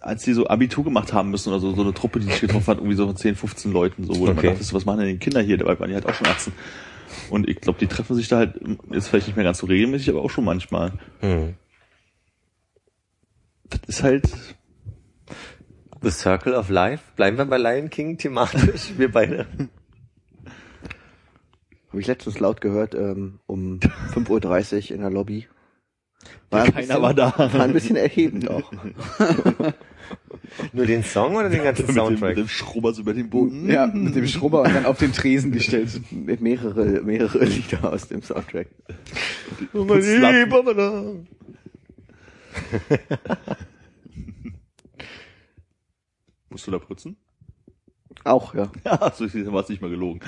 [0.00, 2.66] als die so Abitur gemacht haben müssen oder so, so eine Truppe, die sich getroffen
[2.66, 4.46] hat, irgendwie so von 10, 15 Leuten, so, wo du Okay.
[4.46, 5.58] mal dachtest, was machen denn die Kinder hier?
[5.58, 6.52] Dabei waren die halt auch schon 18.
[7.28, 8.54] Und ich glaube, die treffen sich da halt,
[8.90, 10.92] jetzt vielleicht nicht mehr ganz so regelmäßig, aber auch schon manchmal.
[11.20, 11.54] Hm.
[13.70, 14.28] Das ist halt,
[16.02, 17.04] The Circle of Life.
[17.16, 19.46] Bleiben wir bei Lion King thematisch, wir beide.
[21.88, 23.80] Habe ich letztens laut gehört, ähm, um
[24.14, 25.46] 5.30 Uhr in der Lobby.
[26.50, 27.34] War ein keiner bisschen, war da.
[27.36, 28.70] War ein bisschen erhebend auch.
[30.72, 32.34] Nur den Song oder den ganzen mit dem, mit Soundtrack?
[32.34, 33.70] dem Schrubber so über den Boden.
[33.70, 36.00] Ja, mit dem Schrubber und dann auf den Tresen gestellt.
[36.10, 38.68] Mit mehrere, mehrere Lieder aus dem Soundtrack.
[46.50, 47.16] Musst du da putzen?
[48.24, 48.70] Auch, ja.
[48.84, 50.20] Ja, so war es nicht mal gelogen.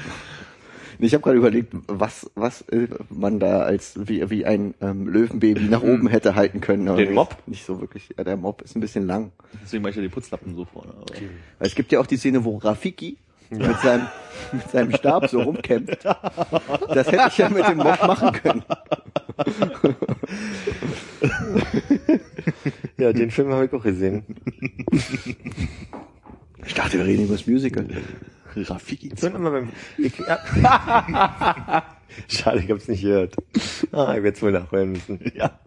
[0.98, 5.62] Ich habe gerade überlegt, was, was äh, man da als wie, wie ein ähm, Löwenbaby
[5.68, 6.86] nach oben hätte halten können.
[6.86, 7.36] aber Den Mob?
[7.46, 8.10] Nicht so wirklich.
[8.16, 9.32] Ja, der Mob ist ein bisschen lang.
[9.62, 10.92] Deswegen mache ich ja die Putzlappen so vorne.
[10.92, 13.16] Aber Weil Es gibt ja auch die Szene, wo Rafiki
[13.50, 14.06] mit, seinem,
[14.52, 16.04] mit seinem Stab so rumkämpft.
[16.04, 18.64] Das hätte ich ja mit dem Mob machen können.
[22.98, 24.24] Ja, den Film habe ich auch gesehen.
[26.64, 27.88] Ich dachte, wir reden über das Musical.
[28.56, 29.10] Rafiki.
[29.16, 31.82] Sind immer beim, ich, ja.
[32.28, 33.34] Schade, ich hab's nicht gehört.
[33.90, 35.18] Ah, ich werde wohl nachhören müssen.
[35.34, 35.58] Ja.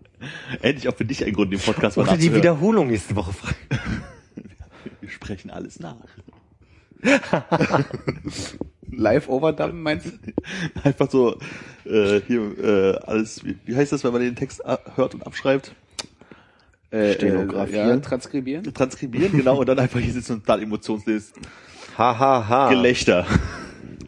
[0.62, 2.34] Endlich auch für dich ein Grund, den Podcast mal Oder die.
[2.34, 3.54] Wiederholung nächste Woche frei.
[5.02, 5.98] Wir sprechen alles nach.
[8.92, 10.12] Live overdubben meinst du?
[10.84, 11.38] Einfach so,
[11.86, 15.28] äh, hier, äh, alles, wie, wie heißt das, wenn man den Text a- hört und
[15.28, 15.76] abschreibt?
[16.92, 17.88] Äh, Stenografieren.
[17.90, 18.74] Äh, ja, transkribieren.
[18.74, 21.34] Transkribieren, genau, und dann einfach hier sitzen und total emotionslos
[21.98, 22.70] Ha, ha, ha.
[22.70, 23.26] Gelächter.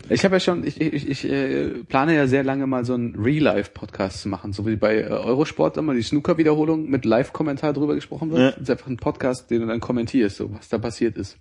[0.10, 3.16] Ich habe ja schon, ich, ich, ich äh, plane ja sehr lange mal so einen
[3.16, 8.32] Real-Life-Podcast zu machen, so wie bei äh, Eurosport immer die Snooker-Wiederholung mit Live-Kommentar drüber gesprochen
[8.32, 8.40] wird.
[8.40, 8.52] Ja.
[8.52, 11.38] Das ist einfach ein Podcast, den du dann kommentierst, so was da passiert ist.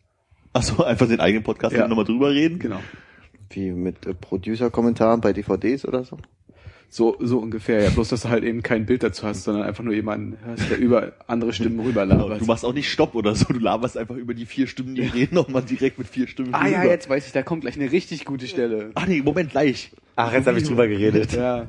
[0.53, 1.87] Achso, einfach den eigenen Podcast Ja.
[1.87, 2.59] nochmal drüber reden.
[2.59, 2.81] Genau.
[3.51, 6.19] Wie mit äh, Producer-Kommentaren bei DVDs oder so.
[6.89, 7.91] So, so ungefähr, ja.
[7.91, 10.79] Bloß, dass du halt eben kein Bild dazu hast, sondern einfach nur jemanden hörst, der
[10.79, 12.41] über andere Stimmen Genau, rüberlabert.
[12.41, 15.03] Du machst auch nicht Stopp oder so, du laberst einfach über die vier Stimmen, die
[15.03, 16.55] reden nochmal direkt mit vier Stimmen.
[16.55, 16.93] ah ja, rüber.
[16.93, 18.93] jetzt weiß ich, da kommt gleich eine richtig gute Stelle.
[18.95, 19.91] Ach nee, Moment, gleich.
[20.15, 21.33] Ach, jetzt habe ich drüber geredet.
[21.33, 21.67] Ja.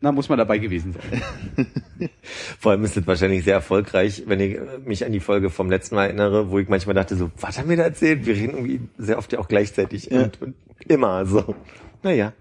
[0.00, 1.66] Na, muss man dabei gewesen sein.
[2.60, 5.96] Vor allem ist es wahrscheinlich sehr erfolgreich, wenn ich mich an die Folge vom letzten
[5.96, 8.24] Mal erinnere, wo ich manchmal dachte so, was haben wir da erzählt?
[8.24, 10.54] Wir reden irgendwie sehr oft ja auch gleichzeitig und, und
[10.86, 11.56] immer so.
[12.04, 12.32] Naja,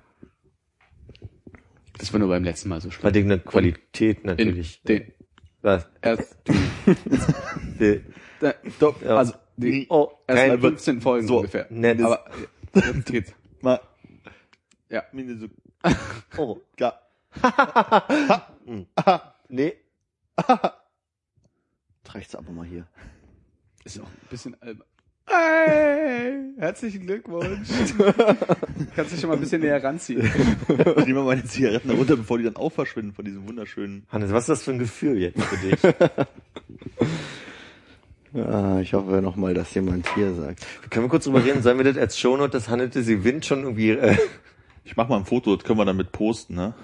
[1.97, 3.13] Das war nur beim letzten Mal so schlimm.
[3.13, 4.81] eine Qualität In natürlich.
[4.83, 5.11] den
[5.61, 5.87] Was?
[6.01, 6.37] erst,
[7.79, 8.03] Die-
[8.39, 9.17] da, doch, Ja.
[9.17, 11.65] also die Oh, erst mal 15 Folgen so, ungefähr.
[11.71, 12.25] ne, das- Aber
[12.75, 13.33] jetzt geht's.
[13.61, 13.79] Mal.
[14.89, 15.03] Ja.
[15.11, 15.47] Mine so-
[16.37, 16.99] Oh, Ja.
[19.49, 19.73] nee.
[22.07, 22.87] Reicht's aber mal hier.
[23.83, 24.87] Ist auch ein bisschen albern.
[25.29, 27.67] Hey, herzlichen Glückwunsch.
[28.95, 30.21] Kannst du schon mal ein bisschen näher ranziehen.
[30.97, 34.05] Ich nehme mal meine Zigaretten runter, bevor die dann auch verschwinden von diesem wunderschönen.
[34.09, 35.79] Hannes, was ist das für ein Gefühl jetzt für dich?
[38.35, 40.63] Ah, ich hoffe nochmal, dass jemand hier sagt.
[40.91, 41.63] Können wir kurz drüber reden?
[41.63, 44.15] Sollen wir das als Shownote, das handelte sie Wind schon irgendwie, äh,
[44.83, 46.75] Ich mach mal ein Foto, das können wir dann mit posten, ne?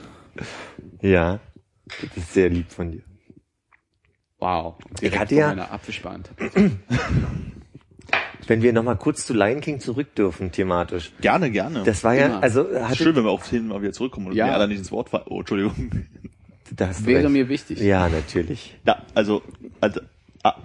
[1.01, 1.39] ja.
[1.85, 3.03] Das ist sehr lieb von dir.
[4.39, 4.75] Wow.
[5.01, 6.23] Ich hatte ja- Apfelsparen.
[8.47, 11.11] Wenn wir nochmal kurz zu Lion King zurück dürfen, thematisch.
[11.21, 11.83] Gerne, gerne.
[11.83, 12.43] Das war ja, Immer.
[12.43, 14.47] also, ist hatte, schön, wenn wir auf den mal wieder zurückkommen und Ja.
[14.47, 14.53] ja.
[14.53, 15.25] alle nicht ins Wort fallen.
[15.27, 15.91] Oh, Entschuldigung.
[16.75, 17.31] da hast du Wäre recht.
[17.31, 17.79] mir wichtig.
[17.79, 18.77] Ja, natürlich.
[18.85, 19.41] Ja, also,
[19.81, 20.01] also
[20.43, 20.55] ah,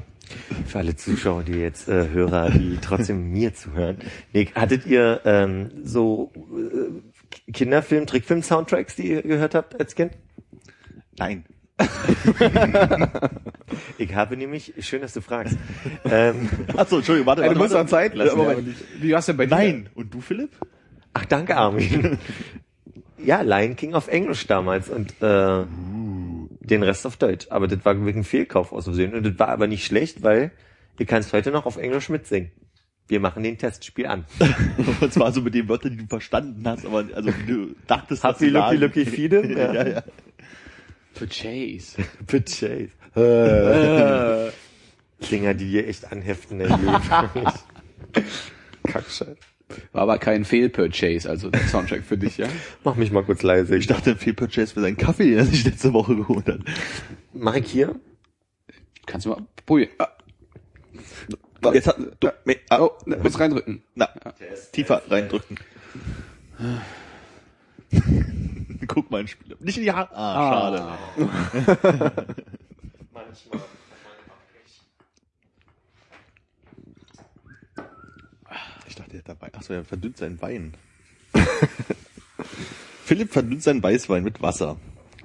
[0.67, 3.99] Für alle Zuschauer, die jetzt äh, Hörer, die trotzdem mir zuhören.
[4.33, 10.13] Nee, hattet ihr ähm, so äh, Kinderfilm, Trickfilm-Soundtracks, die ihr gehört habt als Kind?
[11.19, 11.45] nein.
[13.99, 15.57] Ich habe nämlich, schön, dass du fragst.
[16.05, 17.55] ähm, Achso, Entschuldigung, warte, warte.
[17.55, 18.41] du musst auch Zeit lassen.
[18.41, 18.57] Aber
[19.01, 19.55] Wie war's denn bei dir?
[19.55, 19.89] Nein.
[19.95, 20.51] Und du, Philipp?
[21.15, 22.19] ach, danke, Armin.
[23.19, 25.65] ja, Lion King auf Englisch damals und äh,
[26.61, 27.47] den Rest auf Deutsch.
[27.51, 29.15] Aber das war wirklich ein Fehlkauf aus Versehen.
[29.15, 30.53] Und das war aber nicht schlecht, weil
[30.99, 32.51] ihr kannst heute noch auf Englisch mitsingen.
[33.09, 34.27] Wir machen den Testspiel an.
[35.01, 38.23] Und zwar so mit den Wörtern, die du verstanden hast, aber also wie du dachtest,
[38.23, 38.77] dass Happy Lucky.
[38.77, 39.47] Lucky Feede?
[39.57, 40.03] ja, ja, ja.
[41.19, 41.97] Für Chase.
[42.29, 42.91] Chase.
[43.17, 44.53] Äh.
[45.31, 46.69] Dinger, die dir echt anheften, ey.
[48.85, 49.37] Kackscheiß.
[49.93, 52.49] War aber kein Fehl-Purchase, also der Soundtrack für dich, ja?
[52.85, 53.77] Mach mich mal kurz leise.
[53.77, 56.61] Ich dachte, viel Purchase für seinen Kaffee, den er sich letzte Woche geholt hat.
[57.35, 58.01] Mach ich hier?
[59.05, 59.91] Kannst du mal probieren.
[59.99, 60.09] Ah,
[61.73, 63.83] Jetzt hat, du, me, ah, oh, ne, muss reindrücken.
[63.95, 64.09] na,
[64.73, 65.59] tiefer reindrücken.
[68.89, 69.57] Guck mal ein Spiel.
[69.61, 70.11] Nicht in die Hand.
[70.13, 70.99] Ah, ah, schade.
[73.13, 73.61] Manchmal.
[78.89, 79.55] Ich dachte, er hat dabei.
[79.55, 80.75] Achso, er verdünnt seinen Wein.
[83.05, 84.77] Philipp verdünnt seinen Weißwein mit Wasser.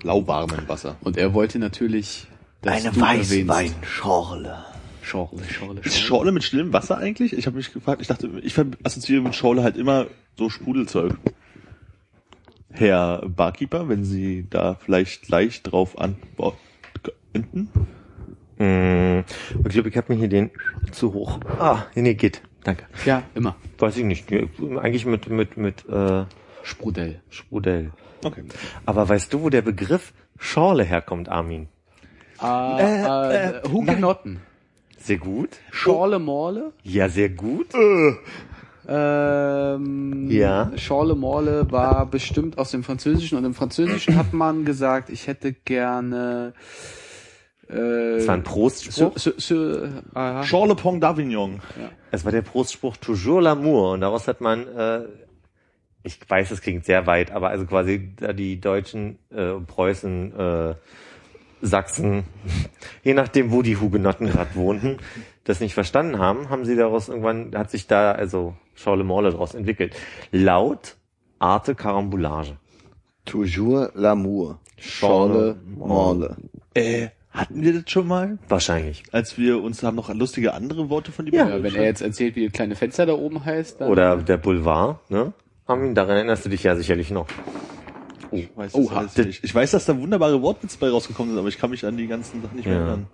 [0.04, 0.98] Lauwarmen Wasser.
[1.02, 2.28] Und er wollte natürlich.
[2.62, 4.66] Dass Eine Weißweinschorle.
[5.02, 5.82] Schorle, Schorle, Schorle.
[5.82, 7.34] Ist Schorle mit stillem Wasser eigentlich?
[7.34, 10.08] Ich habe mich gefragt, ich dachte, ich assoziiere mit Schorle halt immer
[10.38, 11.18] so Sprudelzeug.
[12.74, 17.70] Herr Barkeeper, wenn Sie da vielleicht leicht drauf antworten?
[18.58, 19.20] Mm,
[19.66, 20.50] ich glaube, ich habe mir hier den
[20.92, 21.40] zu hoch.
[21.60, 22.42] Ah, nee, geht.
[22.64, 22.86] Danke.
[23.06, 23.56] Ja, immer.
[23.78, 24.32] Weiß ich nicht.
[24.32, 26.26] Eigentlich mit, mit, mit äh,
[26.64, 27.22] Sprudel.
[27.30, 27.92] Sprudel.
[28.24, 28.44] Okay.
[28.86, 31.68] Aber weißt du, wo der Begriff Schorle herkommt, Armin?
[32.40, 34.42] Ah, äh, äh, Hugenotten.
[34.98, 35.50] Sehr gut.
[35.72, 36.74] Schorle Morle.
[36.84, 37.68] Ja, sehr gut.
[38.88, 40.72] Ähm, Ja.
[40.78, 45.54] Schorle Morle war bestimmt aus dem Französischen und im Französischen hat man gesagt, ich hätte
[45.54, 46.54] gerne
[47.70, 49.18] äh, Das war ein Prostspruch.
[49.18, 50.44] Sur, sur, sur, aha.
[50.44, 51.60] Schorle Pont d'Avignon.
[52.12, 53.94] Es war der Prostspruch Toujours l'amour.
[53.94, 55.02] Und daraus hat man, äh,
[56.04, 60.76] ich weiß, es klingt sehr weit, aber also quasi da die Deutschen, äh, Preußen, äh,
[61.62, 62.26] Sachsen,
[63.04, 64.98] je nachdem, wo die Hugenotten gerade wohnten,
[65.44, 69.54] das nicht verstanden haben, haben sie daraus irgendwann, hat sich da also Schorle Morle daraus
[69.54, 69.96] entwickelt.
[70.32, 70.96] Laut
[71.40, 72.58] Arte Carambolage.
[73.26, 74.58] Toujours l'amour.
[74.78, 76.36] Schorle, Morle.
[76.74, 78.38] Äh, hatten wir das schon mal?
[78.48, 79.04] Wahrscheinlich.
[79.12, 82.02] Als wir uns haben noch lustige andere Worte von die Ja, beiden wenn er jetzt
[82.02, 85.34] erzählt, wie das kleine Fenster da oben heißt, dann Oder der Boulevard, ne?
[85.66, 87.28] Armin, daran erinnerst du dich ja sicherlich noch.
[88.32, 89.04] Ich weiß, Oha.
[89.04, 89.44] das alles nicht.
[89.44, 92.08] ich weiß, dass da wunderbare Wortwitze bei rausgekommen sind, aber ich kann mich an die
[92.08, 92.82] ganzen Sachen nicht mehr Ja.
[92.82, 93.08] erinnern.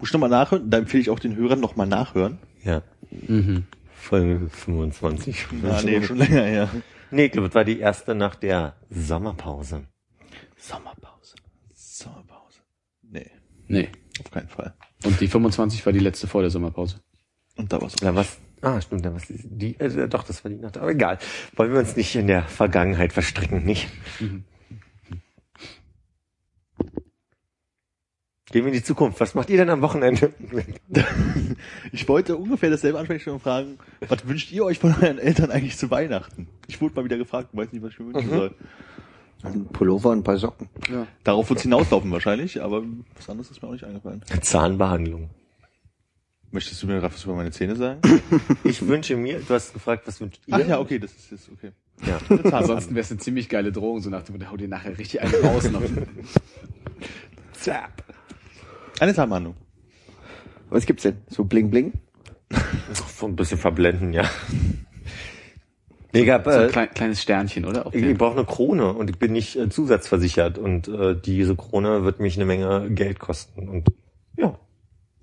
[0.00, 0.68] Muss ich nochmal nachhören?
[0.70, 2.38] Da empfehle ich auch den Hörern nochmal nachhören.
[2.64, 2.82] Ja.
[3.94, 5.46] Folge 25.
[5.64, 6.68] Ah, nee, schon länger her.
[7.10, 9.84] Nee, ich glaube, das war die erste nach der Sommerpause.
[10.56, 11.34] Sommerpause.
[11.74, 12.60] Sommerpause.
[13.02, 13.30] Nee,
[13.68, 13.88] Nee.
[14.24, 14.74] auf keinen Fall.
[15.04, 17.00] Und die 25 war die letzte vor der Sommerpause.
[17.56, 18.00] Und da war's auch.
[18.00, 18.38] Da was?
[18.62, 20.76] Ah, stimmt, da was die, äh, doch, das war die Nacht.
[20.76, 21.18] Aber egal.
[21.56, 23.88] Wollen wir uns nicht in der Vergangenheit verstricken, nicht?
[28.52, 29.20] Gehen wir in die Zukunft.
[29.20, 30.32] Was macht ihr denn am Wochenende?
[31.92, 33.78] Ich wollte ungefähr dasselbe ansprechen und fragen,
[34.08, 36.48] was wünscht ihr euch von euren Eltern eigentlich zu Weihnachten?
[36.68, 38.54] Ich wurde mal wieder gefragt, weiß nicht, was ich mir wünschen soll.
[39.42, 40.68] Ein Pullover und ein paar Socken.
[40.90, 41.06] Ja.
[41.24, 42.82] Darauf wird's hinauslaufen wahrscheinlich, aber
[43.16, 44.22] was anderes ist mir auch nicht eingefallen.
[44.40, 45.30] Zahnbehandlung.
[46.50, 48.00] Möchtest du mir gerade was über meine Zähne sagen?
[48.64, 50.54] Ich wünsche mir, du hast gefragt, was wünscht ihr?
[50.54, 51.72] Ach ja, okay, das ist jetzt okay.
[52.04, 52.18] Ja.
[52.52, 55.20] Ansonsten wäre es eine ziemlich geile Drohung, so nach dem Motto, hau dir nachher richtig
[55.20, 55.70] einen raus.
[55.70, 55.82] Noch.
[57.52, 58.02] Zap.
[59.00, 59.56] Eine Zahnbehandlung.
[60.68, 61.16] Was gibt's denn?
[61.28, 61.92] So bling bling?
[63.18, 64.28] So ein bisschen verblenden, ja.
[66.12, 67.86] Nee, ich hab, So ein äh, klein, kleines Sternchen, oder?
[67.86, 71.54] Auf ich dem- brauche eine Krone und ich bin nicht äh, zusatzversichert und äh, diese
[71.56, 73.88] Krone wird mich eine Menge Geld kosten und
[74.36, 74.58] ja.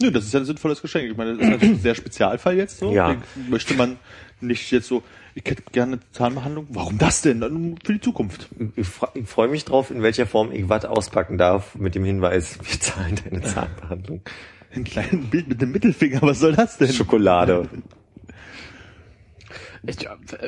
[0.02, 1.10] Nö, das ist ja ein sinnvolles Geschenk.
[1.12, 2.92] Ich meine, das ist natürlich ein sehr Spezialfall jetzt so.
[2.94, 3.14] Ja.
[3.14, 3.98] Den Möchte man
[4.42, 5.04] nicht jetzt so,
[5.44, 6.68] ich hätte gerne eine Zahnbehandlung.
[6.72, 7.78] Warum das denn?
[7.84, 8.50] Für die Zukunft.
[8.76, 12.04] Ich, fre- ich freue mich drauf, in welcher Form ich was auspacken darf, mit dem
[12.04, 14.22] Hinweis, wir zahlen deine Zahnbehandlung.
[14.74, 16.92] Ein kleines Bild mit dem Mittelfinger, was soll das denn?
[16.92, 17.70] Schokolade.
[19.86, 19.98] Ich,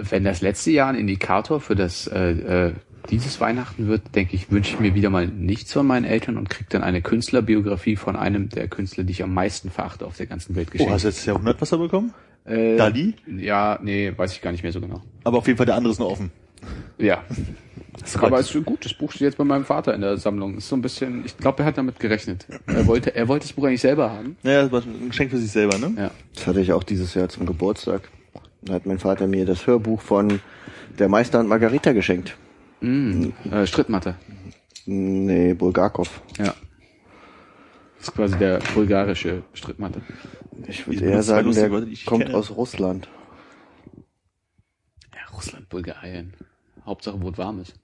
[0.09, 2.31] wenn das letzte Jahr ein Indikator für das äh,
[2.67, 2.73] äh,
[3.09, 6.49] dieses Weihnachten wird, denke ich, wünsche ich mir wieder mal nichts von meinen Eltern und
[6.49, 10.25] krieg dann eine Künstlerbiografie von einem der Künstler, die ich am meisten verachte auf der
[10.25, 10.93] ganzen Welt Oh, geschenkt.
[10.93, 12.13] hast du jetzt Jahrhundertwasser bekommen?
[12.45, 13.15] Äh, Dali?
[13.27, 15.01] Ja, nee, weiß ich gar nicht mehr so genau.
[15.23, 16.31] Aber auf jeden Fall der andere ist noch offen.
[16.97, 17.23] Ja.
[18.21, 20.57] Aber es ist gut, das Buch steht jetzt bei meinem Vater in der Sammlung.
[20.57, 22.45] Ist so ein bisschen, ich glaube, er hat damit gerechnet.
[22.65, 24.37] Er wollte, er wollte das Buch eigentlich selber haben.
[24.43, 25.93] Naja, das war ein Geschenk für sich selber, ne?
[25.97, 26.11] Ja.
[26.33, 28.09] Das hatte ich auch dieses Jahr zum Geburtstag.
[28.61, 30.39] Da hat mein Vater mir das Hörbuch von
[30.97, 32.37] Der Meister und Margarita geschenkt.
[32.81, 34.15] Mm, äh, Strittmatte.
[34.85, 36.21] Nee, Bulgakov.
[36.37, 36.53] Ja.
[37.97, 40.01] Das ist quasi der bulgarische Strittmatte.
[40.67, 42.37] Ich würde eher sagen, der Wörter, kommt kenne.
[42.37, 43.07] aus Russland.
[45.13, 46.33] Ja, Russland, Bulgarien.
[46.85, 47.75] Hauptsache, wo es warm ist.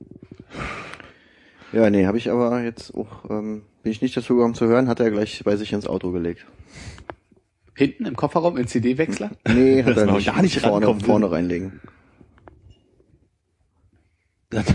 [1.71, 4.87] Ja, nee, habe ich aber jetzt auch, ähm, bin ich nicht dazu gekommen zu hören,
[4.87, 6.45] hat er gleich bei sich ins Auto gelegt.
[7.75, 9.31] Hinten im Kofferraum im CD-Wechsler?
[9.47, 10.27] Nee, hat er nicht.
[10.27, 11.81] gar nicht vorne, vorne reinlegen.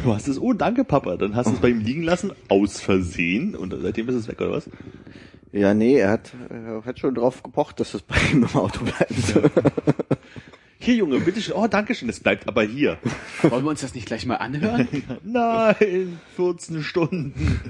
[0.04, 2.80] Du hast es, oh danke Papa, dann hast du es bei ihm liegen lassen, aus
[2.82, 4.68] Versehen, und seitdem ist es weg, oder was?
[5.52, 8.84] Ja, nee, er hat, er hat schon drauf gepocht, dass es bei ihm im Auto
[8.84, 9.50] bleibt.
[10.78, 12.98] Hier Junge, bitteschön, oh danke schön, es bleibt aber hier.
[13.42, 14.88] Wollen wir uns das nicht gleich mal anhören?
[15.24, 17.60] Nein, 14 Stunden.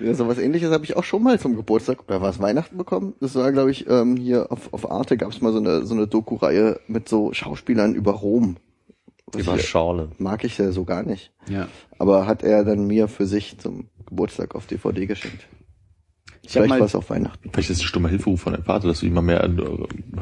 [0.00, 3.14] Ja, so was ähnliches habe ich auch schon mal zum Geburtstag oder was Weihnachten bekommen.
[3.20, 5.94] Das war, glaube ich, ähm, hier auf, auf Arte gab es mal so eine so
[5.94, 8.56] eine Doku-Reihe mit so Schauspielern über Rom.
[9.32, 10.10] Was Über Schorle.
[10.18, 11.32] mag ich ja so gar nicht.
[11.48, 11.68] ja.
[11.98, 15.48] Aber hat er dann mir für sich zum Geburtstag auf DVD geschenkt.
[16.46, 17.50] Ich Vielleicht mal war es auch Weihnachten.
[17.50, 19.50] Vielleicht ist es ein stummer Hilferuf von deinem Vater, dass du ihm mal mehr äh,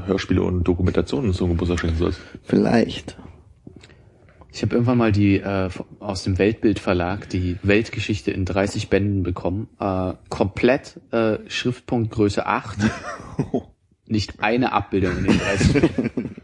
[0.07, 2.21] Hörspiele und Dokumentationen zum Geburtstag schenken sollst.
[2.43, 3.19] Vielleicht.
[4.51, 5.69] Ich habe irgendwann mal die äh,
[6.01, 9.69] aus dem Weltbild Verlag die Weltgeschichte in 30 Bänden bekommen.
[9.79, 12.79] Äh, komplett äh, Schriftpunkt Größe 8.
[14.07, 16.37] Nicht eine Abbildung in den 30 Bänden.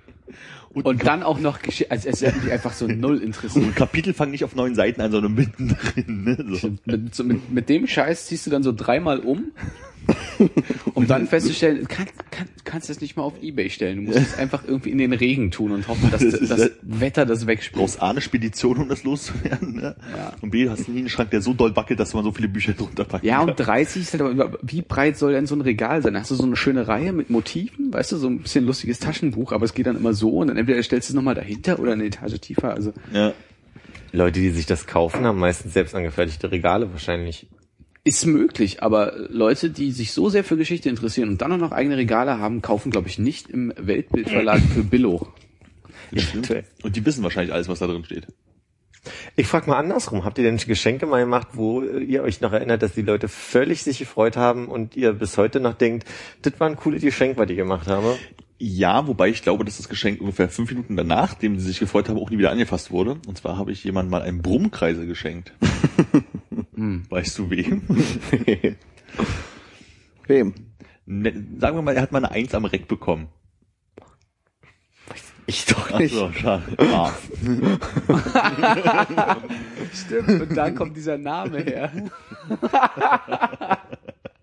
[0.73, 1.59] Und dann auch noch
[1.89, 3.65] also es hat mich einfach so null interessiert.
[3.65, 6.25] Und Kapitel fangen nicht auf neun Seiten an, sondern mittendrin.
[6.25, 6.57] Ne?
[6.57, 6.71] So.
[6.85, 9.51] Mit, so mit, mit dem Scheiß ziehst du dann so dreimal um,
[10.95, 13.97] um dann festzustellen, kann, kann, kannst du das nicht mal auf Ebay stellen.
[13.97, 16.71] Du musst es einfach irgendwie in den Regen tun und hoffen, dass Das das, das
[16.83, 17.81] Wetter das Du wegspringt.
[17.81, 19.75] brauchst A, eine Spedition, um das loszuwerden.
[19.75, 19.97] Ne?
[20.17, 20.33] Ja.
[20.41, 22.49] Und B, hast du nie einen Schrank, der so doll wackelt, dass man so viele
[22.49, 25.61] Bücher drunter packen Ja, und 30 ist halt aber, wie breit soll denn so ein
[25.61, 26.17] Regal sein?
[26.19, 29.53] Hast du so eine schöne Reihe mit Motiven, weißt du, so ein bisschen lustiges Taschenbuch,
[29.53, 31.93] aber es geht dann immer so und dann entweder stellst du es nochmal dahinter oder
[31.93, 32.75] eine Etage tiefer.
[32.75, 33.33] Also Ja.
[34.13, 37.47] Leute, die sich das kaufen, haben meistens selbst angefertigte Regale wahrscheinlich.
[38.03, 41.73] Ist möglich, aber Leute, die sich so sehr für Geschichte interessieren und dann auch noch
[41.73, 45.29] eigene Regale haben, kaufen, glaube ich, nicht im Weltbildverlag für Billo.
[46.83, 48.27] Und die wissen wahrscheinlich alles, was da drin steht.
[49.37, 50.25] Ich frage mal andersrum.
[50.25, 53.83] Habt ihr denn Geschenke mal gemacht, wo ihr euch noch erinnert, dass die Leute völlig
[53.83, 56.07] sich gefreut haben und ihr bis heute noch denkt,
[56.43, 58.19] das war ein cooles Geschenk, was ich gemacht habe?
[58.63, 62.11] Ja, wobei ich glaube, dass das Geschenk ungefähr fünf Minuten danach, dem sie sich gefreut
[62.11, 63.13] haben, auch nie wieder angefasst wurde.
[63.27, 65.55] Und zwar habe ich jemandem mal einen Brummkreisel geschenkt.
[66.77, 67.83] weißt du wem?
[70.27, 70.55] Wem?
[71.07, 73.29] Ne, Sagen wir mal, er hat mal eine Eins am Reck bekommen.
[75.47, 76.15] Ich doch Ach nicht.
[76.15, 76.63] so, schade.
[76.77, 77.13] Ah.
[79.95, 81.91] Stimmt, und da kommt dieser Name her.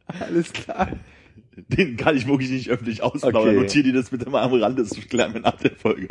[0.07, 0.89] Alles klar.
[1.67, 3.41] Den kann ich wirklich nicht öffentlich ausplaudern.
[3.41, 3.55] Okay.
[3.55, 6.07] Notiere dir das bitte mal am Rande, das klären wir nach der Folge.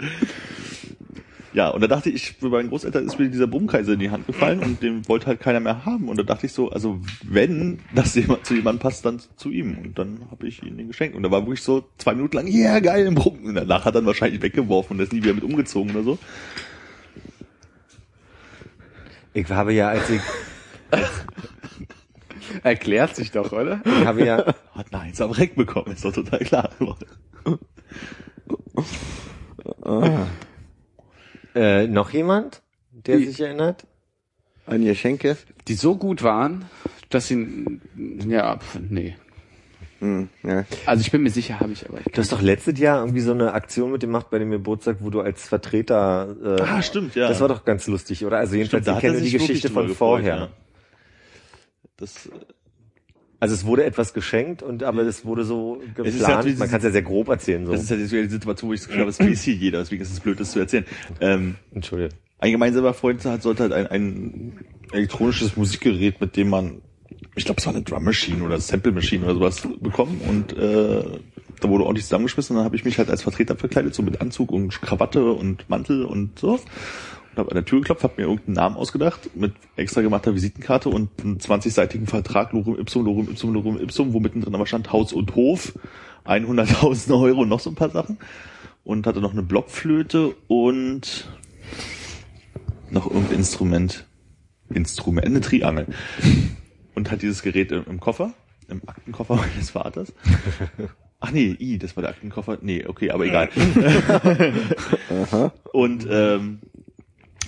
[1.56, 4.26] Ja, und da dachte ich, für meinen Großeltern ist mir dieser Brummkreisel in die Hand
[4.26, 6.10] gefallen und den wollte halt keiner mehr haben.
[6.10, 9.78] Und da dachte ich so, also wenn das jemand, zu jemandem passt, dann zu ihm.
[9.78, 11.16] Und dann habe ich ihm den geschenkt.
[11.16, 13.42] Und da war wirklich so zwei Minuten lang, ja, yeah, geil, ein Brumm.
[13.42, 16.18] Und danach hat er dann wahrscheinlich weggeworfen und ist nie wieder mit umgezogen oder so.
[19.32, 20.20] Ich habe ja, als ich,
[22.62, 23.80] Erklärt sich doch, oder?
[23.84, 24.38] ich habe ja,
[24.74, 26.70] Hat eine Eins am Reck bekommen, ist doch total klar.
[31.54, 33.86] äh, noch jemand, der Die- sich erinnert?
[34.66, 35.36] An Geschenke?
[35.68, 36.64] Die so gut waren,
[37.10, 37.78] dass sie,
[38.26, 39.16] ja, pf, nee.
[40.00, 40.64] Hm, ja.
[40.84, 41.98] Also ich bin mir sicher, habe ich aber.
[42.00, 45.08] Ich Du hast doch letztes Jahr irgendwie so eine Aktion mitgemacht bei dem Geburtstag, wo
[45.08, 47.28] du als Vertreter, äh, Ah, stimmt, ja.
[47.28, 48.38] das war doch ganz lustig, oder?
[48.38, 50.36] Also jedenfalls, da ich kenne nur die Geschichte von gefreut, vorher.
[50.36, 50.48] ja.
[51.96, 52.28] Das,
[53.40, 56.44] Also es wurde etwas geschenkt und aber es wurde so Es geplant.
[56.44, 57.72] halt Man kann es ja sehr grob erzählen so.
[57.72, 59.54] Das ist halt jetzt wieder die Situation, wo ich das Gefühl habe, es weiß hier
[59.54, 60.84] jeder, deswegen ist es blöd, das zu erzählen.
[61.20, 62.18] Ähm, Entschuldigung.
[62.38, 64.58] ein gemeinsamer Freund hat, sollte halt ein, ein
[64.92, 66.80] elektronisches Musikgerät, mit dem man,
[67.34, 71.02] ich glaube, es war eine Drum Machine oder Sample Machine oder sowas bekommen und äh,
[71.60, 74.20] da wurde ordentlich zusammengeschmissen und dann habe ich mich halt als Vertreter verkleidet, so mit
[74.20, 76.60] Anzug und Krawatte und Mantel und so.
[77.36, 81.10] Habe an der Tür geklopft, habe mir irgendeinen Namen ausgedacht, mit extra gemachter Visitenkarte und
[81.20, 85.34] einem 20-seitigen Vertrag, Lorem Ipsum, Lorem Ipsum, Lorem Ipsum, wo mittendrin aber stand Haus und
[85.34, 85.74] Hof,
[86.24, 88.18] 100.000 Euro und noch so ein paar Sachen.
[88.84, 91.28] Und hatte noch eine Blockflöte und
[92.90, 94.06] noch irgendein Instrument.
[94.70, 95.86] Instrument, eine Triangel.
[96.94, 98.32] Und hat dieses Gerät im, im Koffer,
[98.68, 100.12] im Aktenkoffer meines Vaters.
[101.20, 102.58] Ach nee, i, das war der Aktenkoffer.
[102.60, 103.48] Nee, okay, aber egal.
[105.72, 106.60] und ähm,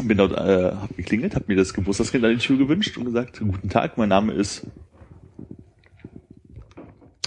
[0.07, 3.41] bin dort, äh, hab geklingelt, hab mir das Geburtstagskind an die Tür gewünscht und gesagt,
[3.41, 4.67] guten Tag, mein Name ist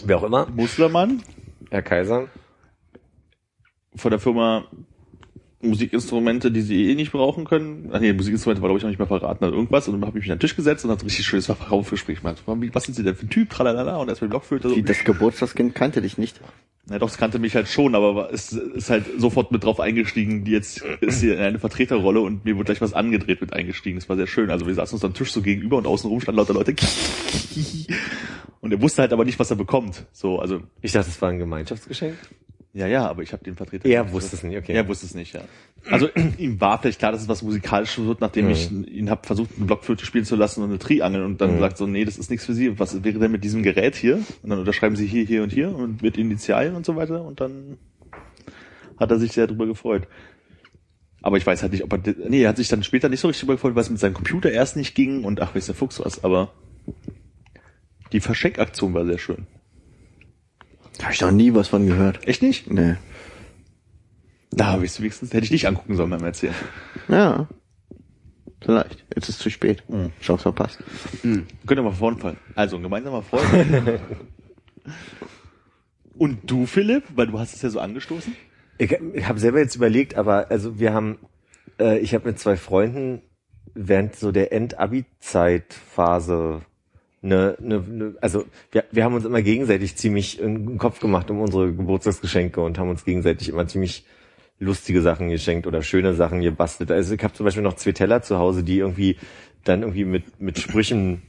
[0.04, 1.22] Wer auch immer, Muslermann
[1.70, 2.28] Herr Kaiser.
[3.96, 4.66] von der Firma
[5.64, 7.90] Musikinstrumente, die sie eh nicht brauchen können.
[7.92, 9.88] Ach nee, Musikinstrumente war glaube ich noch nicht mehr verraten oder irgendwas.
[9.88, 11.46] Und dann habe ich mich an den Tisch gesetzt und hat so ein richtig schönes
[11.46, 12.42] Verkaufsgespräch gemacht.
[12.46, 13.50] Was sind Sie denn für ein Typ?
[13.50, 13.98] Tralala.
[13.98, 14.70] Und erstmal die Blockflöte.
[14.70, 14.82] So.
[14.82, 16.40] Das Geburtstagskind kannte dich nicht.
[16.88, 20.44] Na doch, es kannte mich halt schon, aber es ist halt sofort mit drauf eingestiegen,
[20.44, 24.00] die jetzt ist hier in eine Vertreterrolle und mir wurde gleich was angedreht mit eingestiegen.
[24.00, 24.50] Das war sehr schön.
[24.50, 26.76] Also wir saßen uns am Tisch so gegenüber und außenrum standen lauter Leute.
[28.62, 30.06] Und er wusste halt aber nicht, was er bekommt.
[30.12, 32.16] So, also, Ich dachte, es war ein Gemeinschaftsgeschenk.
[32.74, 33.88] Ja, ja, aber ich habe den Vertreter.
[33.90, 34.74] Er wusste es nicht, okay.
[34.74, 35.42] Er wusste es nicht, ja.
[35.90, 38.52] Also ihm war vielleicht klar, dass es was Musikalisches wird, nachdem Mhm.
[38.52, 41.78] ich ihn habe versucht, eine Blockflöte spielen zu lassen und eine Triangel und dann gesagt
[41.78, 42.80] so, nee, das ist nichts für Sie.
[42.80, 44.18] Was wäre denn mit diesem Gerät hier?
[44.42, 47.42] Und dann unterschreiben Sie hier, hier und hier und mit Initialien und so weiter und
[47.42, 47.78] dann
[48.98, 50.08] hat er sich sehr drüber gefreut.
[51.24, 53.28] Aber ich weiß halt nicht, ob er, nee, er hat sich dann später nicht so
[53.28, 55.76] richtig drüber gefreut, weil es mit seinem Computer erst nicht ging und ach, weiß der
[55.76, 56.52] Fuchs was, aber
[58.12, 59.46] die Verschenkaktion war sehr schön.
[60.98, 62.28] Da habe ich noch nie was von gehört.
[62.28, 62.70] Echt nicht?
[62.70, 62.96] Nee.
[64.52, 66.56] Da habe ich wenigstens, hätte ich nicht angucken sollen beim Erzählen.
[67.08, 67.48] Ja.
[68.62, 69.06] Vielleicht.
[69.16, 69.84] Jetzt ist es zu spät.
[69.90, 70.12] Mhm.
[70.22, 70.80] Chance verpasst.
[71.22, 72.38] Könnt ihr mal vorne fallen.
[72.56, 73.46] Also, ein gemeinsamer Freund
[76.18, 77.04] Und du, Philipp?
[77.16, 78.36] Weil du hast es ja so angestoßen.
[78.78, 81.18] Ich, ich habe selber jetzt überlegt, aber also wir haben,
[81.80, 83.22] äh, ich habe mit zwei Freunden
[83.74, 86.62] während so der End-Abi-Zeitphase
[87.22, 91.30] ne, ne, ne, also wir, wir haben uns immer gegenseitig ziemlich in den Kopf gemacht
[91.32, 94.06] um unsere Geburtstagsgeschenke und haben uns gegenseitig immer ziemlich
[94.60, 96.92] lustige Sachen geschenkt oder schöne Sachen gebastelt.
[96.92, 99.18] Also ich habe zum Beispiel noch zwei Teller zu Hause, die irgendwie
[99.64, 101.24] dann irgendwie mit mit Sprüchen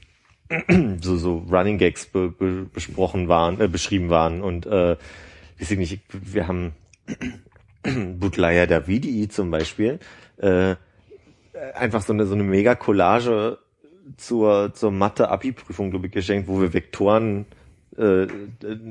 [1.00, 4.96] so so Running Gags be, be, besprochen waren, äh, beschrieben waren und äh,
[5.58, 6.72] weiß ich nicht, wir haben
[8.18, 9.98] Butlaya Davidi zum Beispiel
[10.36, 10.76] äh,
[11.74, 13.58] einfach so eine so eine mega Collage
[14.16, 17.46] zur zur Mathe Abi Prüfung glaube ich geschenkt, wo wir Vektoren
[17.96, 18.26] äh,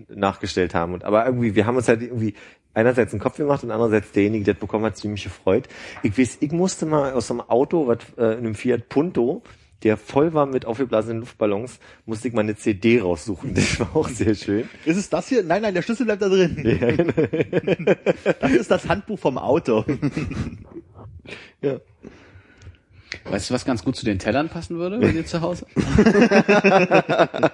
[0.10, 2.36] nachgestellt haben und aber irgendwie wir haben uns halt irgendwie
[2.74, 5.68] einerseits einen Kopf gemacht und andererseits derjenige, der das bekommen hat, ziemlich gefreut.
[6.04, 9.44] Ich weiß, ich musste mal aus einem Auto, was äh, in einem Fiat Punto,
[9.84, 13.54] der voll war mit aufgeblasenen Luftballons, musste ich mal eine CD raussuchen.
[13.56, 14.70] Das war auch sehr schön.
[14.86, 15.44] Ist es das hier?
[15.44, 16.58] Nein, nein, der Schlüssel bleibt da drin.
[16.64, 17.14] Ja, genau.
[18.40, 19.84] Das ist das Handbuch vom Auto.
[21.62, 21.80] ja.
[23.26, 25.66] Weißt du, was ganz gut zu den Tellern passen würde bei dir zu Hause?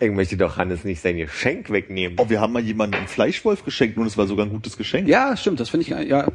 [0.00, 2.16] Ich möchte doch Hannes nicht sein Geschenk wegnehmen.
[2.18, 5.06] Oh, wir haben mal jemandem einen Fleischwolf geschenkt und es war sogar ein gutes Geschenk.
[5.06, 6.26] Ja, stimmt, das finde ich, ja,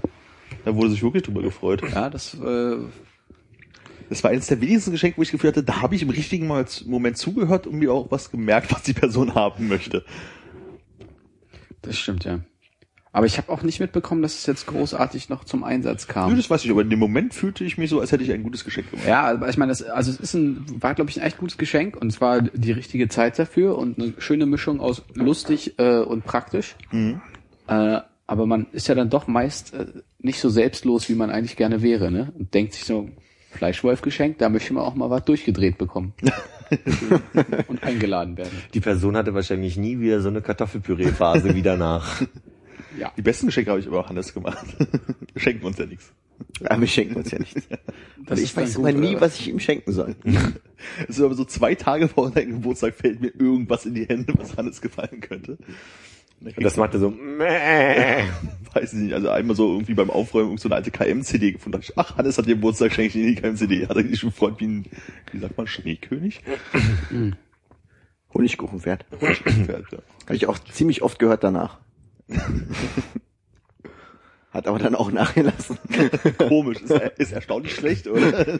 [0.63, 1.81] Da wurde sich wirklich drüber gefreut.
[1.91, 2.77] ja, das, äh,
[4.07, 6.47] Das war eines der wenigsten Geschenke, wo ich gefühlt hatte, da habe ich im richtigen
[6.47, 10.05] Moment zugehört und mir auch was gemerkt, was die Person haben möchte.
[11.81, 12.39] das stimmt, ja.
[13.17, 16.37] Aber ich habe auch nicht mitbekommen, dass es jetzt großartig noch zum Einsatz Nö, kam.
[16.37, 18.43] das weiß ich, aber in dem Moment fühlte ich mich so, als hätte ich ein
[18.43, 19.07] gutes Geschenk gemacht.
[19.07, 21.57] Ja, aber ich meine, das, also es ist ein, war glaube ich ein echt gutes
[21.57, 25.97] Geschenk und es war die richtige Zeit dafür und eine schöne Mischung aus lustig äh,
[25.97, 26.75] und praktisch.
[26.91, 29.87] Äh, aber man ist ja dann doch meist äh,
[30.19, 32.31] nicht so selbstlos, wie man eigentlich gerne wäre, ne?
[32.37, 33.09] Und denkt sich so,
[33.49, 36.13] Fleischwolf geschenkt, da möchte man auch mal was durchgedreht bekommen.
[37.67, 38.61] und eingeladen werden.
[38.75, 42.21] Die Person hatte wahrscheinlich nie wieder so eine Kartoffelpüree-Phase wie danach.
[42.97, 43.11] Ja.
[43.15, 44.65] Die besten Geschenke habe ich aber auch anders gemacht.
[45.33, 46.11] Wir schenken uns ja nichts.
[46.63, 47.67] Aber wir schenken uns ja nichts.
[48.25, 50.15] Das ich weiß gut, aber nie, was ich ihm schenken soll.
[51.07, 54.33] Es ist aber so zwei Tage vor deinem Geburtstag fällt mir irgendwas in die Hände,
[54.37, 55.57] was Hannes gefallen könnte.
[56.39, 58.25] Und das machte so, Mäh.
[58.73, 61.79] weiß ich nicht, also einmal so irgendwie beim Aufräumen so eine alte KM-CD gefunden.
[61.81, 63.87] Ich, ach, Hannes hat dir Geburtstag, schenke ich dir die KM-CD.
[63.87, 64.85] Hat er dich schon gefreut wie ein,
[65.31, 66.41] wie sagt man, Schneekönig?
[68.33, 69.05] Honigkuchenpferd.
[69.19, 69.99] Pferd, ja.
[70.25, 71.79] Habe ich auch ziemlich oft gehört danach.
[74.51, 75.77] Hat aber dann auch nachgelassen.
[76.37, 78.57] Komisch, ist, er- ist erstaunlich schlecht, oder?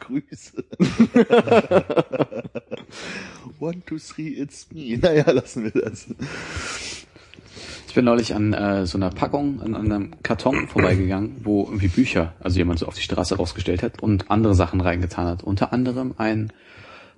[0.00, 0.64] Grüße.
[3.60, 4.98] One, two, three, it's me.
[4.98, 6.06] Naja, lassen wir das.
[7.88, 11.88] Ich bin neulich an äh, so einer Packung, an, an einem Karton vorbeigegangen, wo irgendwie
[11.88, 15.42] Bücher, also jemand so auf die Straße rausgestellt hat und andere Sachen reingetan hat.
[15.42, 16.52] Unter anderem ein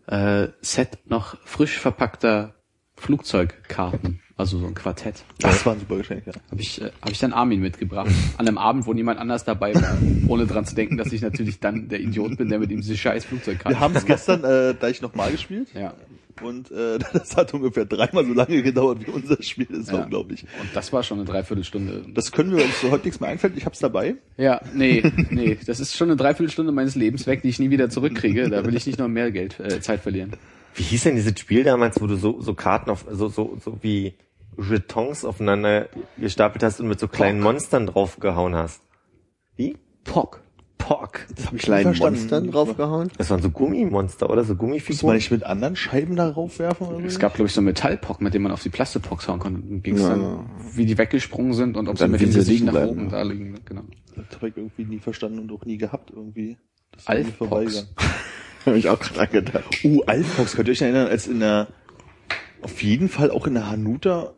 [0.06, 2.54] äh, Set noch frisch verpackter
[2.96, 5.24] Flugzeugkarten, also so ein Quartett.
[5.38, 6.32] Das war ein super Geschenk, ja.
[6.50, 8.10] Habe ich, äh, hab ich dann Armin mitgebracht.
[8.36, 9.96] An einem Abend, wo niemand anders dabei war,
[10.28, 12.96] ohne dran zu denken, dass ich natürlich dann der Idiot bin, der mit ihm diese
[12.96, 15.68] scheiß Flugzeugkarten Wir haben es gestern äh, gleich nochmal gespielt.
[15.74, 15.94] Ja.
[16.42, 19.68] Und äh, das hat ungefähr dreimal so lange gedauert wie unser Spiel.
[19.70, 20.04] Das war Ja.
[20.06, 20.42] unglaublich.
[20.60, 22.04] Und das war schon eine Dreiviertelstunde.
[22.12, 23.56] Das können wir uns so heute nichts mehr einfällt.
[23.56, 24.16] Ich hab's dabei.
[24.36, 27.88] Ja, nee, nee, das ist schon eine Dreiviertelstunde meines Lebens weg, die ich nie wieder
[27.88, 28.50] zurückkriege.
[28.50, 30.32] Da will ich nicht noch mehr Geld, äh, Zeit verlieren.
[30.74, 33.78] Wie hieß denn dieses Spiel damals, wo du so, so Karten auf, so, so, so
[33.82, 34.14] wie
[34.58, 38.82] Jetons aufeinander gestapelt hast und mit so kleinen Monstern draufgehauen hast?
[39.56, 39.76] Wie?
[40.04, 40.40] Pock.
[40.78, 41.20] Pock.
[41.34, 42.18] Das habe ich Kleinen verstanden.
[42.18, 43.10] Monstern draufgehauen.
[43.16, 44.44] Das waren so Gummimonster, oder?
[44.44, 45.16] So Muss man Gummifiguren.
[45.16, 47.06] nicht mit anderen Scheiben darauf werfen oder so?
[47.06, 49.60] Es gab, glaube ich, so einen Metallpock, mit dem man auf die Plastikpocks hauen konnte.
[49.66, 50.10] Dann ging's Ja.
[50.10, 52.72] dann, wie die weggesprungen sind und ob sie dann mit dem sie Gesicht liegen nach
[52.72, 53.54] bleiben, oben da liegen.
[53.64, 53.82] Genau.
[54.14, 56.58] Das habe ich irgendwie nie verstanden und auch nie gehabt irgendwie.
[56.92, 57.04] Das
[57.38, 57.88] vorbeigegangen.
[58.66, 59.84] Habe ich auch gerade angedacht.
[59.84, 61.68] Uh, Alfox, könnt ihr euch erinnern, als in der,
[62.62, 64.32] auf jeden Fall auch in der Hanuta,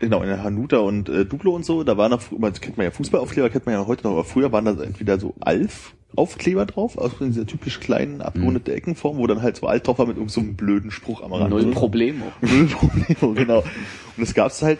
[0.00, 2.84] genau, in der Hanuta und äh, Duplo und so, da war noch, man kennt man
[2.84, 6.66] ja Fußballaufkleber, kennt man ja heute noch, aber früher waren da entweder so Alf, Aufkleber
[6.66, 10.16] drauf, aus dieser typisch kleinen, abgerundete Eckenform, wo dann halt so alt drauf war mit
[10.16, 11.50] irgendeinem so einem blöden Spruch am Rand.
[11.50, 11.70] Null.
[11.70, 12.26] Problemo.
[12.42, 13.64] Null Probleme, genau.
[14.16, 14.78] Und es gab's halt,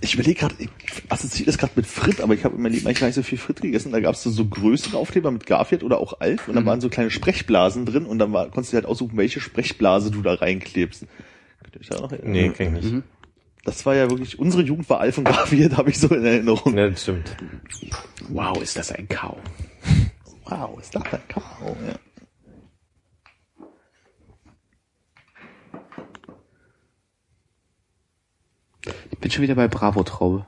[0.00, 0.70] ich überlege gerade, ich
[1.08, 3.22] assoziiere das gerade mit Frit, aber ich habe in meinem Leben eigentlich gar nicht so
[3.22, 3.92] viel Frit gegessen.
[3.92, 6.88] Da gab's so, so größere Aufkleber mit Garfield oder auch Alf und da waren so
[6.88, 11.06] kleine Sprechblasen drin und dann war, konntest du halt aussuchen, welche Sprechblase du da reinklebst.
[11.62, 12.32] Könnt ihr euch da noch erinnern?
[12.32, 13.02] Nee, kenn ich nicht.
[13.64, 16.76] Das war ja wirklich, unsere Jugend war Alf und Garfield, habe ich so in Erinnerung.
[16.76, 17.36] Ja, das stimmt.
[18.28, 19.36] Wow, ist das ein Kau.
[20.44, 21.94] Wow, ist das ein Kakao, ja.
[29.10, 30.46] Ich bin schon wieder bei Bravo Traube.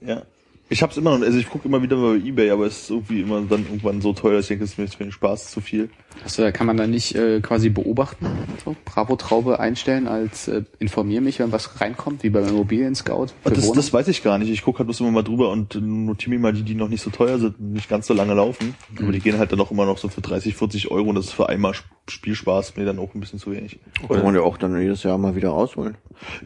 [0.00, 0.22] Ja.
[0.68, 2.90] Ich hab's immer noch, also ich gucke immer wieder mal bei Ebay, aber es ist
[2.90, 5.52] irgendwie immer dann irgendwann so teuer, dass ich denke, es ist mir für den Spaß
[5.52, 5.90] zu viel.
[6.24, 8.26] Also da kann man da nicht äh, quasi beobachten,
[8.64, 13.28] so Bravo-Traube einstellen als äh, informier mich, wenn was reinkommt, wie beim Immobilien-Scout.
[13.44, 14.50] Das, das weiß ich gar nicht.
[14.50, 17.02] Ich gucke halt bloß immer mal drüber und notiere mir mal die, die noch nicht
[17.02, 18.74] so teuer sind und nicht ganz so lange laufen.
[19.00, 21.26] Aber die gehen halt dann auch immer noch so für 30, 40 Euro und das
[21.26, 23.78] ist für einmal Sp- Spielspaß mir dann auch ein bisschen zu wenig.
[24.08, 25.96] Kann man ja auch dann jedes Jahr mal wieder rausholen.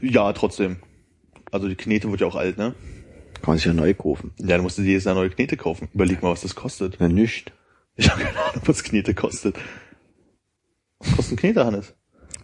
[0.02, 0.76] Ja, trotzdem.
[1.50, 2.74] Also die Knete wird ja auch alt, ne?
[3.40, 4.32] Kann man sich ja neu kaufen.
[4.38, 5.88] Ja, dann musst du dir jedes Jahr neue Knete kaufen.
[5.94, 6.96] Überleg mal, was das kostet.
[7.00, 7.52] Na, nicht.
[7.96, 9.56] Ich habe keine Ahnung, was Knete kostet.
[10.98, 11.94] Was kostet ein Knete, Hannes?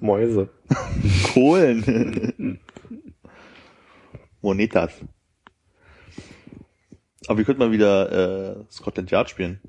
[0.00, 0.50] Mäuse.
[1.34, 2.60] Kohlen.
[4.40, 4.92] Monetas.
[7.26, 9.60] Aber wir könnten mal wieder äh, Scotland Yard spielen.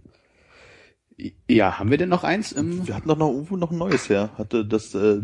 [1.49, 2.88] Ja, haben wir denn noch eins im...
[2.88, 4.30] Wir hatten doch noch irgendwo noch ein neues her.
[4.38, 5.19] Hatte das äh,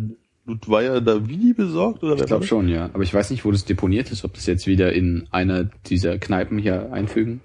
[0.45, 2.89] Ludweier Davidi besorgt oder Ich glaube schon, ja.
[2.93, 6.17] Aber ich weiß nicht, wo das deponiert ist, ob das jetzt wieder in einer dieser
[6.17, 7.41] Kneipen hier einfügen.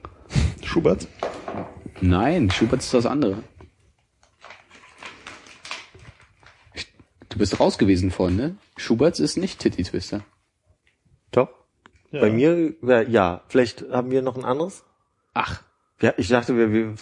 [0.65, 1.07] Schubert?
[2.01, 3.39] Nein, Schubert ist das andere.
[7.29, 8.57] Du bist raus gewesen vorhin, ne?
[8.77, 10.25] Schuberts ist nicht Titty Twister.
[11.31, 11.51] Doch.
[12.11, 12.21] Ja.
[12.21, 14.83] Bei mir, ja, ja, vielleicht haben wir noch ein anderes.
[15.35, 15.63] Ach,
[16.01, 16.95] Ja, ich dachte, wir, wir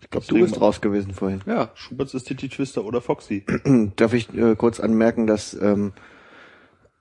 [0.00, 1.40] Ich glaube, du bist raus gewesen vorhin.
[1.46, 1.70] ja.
[1.74, 3.44] Schuberts ist Titty Twister oder Foxy.
[3.96, 5.92] Darf ich äh, kurz anmerken, dass ähm,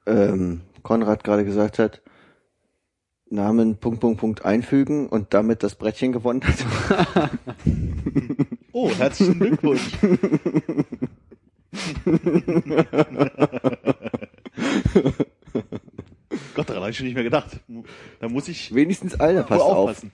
[0.06, 2.02] ähm, Konrad gerade gesagt hat,
[3.30, 6.66] Namen Punkt Punkt Punkt einfügen und damit das Brettchen gewonnen hat.
[8.74, 9.82] Oh, herzlichen Glückwunsch.
[16.54, 17.60] Gott, daran habe ich schon nicht mehr gedacht.
[18.20, 19.78] Da muss ich Wenigstens einer passt auf.
[19.78, 20.12] aufpassen.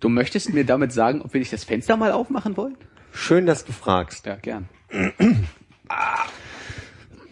[0.00, 2.76] Du möchtest mir damit sagen, ob wir nicht das Fenster mal aufmachen wollen?
[3.12, 4.26] schön, dass du fragst.
[4.26, 4.68] Ja, gern.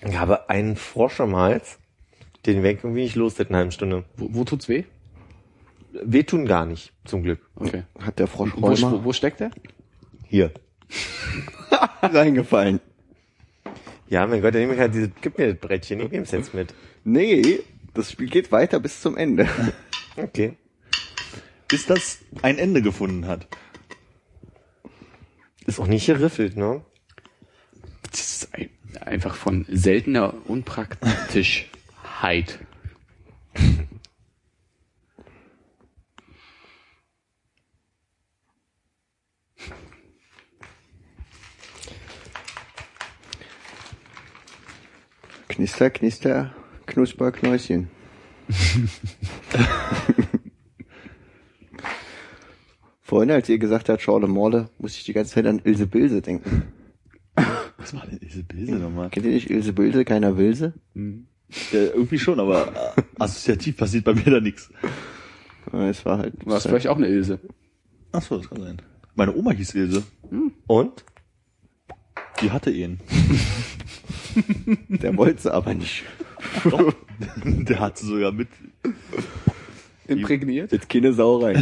[0.02, 1.78] Ich habe einen Frosch am Hals,
[2.44, 4.04] den weg irgendwie nicht los seit einer halben Stunde.
[4.16, 4.84] Wo, wo tut's weh?
[5.92, 7.40] Wehtun gar nicht, zum Glück.
[7.54, 7.84] Okay.
[7.98, 9.50] Hat der Frosch Wo, wo, Rheuma wo steckt der?
[10.26, 10.50] Hier.
[12.02, 12.80] reingefallen?
[14.08, 16.30] Ja, mein Gott, dann nehme ich halt diese, gib mir das Brettchen, ich nehme es
[16.30, 16.74] jetzt mit.
[17.04, 17.60] Nee,
[17.94, 19.48] das Spiel geht weiter bis zum Ende.
[20.16, 20.56] Okay.
[21.68, 23.46] Bis das ein Ende gefunden hat.
[25.66, 26.84] Ist auch nicht geriffelt, ne?
[28.10, 32.60] Das ist ein, einfach von seltener Unpraktischheit.
[45.48, 46.54] Knister, Knister,
[46.86, 47.90] Knusper, Knäuschen.
[53.02, 56.20] Vorhin, als ihr gesagt habt, Schorle Morle, musste ich die ganze Zeit an Ilse Bilse
[56.22, 56.64] denken.
[57.78, 59.10] Was war denn diese Bilder nochmal?
[59.10, 60.74] Kennt ihr nicht Ilse Bilse, keiner Wilse?
[60.94, 61.12] Ja,
[61.72, 64.70] irgendwie schon, aber äh, assoziativ passiert bei mir da nichts.
[65.72, 67.38] Es war halt, War es vielleicht auch eine Ilse?
[68.12, 68.82] Ach so, das kann sein.
[69.14, 70.02] Meine Oma hieß Ilse.
[70.66, 71.04] Und?
[72.40, 73.00] Die hatte ihn.
[74.88, 76.04] der wollte sie aber nicht.
[76.64, 76.94] Doch.
[77.44, 78.48] Der hat sie sogar mit.
[80.06, 80.70] Imprägniert?
[80.72, 81.56] Jetzt keine Sau rein.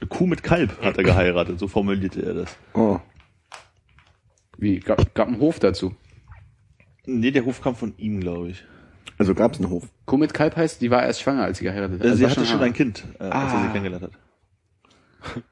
[0.00, 2.56] Eine Kuh mit Kalb hat er geheiratet, so formulierte er das.
[2.74, 2.98] Oh.
[4.56, 4.80] Wie?
[4.80, 5.94] Gab, gab einen Hof dazu.
[7.06, 8.64] Nee, der Hof kam von ihm, glaube ich.
[9.18, 9.88] Also gab's einen Hof.
[10.06, 12.06] Kuh mit Kalb heißt, die war erst schwanger, als sie geheiratet hat.
[12.06, 13.62] Äh, Also sie hatte schon ein Kind, äh, als er Ah.
[13.62, 14.12] sie kennengelernt hat.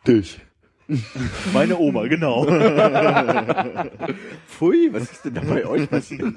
[0.07, 0.41] Dich.
[1.53, 2.45] Meine Oma, genau.
[4.47, 6.35] Pfui, was ist denn da bei euch passiert?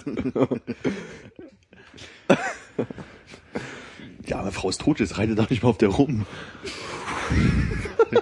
[4.25, 6.25] Ja, meine Frau ist tot, jetzt reitet doch nicht mal auf der rum.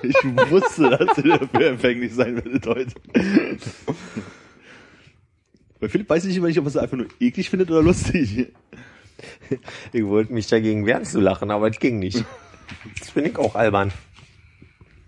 [0.02, 0.16] Ich
[0.50, 2.94] wusste, dass sie dafür empfänglich sein werdet heute.
[5.80, 8.48] Bei Philipp weiß ich immer nicht, ob er es einfach nur eklig findet oder lustig.
[9.94, 12.24] Ich wollte mich dagegen wehren zu lachen, aber es ging nicht.
[13.00, 13.92] Das bin ich auch albern.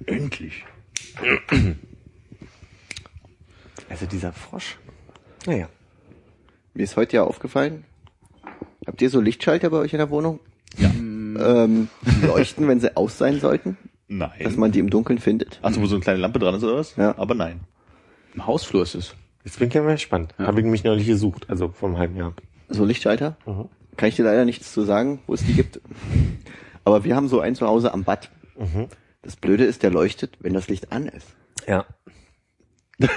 [0.05, 0.63] Endlich.
[3.89, 4.77] Also dieser Frosch.
[5.45, 5.67] Naja.
[6.73, 7.85] Mir ist heute ja aufgefallen.
[8.85, 10.39] Habt ihr so Lichtschalter bei euch in der Wohnung?
[10.77, 10.89] Ja.
[10.89, 14.31] Ähm, die leuchten, wenn sie aus sein sollten, Nein.
[14.43, 15.59] dass man die im Dunkeln findet.
[15.61, 16.95] Ach so, wo so eine kleine Lampe dran ist oder was?
[16.95, 17.17] Ja.
[17.17, 17.61] Aber nein.
[18.33, 19.15] Im Hausflur ist es.
[19.43, 20.35] Jetzt bin ich ja mal gespannt.
[20.37, 22.33] Habe ich mich neulich gesucht, also vor einem halben Jahr.
[22.67, 23.37] So Lichtschalter?
[23.97, 25.81] Kann ich dir leider nichts zu sagen, wo es die gibt.
[26.83, 28.29] Aber wir haben so einen zu Hause am Bad.
[29.21, 31.27] Das Blöde ist, der leuchtet, wenn das Licht an ist.
[31.67, 31.85] Ja.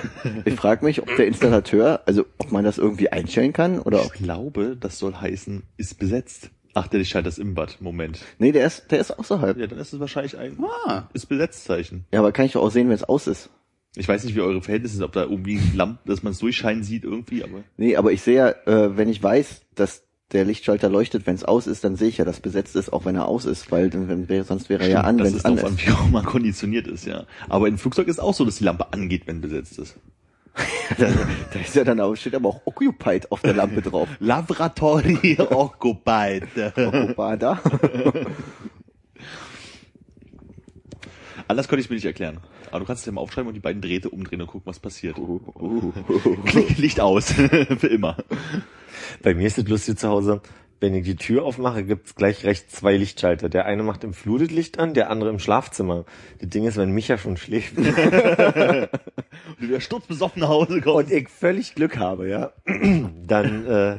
[0.45, 4.07] Ich frage mich, ob der Installateur, also ob man das irgendwie einstellen kann oder Ich
[4.07, 4.13] ob.
[4.15, 6.51] glaube, das soll heißen, ist besetzt.
[6.75, 7.79] Ach, der schaltet das im Bad.
[7.81, 8.21] Moment.
[8.39, 9.59] Nee, der ist, der ist außerhalb.
[9.59, 11.09] Ja, dann ist es wahrscheinlich ein Ah.
[11.13, 12.07] ist besetzt Zeichen.
[12.13, 13.51] Ja, aber kann ich doch auch sehen, wenn es aus ist.
[13.97, 16.83] Ich weiß nicht, wie eure Verhältnisse sind, ob da irgendwie Lampen, dass man es durchscheinen
[16.85, 20.89] sieht irgendwie, aber Nee, aber ich sehe ja, äh, wenn ich weiß, dass der Lichtschalter
[20.89, 23.27] leuchtet, wenn es aus ist, dann sehe ich ja, dass besetzt ist, auch wenn er
[23.29, 25.59] aus ist, weil wenn, wäre- sonst wäre er ja an, das wenn es ist an
[25.59, 25.87] ist.
[25.87, 27.25] wie auch mal konditioniert ist, ja.
[27.49, 29.97] Aber im Flugzeug ist auch so, dass die Lampe angeht, wenn besetzt ist.
[30.99, 31.07] da,
[31.53, 34.09] da ist ja dann auch, steht aber auch Occupied auf der Lampe drauf.
[34.21, 36.45] Laboratory occupied.
[36.77, 37.59] Occupada.
[41.49, 42.39] Anders könnte ich es mir nicht erklären.
[42.73, 44.81] Aber du kannst es ja mal aufschreiben und die beiden Drähte umdrehen und gucken, was
[44.81, 45.19] passiert.
[45.19, 45.93] Uh,
[46.79, 47.33] Licht aus.
[47.33, 48.17] Für immer.
[49.23, 50.41] Bei mir ist es lustig zu Hause,
[50.81, 53.49] wenn ich die Tür aufmache, gibt's gleich rechts zwei Lichtschalter.
[53.49, 56.05] Der eine macht im Flur das Licht an, der andere im Schlafzimmer.
[56.41, 58.89] Das Ding ist, wenn Micha schon schläft Und du
[59.59, 61.11] wieder sturzbesoffen nach Hause kommst.
[61.11, 62.53] und ich völlig Glück habe, ja,
[63.27, 63.99] dann äh,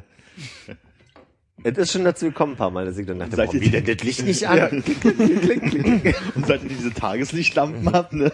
[1.64, 3.86] es ist schon dazu gekommen ein paar Mal, dass ich dann dachte, ihr- geht denn
[3.98, 4.84] das Licht nicht an?
[6.36, 8.32] Und seit ihr diese Tageslichtlampen habt, ne?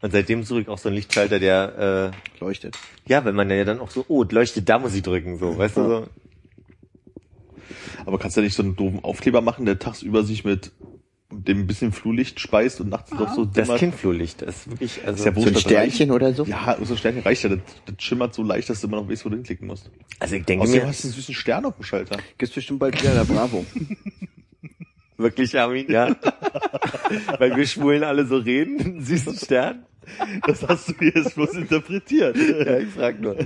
[0.00, 2.76] Und seitdem suche ich auch so einen Lichtschalter, der, äh, Leuchtet.
[3.06, 5.56] ja, wenn man ja dann auch so, oh, es leuchtet, da muss ich drücken, so,
[5.58, 6.06] weißt du so.
[8.04, 10.72] Aber kannst du ja nicht so einen doofen Aufkleber machen, der tagsüber sich mit
[11.32, 13.78] dem ein bisschen Flurlicht speist und nachts doch so Das dämmert?
[13.78, 16.44] Kindflurlicht, das ist wirklich, also, Ist ja So ein Sternchen oder so?
[16.44, 17.50] Ja, so ein Sternchen reicht ja.
[17.50, 19.90] Das, das schimmert so leicht, dass du immer noch weißt, wo du hinklicken musst.
[20.18, 22.16] also ich denke Außerdem mir, hast du einen süßen Stern auf dem Schalter.
[22.38, 23.64] Gibt's bestimmt bald wieder in der Bravo.
[25.16, 26.14] wirklich, Armin, ja,
[27.38, 29.86] weil wir Schwulen alle so reden, einen süßen Stern.
[30.46, 32.36] Das hast du jetzt bloß interpretiert.
[32.66, 33.36] Ja, ich frag nur.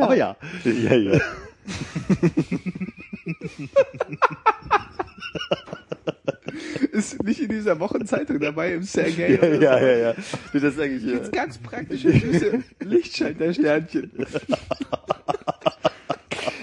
[0.00, 0.36] Aber ja.
[0.64, 1.20] Ja, ja.
[6.92, 9.38] Ist nicht in dieser Wochenzeitung dabei im Sergei.
[9.40, 10.14] Ja, ja, ja, ja.
[10.52, 11.28] Das ist eigentlich, ja.
[11.30, 14.10] Ganz praktische süße Lichtschaltersternchen.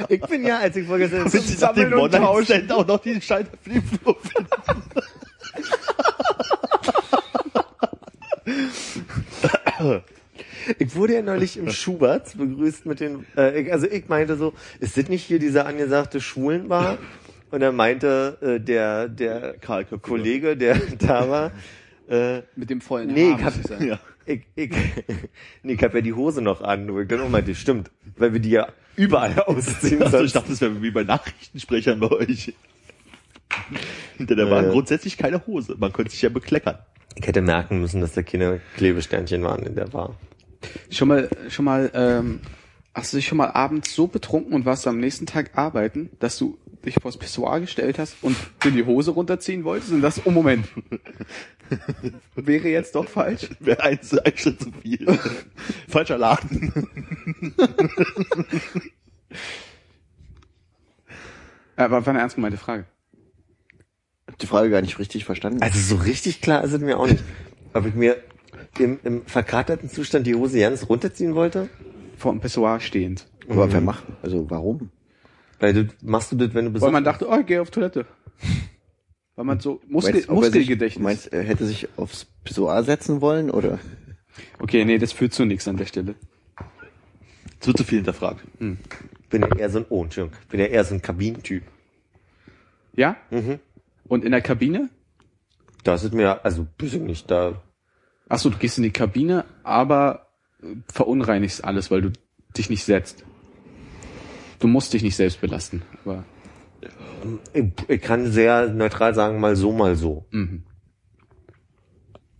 [0.09, 2.69] Ich bin ja, als ich vorgestern dem Sammeln und Tauschen.
[2.69, 4.49] Auch noch die Schalter für Flur finden.
[10.77, 14.97] Ich wurde ja neulich im Schubert begrüßt mit den, äh, also ich meinte so, ist
[14.97, 16.97] das nicht hier diese angesagte Schwulenbar?
[17.51, 20.09] Und er meinte äh, der der Karl Köpke.
[20.09, 21.51] Kollege, der da war,
[22.09, 23.81] äh, Mit dem vollen Nee, Haar, ich hab-.
[23.81, 23.99] Ja.
[24.25, 24.71] ich, ich,
[25.63, 28.33] nee, ich hab ja die Hose noch an, wo ich dann auch meinte, stimmt, weil
[28.33, 30.01] wir die ja überall ausziehen.
[30.03, 32.53] Also ich dachte, das wäre wie bei Nachrichtensprechern bei euch.
[34.17, 34.71] Hinter der Bahn Ja.
[34.71, 35.75] grundsätzlich keine Hose.
[35.77, 36.77] Man könnte sich ja bekleckern.
[37.15, 40.15] ich hätte merken müssen, dass da keine Klebesternchen waren in der Bar.
[40.89, 42.39] Schon mal, schon mal, ähm,
[42.93, 46.37] hast du dich schon mal abends so betrunken und warst am nächsten Tag arbeiten, dass
[46.37, 50.31] du dich vors Pissoir gestellt hast und dir die Hose runterziehen wolltest und das, oh
[50.31, 50.67] Moment.
[52.35, 53.49] Wäre jetzt doch falsch?
[53.59, 55.07] Wäre ein, ein Schritt zu viel.
[55.87, 56.73] Falscher Laden.
[61.77, 62.85] Aber war eine ernst gemeinte Frage.
[64.27, 65.61] Hab die Frage gar nicht richtig verstanden.
[65.61, 67.23] Also so richtig klar ist es mir auch nicht.
[67.73, 68.17] Ob ich mir
[68.79, 71.69] im, im verkaterten Zustand die Hose ganz runterziehen wollte?
[72.21, 73.27] Vor dem Pissoir stehend.
[73.49, 74.03] Aber wer macht?
[74.21, 74.91] Also warum?
[75.59, 77.71] Weil du machst du das, wenn du Weil besoffen man dachte, oh, ich geh auf
[77.71, 78.05] Toilette.
[79.35, 81.03] Weil man so Muskel, Meinst, er sich- Muskelgedächtnis.
[81.03, 83.79] Meinst, er hätte sich aufs Pissoir setzen wollen oder?
[84.59, 86.13] okay, nee, das führt zu nichts an der Stelle.
[87.63, 88.45] Wird zu viel hinterfragt.
[88.59, 88.77] bin
[89.41, 91.63] ja eher so ein, oh, Entschuldigung, bin ja eher so ein Kabinentyp.
[92.93, 93.15] Ja?
[93.31, 93.57] Mhm.
[94.07, 94.91] Und in der Kabine?
[95.83, 97.63] Das ist mir, also, bisschen nicht da.
[98.29, 100.30] Ach so, du gehst in die Kabine, aber äh,
[100.91, 102.11] verunreinigst alles, weil du
[102.57, 103.23] dich nicht setzt.
[104.59, 105.81] Du musst dich nicht selbst belasten.
[106.05, 106.23] Aber
[107.53, 110.25] Ich, ich kann sehr neutral sagen, mal so, mal so.
[110.31, 110.63] mhm.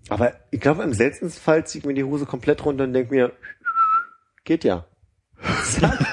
[0.09, 3.13] Aber ich glaube, im seltensten Fall ziehe ich mir die Hose komplett runter und denke
[3.13, 3.31] mir,
[4.43, 4.85] geht ja.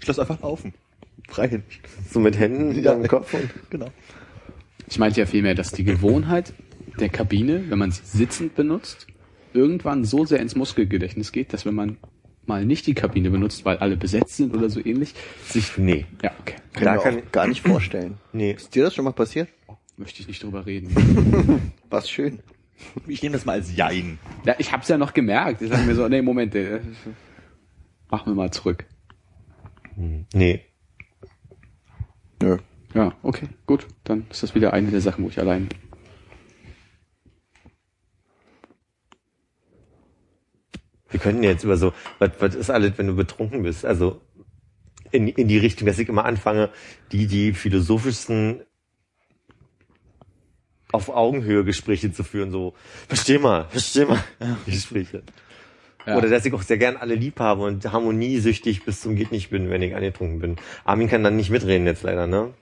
[0.00, 0.72] Ich lass einfach laufen.
[1.28, 1.62] Frei.
[2.10, 2.92] So mit Händen Ja.
[2.94, 3.90] am Kopf und Genau.
[4.88, 6.54] ich meinte ja vielmehr, dass die Gewohnheit
[6.98, 9.06] der Kabine, wenn man sie sitzend benutzt,
[9.52, 11.96] irgendwann so sehr ins Muskelgedächtnis geht, dass wenn man
[12.46, 15.14] mal nicht die Kabine benutzt, weil alle besetzt sind oder so ähnlich,
[15.44, 16.06] sich nee.
[16.22, 18.18] ja okay, Kann Da ich mir kann- auch gar nicht vorstellen.
[18.32, 18.52] Nee.
[18.52, 19.48] Ist dir das schon mal passiert?
[19.96, 20.88] möchte ich nicht drüber reden.
[21.90, 22.38] Was schön.
[23.06, 24.18] Ich nehme das mal als Jein.
[24.46, 25.60] Ja, ich hab's ja noch gemerkt.
[25.60, 26.80] Ich sag mir so, nee, Moment, äh,
[28.10, 28.86] machen wir mal zurück.
[30.32, 30.62] Nee.
[32.42, 32.56] Nö.
[32.94, 33.86] Ja, okay, gut.
[34.04, 35.68] Dann ist das wieder eine der Sachen, wo ich allein
[41.10, 43.84] Wir könnten jetzt über so, was, was ist alles, wenn du betrunken bist?
[43.84, 44.20] Also
[45.10, 46.70] in, in die Richtung, dass ich immer anfange,
[47.12, 48.62] die, die philosophischsten
[50.92, 52.74] auf Augenhöhe Gespräche zu führen, so,
[53.08, 54.22] versteh mal, versteh mal,
[54.66, 55.22] Gespräche.
[56.06, 56.16] Ja.
[56.16, 59.50] Oder dass ich auch sehr gern alle lieb habe und harmoniesüchtig bis zum geht nicht
[59.50, 60.56] bin, wenn ich angetrunken bin.
[60.84, 62.54] Armin kann dann nicht mitreden jetzt leider, ne?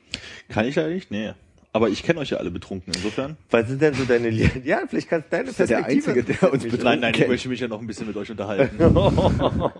[0.49, 1.11] Kann ich ja nicht?
[1.11, 1.33] Nee.
[1.73, 3.37] Aber ich kenne euch ja alle betrunken, insofern.
[3.51, 6.53] Was sind denn so deine Lie Ja, vielleicht kannst du deine ja der Einzige, der
[6.53, 8.79] uns betrunken Nein, nein, ich möchte mich ja noch ein bisschen mit euch unterhalten.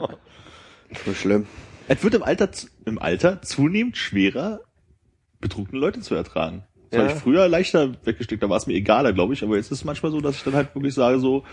[1.05, 1.47] So schlimm.
[1.87, 2.49] es wird im Alter,
[2.87, 4.61] im Alter zunehmend schwerer,
[5.41, 6.65] betrunkene Leute zu ertragen.
[6.91, 7.05] Das Ja.
[7.05, 9.43] habe ich früher leichter weggesteckt, da war es mir egaler, glaube ich.
[9.43, 11.45] Aber jetzt ist es manchmal so, dass ich dann halt wirklich sage so,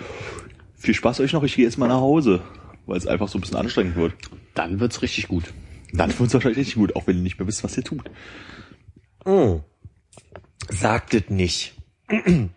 [0.77, 2.41] viel Spaß euch noch, ich gehe jetzt mal nach Hause.
[2.85, 4.13] Weil es einfach so ein bisschen anstrengend wird.
[4.53, 5.45] Dann wird's richtig gut.
[5.91, 8.03] Dann wird es wahrscheinlich richtig gut, auch wenn ihr nicht mehr wisst, was ihr tut.
[9.25, 9.55] Mm.
[10.69, 11.73] Sagt es nicht.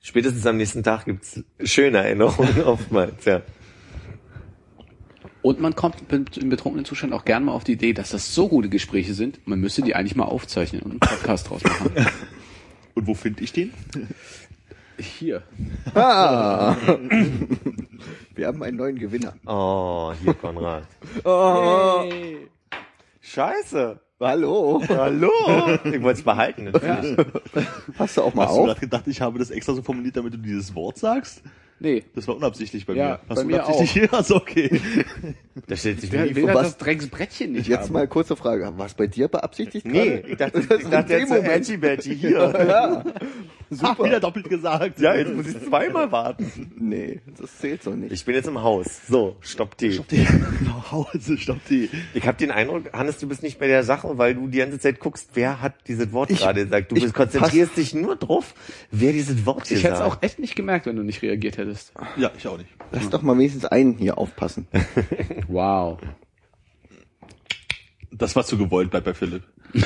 [0.00, 3.42] Spätestens am nächsten Tag gibt's schöne Erinnerungen oftmals, ja.
[5.42, 8.48] Und man kommt im betrunkenen Zustand auch gern mal auf die Idee, dass das so
[8.48, 11.92] gute Gespräche sind, man müsste die eigentlich mal aufzeichnen und einen Podcast draus machen.
[12.94, 13.72] Und wo finde ich den?
[14.98, 15.44] Hier.
[15.94, 16.76] Ah.
[18.34, 19.34] Wir haben einen neuen Gewinner.
[19.46, 20.88] Oh, hier Konrad.
[21.24, 22.04] Oh.
[23.20, 24.00] Scheiße.
[24.20, 24.82] Hallo.
[24.88, 25.30] Hallo.
[25.84, 26.64] Ich wollte es behalten.
[26.64, 27.16] natürlich.
[27.98, 28.66] Hast du auch mal Hast du auf?
[28.66, 31.42] gerade gedacht, ich habe das extra so formuliert, damit du dieses Wort sagst?
[31.78, 32.04] Nee.
[32.14, 33.20] Das war unabsichtlich bei Ja, mir.
[33.26, 34.12] bei Hast du mir unabsichtlich?
[34.12, 34.78] Also okay.
[35.66, 36.48] Da stellt sich will vor.
[36.48, 37.94] das, was- das Drecksbrettchen nicht Jetzt haben?
[37.94, 38.70] mal kurze Frage.
[38.76, 39.86] War es bei dir beabsichtigt?
[39.86, 40.28] Nee, gerade?
[40.28, 41.48] ich dachte, Das ich ist dachte jetzt Moment.
[41.48, 42.30] Edgy Badgy hier.
[42.68, 43.04] Ja,
[43.72, 43.96] Super.
[44.00, 44.98] Ach, wieder doppelt gesagt.
[45.00, 46.72] Ja, jetzt muss ich zweimal warten.
[46.76, 48.10] nee, das zählt so nicht.
[48.12, 49.06] Ich bin jetzt im Haus.
[49.08, 49.92] So, stopp Tee.
[49.92, 50.26] Stopp die.
[50.58, 51.88] Genau, Hause, stopp die.
[52.14, 54.78] Ich habe den Eindruck, Hannes, du bist nicht bei der Sache, weil du die ganze
[54.80, 56.90] Zeit guckst, wer hat dieses Wort Ich- gerade gesagt.
[56.90, 58.54] Du ich bist, konzentrierst dich nur drauf,
[58.90, 61.56] wer dieses Wort ich gesagt hätte es auch echt nicht gemerkt, wenn du nicht reagiert
[61.56, 61.92] hättest.
[62.16, 62.70] Ja, ich auch nicht.
[62.90, 64.66] Lass doch mal wenigstens einen hier aufpassen.
[65.46, 65.98] Wow.
[68.12, 69.44] Das war zu gewollt, bleibt bei Philipp.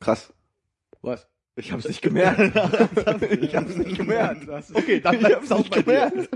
[0.00, 0.32] Krass.
[1.02, 1.26] Was?
[1.56, 2.38] Ich hab's nicht gemerkt.
[3.40, 4.48] ich hab's nicht gemerkt.
[4.74, 6.10] Okay, dann Ich hab's auch nicht bei dir.
[6.10, 6.28] gemerkt.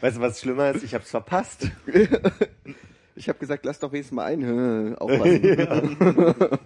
[0.00, 0.82] Weißt du, was schlimmer ist?
[0.84, 1.70] Ich hab's verpasst.
[3.18, 6.58] Ich habe gesagt, lass doch wenigstens mal äh, aufpassen.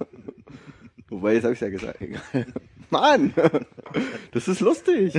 [1.09, 2.01] Wobei, jetzt habe ich ja gesagt.
[2.01, 2.47] Egal.
[2.91, 3.32] Mann,
[4.32, 5.15] das ist lustig.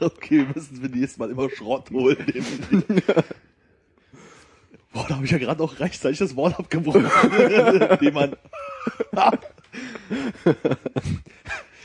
[0.00, 2.16] Okay, müssen wir nächstes Mal immer Schrott holen.
[4.92, 7.06] Boah, da habe ich ja gerade noch rechtzeitig das Wort abgebrochen.
[8.00, 8.34] Den man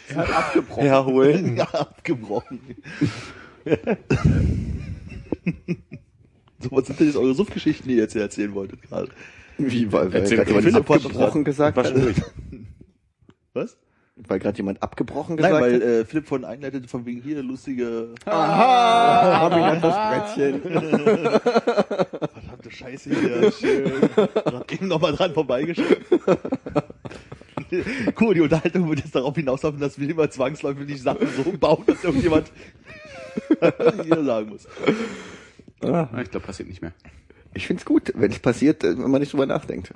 [0.10, 0.84] Er hat abgebrochen.
[0.84, 1.58] Herholen.
[1.64, 2.60] ja, abgebrochen.
[6.60, 9.10] so, was sind denn jetzt eure Suffgeschichten, die ihr jetzt hier erzählen wolltet gerade?
[9.58, 11.94] Wie, weil, weil Erzähl gerade jemand Philipp hat doch abgebrochen gesagt hat?
[13.54, 13.78] Was?
[14.16, 15.82] Weil gerade jemand abgebrochen Nein, gesagt weil hat?
[15.82, 20.62] äh, Philipp von einleitete von wegen hier lustige Aha, Armin hat das Brettchen.
[22.76, 23.52] Scheiße hier.
[23.52, 23.92] Schön.
[24.16, 25.98] Gerade eben noch mal dran vorbeigeschaut.
[28.20, 32.04] Cool, die Unterhaltung wird jetzt darauf hinauslaufen, dass wir immer zwangsläufig Sachen so bauen, dass
[32.04, 32.52] irgendjemand
[34.04, 34.68] hier sagen muss.
[35.82, 36.94] Ah, Ich glaube, passiert nicht mehr.
[37.56, 39.92] Ich find's gut, wenn es passiert, äh, wenn man nicht drüber nachdenkt.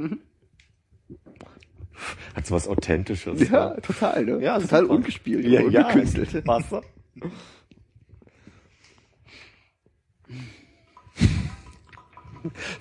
[2.36, 3.48] Hat so was Authentisches.
[3.48, 3.82] Ja, ne?
[3.84, 4.40] total, ne?
[4.41, 4.94] Ja, total super.
[4.95, 5.86] ungespielt, Ja, ja.
[5.88, 6.44] ungekünstelt.
[6.45, 6.72] Passt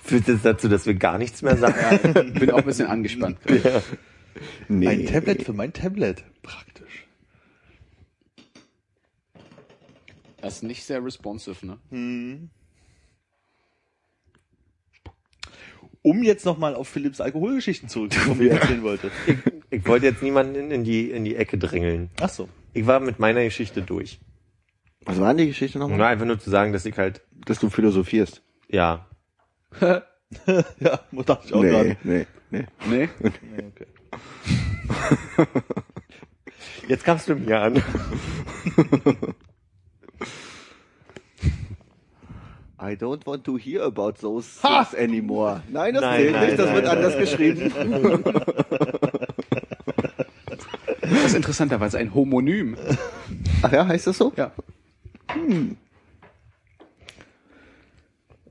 [0.03, 2.33] Führt jetzt dazu, dass wir gar nichts mehr sagen?
[2.33, 3.37] Bin auch ein bisschen angespannt.
[4.69, 4.87] Nee.
[4.87, 6.23] Ein Tablet für mein Tablet.
[6.43, 7.05] Praktisch.
[10.41, 11.77] Das ist nicht sehr responsive, ne?
[16.03, 19.11] Um jetzt nochmal auf Philipps Alkoholgeschichten zurückzukommen, die er erzählen wollte.
[19.69, 22.09] Ich wollte jetzt niemanden in, die, in die Ecke drängeln.
[22.21, 22.47] Ach so.
[22.73, 24.19] Ich war mit meiner Geschichte durch.
[25.03, 26.01] Was war denn die Geschichte nochmal?
[26.03, 28.41] einfach nur zu sagen, dass ich halt, Dass du philosophierst.
[28.69, 29.05] ja,
[30.79, 31.97] Ja, dachte ich auch gerade.
[32.03, 32.89] nee, nee, nee.
[33.19, 33.31] Nee?
[33.41, 33.87] Nee, okay.
[36.87, 37.83] jetzt kamst du mir an.
[42.79, 45.63] I don't want to hear about those things anymore.
[45.69, 47.73] Nein, das Nein, zählt nein, nicht, das nein, wird nein, anders geschrieben.
[51.01, 52.77] Das ist interessanterweise ein Homonym.
[53.61, 54.33] Ach ja, heißt das so?
[54.35, 54.51] Ja.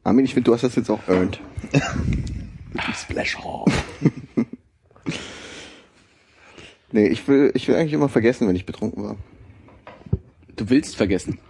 [0.06, 1.40] Armin, ich finde, du hast das jetzt auch earned.
[2.94, 3.36] Splash
[6.92, 9.16] Nee, ich will, ich will eigentlich immer vergessen, wenn ich betrunken war.
[10.54, 11.40] Du willst vergessen.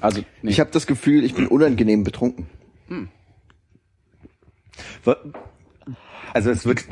[0.00, 0.50] Also, nee.
[0.50, 2.48] Ich habe das Gefühl, ich bin unangenehm betrunken.
[5.04, 5.16] Wa-
[6.32, 6.84] Also es wird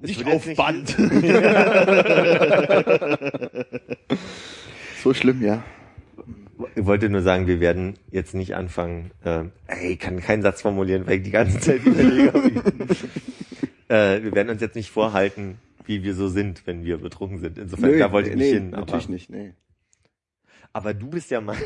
[0.00, 0.96] Nicht wird auf Band.
[5.04, 5.62] So schlimm, ja.
[6.74, 10.62] Ich wollte nur sagen, wir werden jetzt nicht anfangen, äh, ey, ich kann keinen Satz
[10.62, 12.32] formulieren, weil ich die ganze Zeit überlege.
[13.88, 17.58] äh, wir werden uns jetzt nicht vorhalten, wie wir so sind, wenn wir betrunken sind.
[17.58, 18.70] Insofern, Nö, da wollte ich nee, nicht hin.
[18.70, 19.54] Natürlich aber, natürlich nicht, nee.
[20.72, 21.58] Aber du bist ja mein...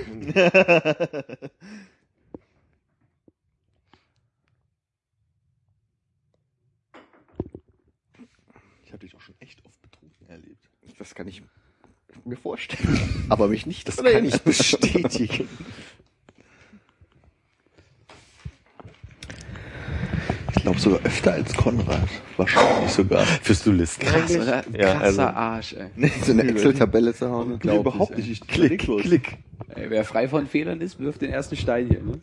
[8.84, 10.68] ich habe dich auch schon echt oft betrunken erlebt.
[10.98, 11.42] Das kann ich
[12.26, 13.24] mir vorstellen.
[13.28, 13.86] Aber mich nicht.
[13.88, 15.48] Das kann ich bestätigen.
[20.56, 22.08] Ich glaube sogar öfter als Konrad.
[22.36, 23.24] Wahrscheinlich sogar.
[23.24, 24.04] Führst du Listen?
[24.04, 24.62] Krass, oder?
[24.76, 26.10] Ja, Krasser also- Arsch, ey.
[26.24, 27.58] so eine Excel-Tabelle zu Hause.
[27.62, 28.30] Nee, überhaupt nicht.
[28.30, 29.38] Ich klick, klick.
[29.74, 29.88] ey.
[29.88, 32.20] Wer frei von Fehlern ist, wirft den ersten Stein hier, ne?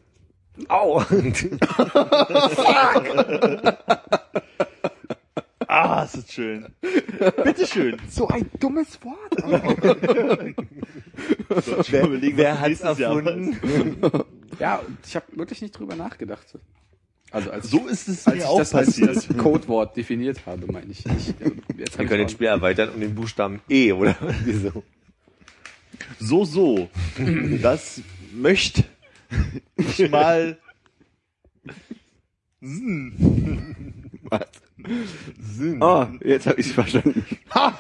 [0.70, 1.04] Au!
[6.14, 6.66] Ah, ist das schön.
[7.44, 7.98] Bitteschön.
[8.10, 9.18] So ein dummes Wort.
[11.92, 13.58] Wer, überlegen, Wer hat's nächstes Jahr erfunden?
[14.60, 16.48] Ja, und ich habe wirklich nicht drüber nachgedacht.
[17.30, 19.16] Also als So ist es als mir ich auch das als passiert.
[19.16, 21.06] das Codewort definiert habe, meine ich.
[21.06, 21.34] ich
[21.78, 24.16] jetzt Wir können das auch- Spiel erweitern um den Buchstaben E, oder?
[24.46, 24.84] Wieso?
[26.20, 26.90] So, so.
[27.62, 28.02] Das
[28.34, 28.84] möchte
[29.76, 30.58] ich mal.
[32.62, 34.48] Was?
[35.40, 35.82] Sinn.
[35.82, 37.26] Ah, jetzt habe ich verstanden.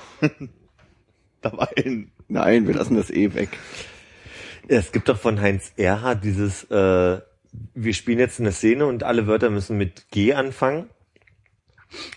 [1.41, 2.11] Da war ein.
[2.27, 3.49] Nein, wir lassen das eh weg.
[4.67, 7.21] Es gibt doch von Heinz Erhardt dieses, äh,
[7.75, 10.89] wir spielen jetzt eine Szene und alle Wörter müssen mit G anfangen.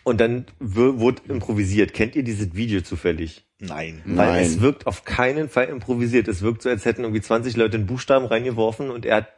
[0.04, 1.92] Und dann w- wurde improvisiert.
[1.92, 3.44] Kennt ihr dieses Video zufällig?
[3.60, 4.00] Nein.
[4.06, 4.42] Weil Nein.
[4.42, 6.26] es wirkt auf keinen Fall improvisiert.
[6.26, 9.28] Es wirkt so, als hätten irgendwie 20 Leute einen Buchstaben reingeworfen und er hat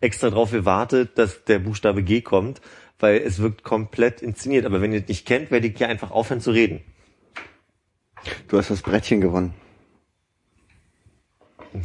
[0.00, 2.60] extra darauf gewartet, dass der Buchstabe G kommt,
[3.02, 4.64] weil es wirkt komplett inszeniert.
[4.64, 6.80] Aber wenn ihr es nicht kennt, werdet ihr hier einfach aufhören zu reden.
[8.46, 9.54] Du hast das Brettchen gewonnen.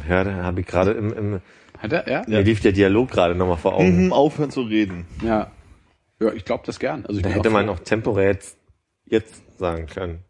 [0.08, 1.40] Ja, da habe ich gerade im, im
[1.78, 2.22] Hat er, ja?
[2.28, 4.06] mir lief der Dialog gerade nochmal vor Augen.
[4.06, 5.06] Mhm, aufhören zu reden.
[5.22, 5.50] Ja.
[6.20, 7.04] Ja, ich glaube das gern.
[7.04, 8.56] Also ich Da hätte man noch temporär jetzt,
[9.06, 10.24] jetzt sagen können.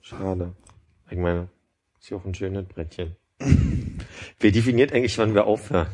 [0.00, 0.54] Schade.
[1.08, 1.48] Ich meine,
[2.00, 3.14] ist ja auch ein schönes Brettchen.
[4.40, 5.86] Wer definiert eigentlich, wann wir aufhören?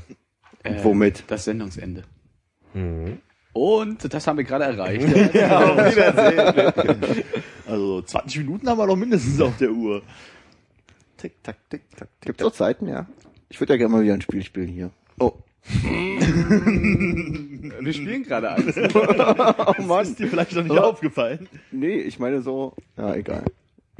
[0.62, 1.24] Äh, Womit?
[1.26, 2.04] Das Sendungsende.
[2.72, 3.18] Mhm.
[3.56, 5.06] Und das haben wir gerade erreicht.
[7.66, 10.00] Also 20 Minuten haben wir noch mindestens auf der Uhr.
[11.16, 13.08] Tick, tack, tick, tack, tick, Gibt's auch Zeiten, ja.
[13.48, 14.92] Ich würde ja gerne mal wieder ein Spiel spielen hier.
[15.18, 15.32] Oh.
[17.80, 18.76] wir spielen gerade eins.
[18.94, 21.48] Oh Das ist dir vielleicht noch nicht aufgefallen.
[21.72, 23.42] Nee, ich meine so, ja, egal.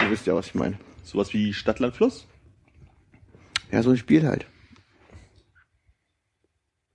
[0.00, 0.78] Ihr wisst ja, was ich meine.
[1.02, 2.28] Sowas wie Stadtland Fluss?
[3.72, 4.46] Ja, so ein Spiel halt.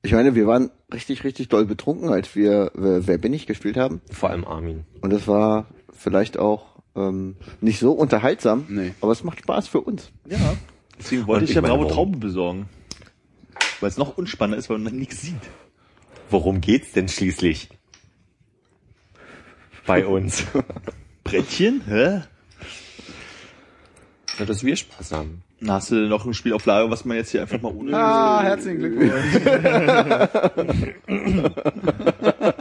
[0.03, 3.77] Ich meine, wir waren richtig, richtig doll betrunken, als wir äh, Wer bin ich gespielt
[3.77, 4.01] haben.
[4.11, 4.85] Vor allem Armin.
[5.01, 6.65] Und es war vielleicht auch
[6.95, 8.93] ähm, nicht so unterhaltsam, Nee.
[9.01, 10.11] aber es macht Spaß für uns.
[10.27, 10.37] Ja.
[10.99, 11.95] Deswegen wollte Und ich ich ja meine, Bravo warum?
[11.95, 12.69] Traube besorgen.
[13.79, 15.41] Weil es noch unspannender ist, weil man nichts sieht.
[16.29, 17.69] Worum geht's denn schließlich?
[19.87, 20.43] Bei uns.
[21.23, 21.81] Brettchen?
[21.87, 22.21] Hä?
[24.39, 25.43] Ja, dass wir Spaß haben.
[25.63, 27.71] Na, hast du denn noch ein Spiel auf Lager, was man jetzt hier einfach mal
[27.71, 27.95] ohne...
[27.95, 29.11] ah, herzlichen Glückwunsch.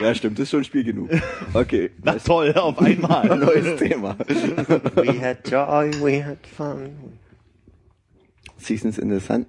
[0.00, 1.10] Ja, stimmt, ist schon Spiel genug.
[1.52, 3.26] Okay, Na toll, auf einmal.
[3.38, 4.16] neues Thema.
[4.18, 7.18] We had joy, we had fun.
[8.56, 9.46] Seasons in the Sun.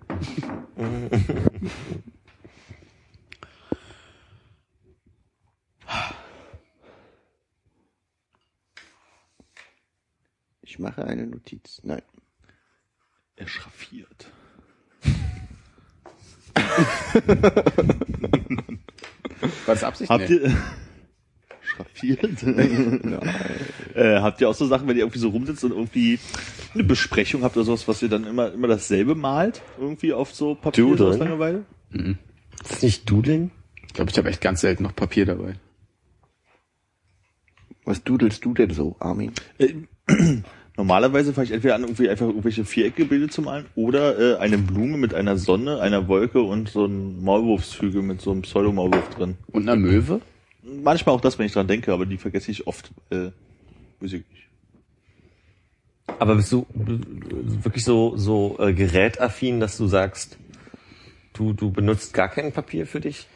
[10.61, 11.81] Ich mache eine Notiz.
[11.83, 12.01] Nein.
[13.37, 14.31] Er schraffiert.
[19.65, 20.09] War das Absicht?
[20.09, 20.35] Habt Nee.
[20.35, 20.57] ihr...
[21.61, 22.43] Schraffiert?
[23.93, 26.17] äh, habt ihr auch so Sachen, wenn ihr irgendwie so rumsitzt und irgendwie
[26.73, 29.61] eine Besprechung habt oder sowas, was ihr dann immer, immer dasselbe malt?
[29.79, 31.65] Irgendwie auf so Papier so aus Langeweile?
[31.91, 33.51] Ist das nicht Dudeln?
[33.85, 35.55] Ich glaube, ich habe echt ganz selten noch Papier dabei.
[37.85, 39.33] Was dudelst du denn so, Armin?
[39.59, 39.73] Äh,
[40.77, 44.97] Normalerweise fange ich entweder an, irgendwie einfach irgendwelche Viereckgebilde zu malen oder äh, eine Blume
[44.97, 49.37] mit einer Sonne, einer Wolke und so ein Maulwurfshügel mit so einem Pseudomaulwurf drin.
[49.47, 50.21] Und eine Möwe?
[50.61, 52.91] Manchmal auch das, wenn ich dran denke, aber die vergesse ich oft.
[53.09, 53.31] Äh,
[53.99, 54.47] weiß ich nicht.
[56.19, 60.37] Aber bist du wirklich so, so äh, gerätaffin, dass du sagst,
[61.33, 63.27] du, du benutzt gar kein Papier für dich?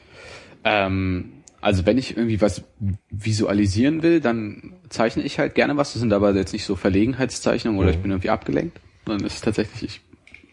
[0.63, 1.31] Ähm,
[1.61, 2.63] also wenn ich irgendwie was
[3.09, 5.93] visualisieren will, dann zeichne ich halt gerne was.
[5.93, 8.79] Das sind aber jetzt nicht so Verlegenheitszeichnungen oder ich bin irgendwie abgelenkt.
[9.25, 10.01] Es ist tatsächlich, ich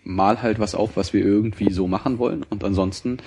[0.08, 2.42] mal halt was auf, was wir irgendwie so machen wollen.
[2.48, 3.18] Und ansonsten,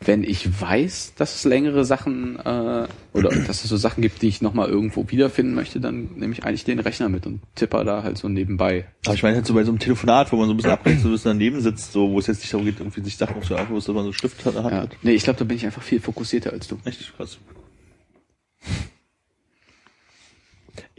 [0.00, 4.28] wenn ich weiß, dass es längere Sachen äh, oder dass es so Sachen gibt, die
[4.28, 8.02] ich nochmal irgendwo wiederfinden möchte, dann nehme ich eigentlich den Rechner mit und tipper da
[8.02, 8.86] halt so nebenbei.
[9.06, 11.02] Aber ich meine halt so bei so einem Telefonat, wo man so ein bisschen ablenkt,
[11.02, 13.40] so ein bisschen daneben sitzt, so, wo es jetzt nicht darum geht, irgendwie sich Sachen
[13.40, 14.54] es dass man so einen Stift hat.
[14.54, 14.64] Ja.
[14.64, 14.96] hat.
[15.02, 16.78] Nee, ich glaube, da bin ich einfach viel fokussierter als du.
[16.84, 17.38] Echt krass.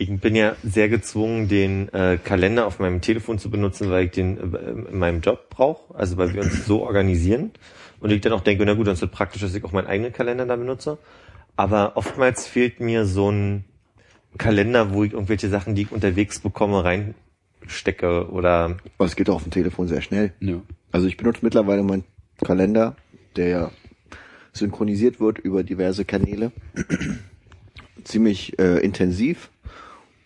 [0.02, 4.12] Ich bin ja sehr gezwungen, den äh, Kalender auf meinem Telefon zu benutzen, weil ich
[4.12, 7.52] den äh, in meinem Job brauche, also weil wir uns so organisieren.
[8.00, 9.88] Und ich dann auch denke, na gut, dann ist es praktisch, dass ich auch meinen
[9.88, 11.00] eigenen Kalender da benutze.
[11.58, 13.66] Aber oftmals fehlt mir so ein
[14.38, 19.36] Kalender, wo ich irgendwelche Sachen, die ich unterwegs bekomme, reinstecke oder Aber es geht auch
[19.36, 20.32] auf dem Telefon sehr schnell.
[20.40, 20.62] Ja.
[20.94, 22.06] Also ich benutze mittlerweile meinen
[22.42, 22.96] Kalender,
[23.36, 23.72] der ja
[24.54, 26.54] synchronisiert wird über diverse Kanäle.
[28.06, 29.50] Ziemlich äh, intensiv.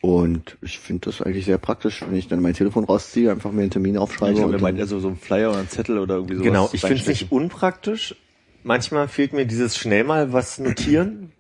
[0.04, 3.62] Und ich finde das eigentlich sehr praktisch, wenn ich dann mein Telefon rausziehe, einfach mir
[3.62, 4.34] einen Termin aufschreibe.
[4.34, 6.34] Ich glaube, und meint dann- eher so, so ein Flyer oder ein Zettel oder irgendwie
[6.36, 6.46] sowas.
[6.46, 8.14] Genau, ich finde es nicht unpraktisch.
[8.64, 11.32] Manchmal fehlt mir dieses schnell mal was notieren.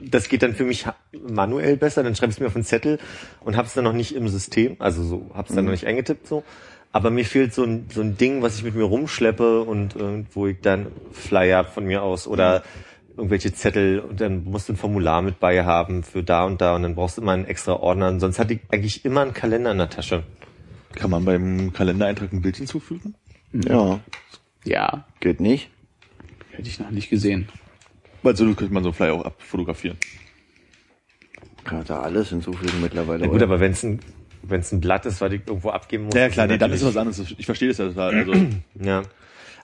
[0.00, 0.84] Das geht dann für mich
[1.30, 2.02] manuell besser.
[2.02, 2.98] Dann schreibe ich es mir auf einen Zettel
[3.38, 4.74] und habe es dann noch nicht im System.
[4.80, 6.42] Also so habe es dann noch nicht eingetippt so.
[6.90, 10.24] Aber mir fehlt so ein, so ein Ding, was ich mit mir rumschleppe und äh,
[10.32, 12.64] wo ich dann Flyer von mir aus oder
[13.16, 16.74] irgendwelche Zettel und dann musst du ein Formular mit bei haben für da und da
[16.74, 18.08] und dann brauchst du immer einen extra Ordner.
[18.08, 20.22] Und sonst hatte ich eigentlich immer einen Kalender in der Tasche.
[20.94, 23.14] Kann man beim Kalendereintrag ein Bild hinzufügen?
[23.52, 24.00] Ja,
[24.64, 25.70] Ja, geht nicht.
[26.52, 27.48] hätte ich noch nicht gesehen.
[28.22, 29.96] Weil so könnte man so Flyer auch abfotografieren.
[31.64, 33.22] Kann da alles hinzufügen mittlerweile.
[33.22, 33.44] Ja, gut, oder?
[33.44, 34.00] aber wenn es ein
[34.42, 36.14] wenn es ein Blatt ist, was ich irgendwo abgeben muss.
[36.14, 37.34] Ja, klar, nee, dann ist was anderes.
[37.38, 38.14] Ich verstehe das ja total.
[38.14, 38.32] Also,
[38.82, 39.02] Ja.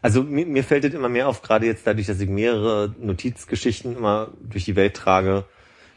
[0.01, 3.97] Also mir, mir fällt es immer mehr auf, gerade jetzt dadurch, dass ich mehrere Notizgeschichten
[3.97, 5.45] immer durch die Welt trage,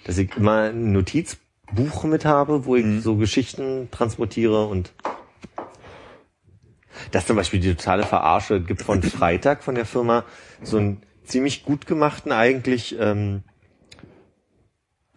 [0.06, 4.94] dass ich immer ein Notizbuch mit habe, wo ich so Geschichten transportiere und
[7.12, 10.26] das zum Beispiel die totale Verarsche gibt von Freitag von der Firma
[10.64, 13.44] so einen ziemlich gut gemachten eigentlich, ähm,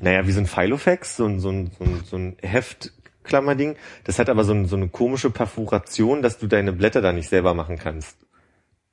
[0.01, 3.77] naja, wie so ein Filofax, so ein, so ein, so ein, so ein Heftklammerding.
[4.05, 7.29] Das hat aber so, ein, so eine komische Perforation, dass du deine Blätter da nicht
[7.29, 8.19] selber machen kannst.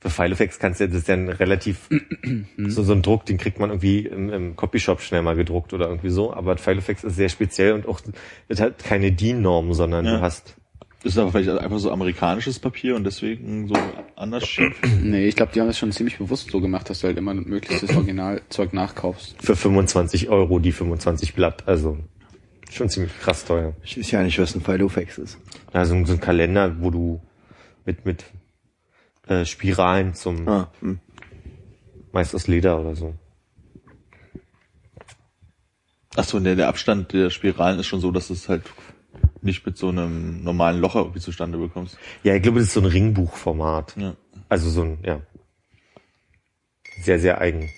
[0.01, 1.87] Für Filofax kannst du, das ist ja ein relativ,
[2.57, 5.87] so, so ein Druck, den kriegt man irgendwie im, im Copyshop schnell mal gedruckt oder
[5.87, 6.33] irgendwie so.
[6.33, 8.01] Aber Filofax ist sehr speziell und auch,
[8.47, 10.15] es hat keine DIN-Norm, sondern Ja.
[10.17, 10.55] du hast,
[11.03, 13.75] das ist aber vielleicht einfach so amerikanisches Papier und deswegen so
[14.15, 14.75] anders schief.
[15.03, 17.35] Nee, ich glaube, die haben das schon ziemlich bewusst so gemacht, dass du halt immer
[17.35, 19.35] möglichst das Originalzeug nachkaufst.
[19.39, 21.99] für 25 Euro die 25 Blatt, also
[22.71, 23.73] schon ziemlich krass teuer.
[23.83, 25.37] Ich weiß ja nicht, was ein Filofax ist.
[25.73, 27.21] Also so ein Kalender, wo du
[27.85, 28.23] mit, mit
[29.27, 30.99] äh, Spiralen zum, Ah, hm.
[32.11, 33.13] meist aus Leder oder so.
[36.15, 38.63] Ach so, der, der Abstand der Spiralen ist schon so, dass du es halt
[39.41, 41.97] nicht mit so einem normalen Loch irgendwie zustande bekommst.
[42.23, 43.95] Ja, ich glaube, das ist so ein Ringbuchformat.
[43.97, 44.15] Ja.
[44.49, 45.21] Also so ein, ja.
[46.99, 47.69] Sehr, sehr eigen.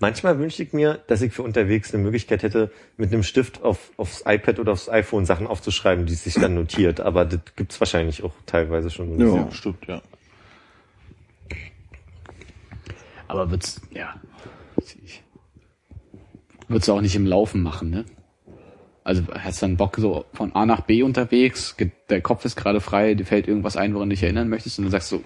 [0.00, 3.90] Manchmal wünschte ich mir, dass ich für unterwegs eine Möglichkeit hätte, mit einem Stift auf,
[3.96, 7.00] aufs iPad oder aufs iPhone Sachen aufzuschreiben, die sich dann notiert.
[7.00, 9.18] Aber das gibt's wahrscheinlich auch teilweise schon.
[9.18, 9.36] Ja.
[9.36, 10.02] Ja, stimmt, ja.
[13.28, 14.14] Aber wird's, ja.
[16.68, 18.04] Würdest du auch nicht im Laufen machen, ne?
[19.04, 21.74] Also hast dann Bock so von A nach B unterwegs,
[22.10, 24.84] der Kopf ist gerade frei, dir fällt irgendwas ein, woran du dich erinnern möchtest und
[24.84, 25.22] dann sagst du,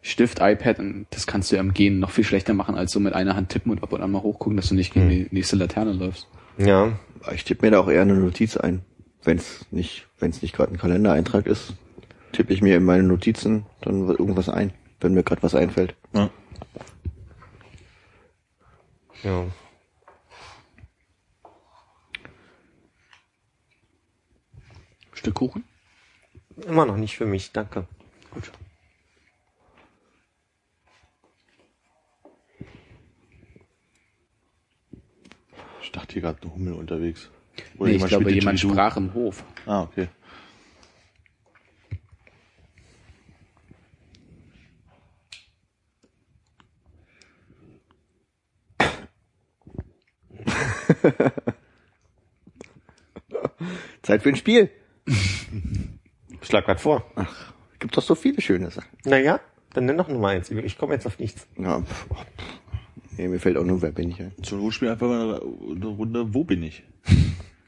[0.00, 3.00] Stift, iPad und das kannst du ja im Gehen noch viel schlechter machen, als so
[3.00, 5.26] mit einer Hand tippen und ab und an mal hochgucken, dass du nicht gegen die
[5.30, 6.28] nächste Laterne läufst.
[6.56, 6.98] Ja,
[7.32, 8.82] Ich tippe mir da auch eher eine Notiz ein.
[9.24, 11.74] Wenn es nicht, wenn es nicht gerade ein Kalendereintrag ist,
[12.32, 15.94] tippe ich mir in meine Notizen dann irgendwas ein, wenn mir gerade was einfällt.
[16.14, 16.30] ja.
[19.24, 19.44] ja.
[25.12, 25.64] Stück Kuchen?
[26.66, 27.86] Immer noch nicht für mich, danke.
[28.30, 28.52] Gut.
[35.98, 37.28] Dachte hier gerade eine Hummel unterwegs.
[37.76, 39.42] Oder Nee, ich glaube, jemand sprach im Hof.
[39.66, 40.08] Ah, okay.
[54.02, 54.70] Zeit für ein Spiel.
[56.42, 57.04] Schlag grad vor.
[57.80, 58.88] Gibt doch so viele schöne Sachen.
[59.04, 59.40] Naja,
[59.74, 60.48] dann nenn doch Nummer eins.
[60.50, 61.48] Ich komme jetzt auf nichts.
[61.58, 62.24] Ja, pff, pff.
[63.18, 64.32] Nee, mir fällt auch nur, wer bin ich ein.
[64.42, 65.40] Zur Not spielen wir einfach mal
[65.76, 66.82] eine, Runde, wo bin ich?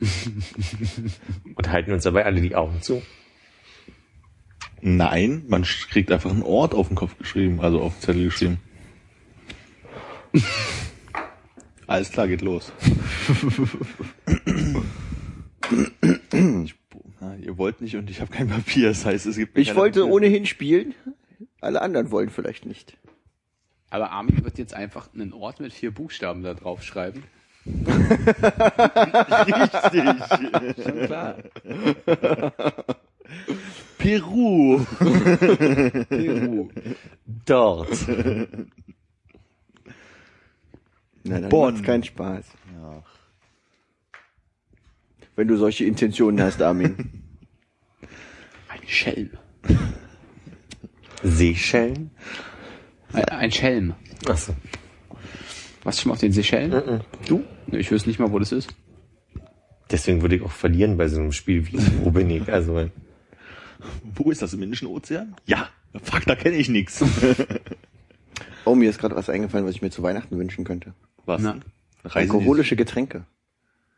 [1.54, 3.02] Und halten uns dabei alle die Augen zu.
[4.80, 8.58] Nein, man kriegt einfach einen Ort auf den Kopf geschrieben, also auf den Zettel geschrieben.
[11.86, 12.72] Alles klar, geht los.
[16.32, 16.74] ich,
[17.20, 20.00] na, ihr wollt nicht und ich habe kein Papier, das heißt, es gibt Ich wollte
[20.00, 20.14] Papier.
[20.14, 20.94] ohnehin spielen.
[21.60, 22.96] Alle anderen wollen vielleicht nicht.
[23.90, 27.24] Aber Armin wird jetzt einfach einen Ort mit vier Buchstaben da drauf schreiben.
[29.46, 30.04] Richtig.
[30.84, 31.36] Schon klar.
[33.98, 34.84] Peru.
[36.08, 36.70] Peru.
[37.44, 38.08] Dort.
[41.22, 41.74] Nein, dann Bonn.
[41.74, 42.46] macht's keinen Spaß.
[42.74, 43.02] Ja.
[45.36, 47.24] Wenn du solche Intentionen hast, Armin.
[48.68, 49.30] Ein Schelm.
[51.22, 52.10] Seychellen?
[53.12, 53.94] Ein, Schelm.
[54.28, 54.54] Achso.
[55.82, 56.70] Warst du schon mal auf den Seychellen?
[56.72, 57.00] Mhm.
[57.26, 57.44] Du?
[57.66, 58.74] Nee, ich wüsste nicht mal, wo das ist.
[59.90, 62.52] Deswegen würde ich auch verlieren bei so einem Spiel wie Wo bin ich?
[62.52, 62.88] Also,
[64.14, 64.52] Wo ist das?
[64.52, 65.34] Im Indischen Ozean?
[65.46, 65.68] Ja.
[66.02, 67.02] Fuck, da kenne ich nix.
[68.66, 70.92] Oh, mir ist gerade was eingefallen, was ich mir zu Weihnachten wünschen könnte.
[71.24, 71.40] Was?
[71.40, 71.56] Na.
[72.04, 73.24] Alkoholische Getränke.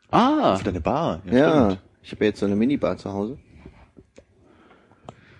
[0.09, 1.21] Ah, Für deine Bar.
[1.29, 1.81] Ja, stimmt.
[2.01, 3.37] ich habe ja jetzt so eine Minibar zu Hause.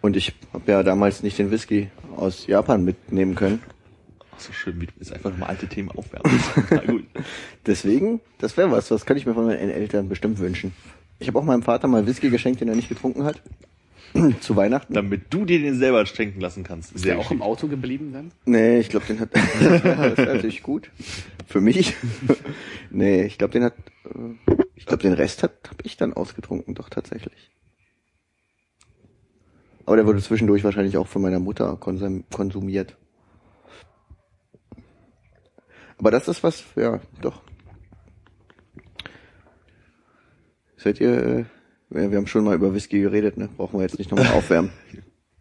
[0.02, 3.62] Und ich habe ja damals nicht den Whisky aus Japan mitnehmen können.
[4.36, 6.40] Ach, so schön, wie du jetzt einfach nochmal alte Themen aufwärmen.
[6.70, 7.06] Na gut.
[7.66, 10.74] Deswegen, das wäre was, was kann ich mir von meinen Eltern bestimmt wünschen.
[11.20, 13.42] Ich habe auch meinem Vater mal Whisky geschenkt, den er nicht getrunken hat.
[14.42, 14.94] zu Weihnachten.
[14.94, 16.94] Damit du dir den selber schenken lassen kannst.
[16.94, 18.32] ist der auch im Auto geblieben dann?
[18.46, 19.30] Nee, ich glaube, den hat.
[19.34, 19.84] das
[20.18, 20.92] wäre natürlich gut.
[21.48, 21.96] Für mich.
[22.92, 23.74] nee, ich glaube, den hat.
[24.06, 27.50] äh, Ich glaube, den Rest hat habe ich dann ausgetrunken, doch tatsächlich.
[29.86, 32.96] Aber der wurde zwischendurch wahrscheinlich auch von meiner Mutter konsum konsumiert.
[35.98, 37.42] Aber das ist was, ja, doch.
[40.78, 41.46] Seid ihr, äh,
[41.90, 43.50] wir haben schon mal über Whisky geredet, ne?
[43.56, 44.72] Brauchen wir jetzt nicht nochmal aufwärmen.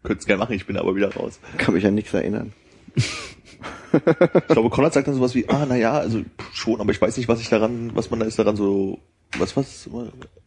[0.03, 1.39] Könnt's gerne machen, ich bin aber wieder raus.
[1.57, 2.53] Kann mich an nichts erinnern.
[2.95, 6.21] Ich glaube, Konrad sagt dann sowas wie, ah, naja, also
[6.51, 8.99] schon, aber ich weiß nicht, was ich daran, was man da ist daran so,
[9.37, 9.89] was, was,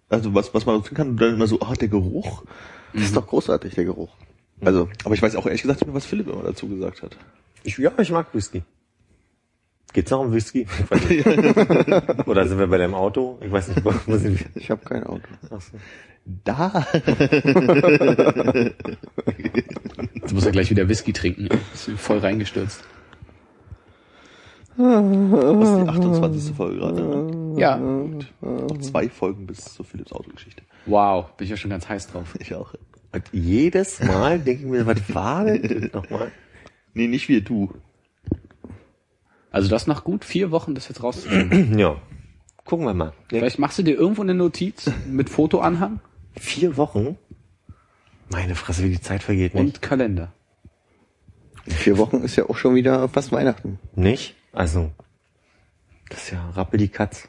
[0.09, 2.45] also was, was man finden kann, und dann immer so, ah, der Geruch.
[2.97, 4.09] Das ist doch großartig, der Geruch.
[4.63, 7.17] Also, Aber ich weiß auch ehrlich gesagt nicht mehr, was Philipp immer dazu gesagt hat.
[7.63, 8.63] ich, ja, ich mag Whisky.
[9.93, 10.67] Geht's noch um Whisky?
[12.27, 13.39] Oder sind wir bei deinem Auto?
[13.43, 14.47] Ich weiß nicht, wo wo sind wir?
[14.55, 15.29] ich habe kein Auto.
[15.51, 15.77] Ach so.
[16.45, 16.87] Da.
[20.27, 21.49] Du musst ja gleich wieder Whisky trinken.
[21.73, 22.83] Ist voll reingestürzt.
[24.77, 26.57] Was ist die 28.
[26.57, 27.03] Folge gerade?
[27.03, 27.61] ne?
[27.61, 27.77] Ja.
[27.79, 30.63] Noch zwei Folgen bis zur Philipps Autogeschichte.
[30.87, 32.37] Wow, bin ich ja schon ganz heiß drauf.
[32.39, 32.75] Ich auch.
[33.13, 36.31] Und jedes Mal denke ich mir, was war denn nochmal?
[36.95, 37.73] Nee, nicht wir, du.
[39.51, 41.79] Also das nach gut vier Wochen, das jetzt rauszufinden.
[41.79, 42.01] Ja.
[42.65, 43.13] Gucken wir mal.
[43.29, 46.01] Vielleicht machst du dir irgendwo eine Notiz mit Fotoanhang
[46.37, 47.17] vier Wochen?
[48.29, 49.63] Meine Fresse, wie die Zeit vergeht, nicht?
[49.63, 50.33] und Kalender.
[51.65, 53.79] In vier Wochen ist ja auch schon wieder fast Weihnachten.
[53.95, 54.35] Nicht?
[54.53, 54.91] Also,
[56.09, 57.29] das ist ja rappel die Katz.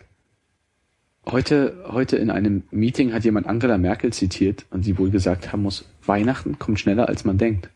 [1.29, 5.61] Heute, heute in einem Meeting hat jemand Angela Merkel zitiert und sie wohl gesagt haben
[5.61, 7.69] muss, Weihnachten kommt schneller als man denkt.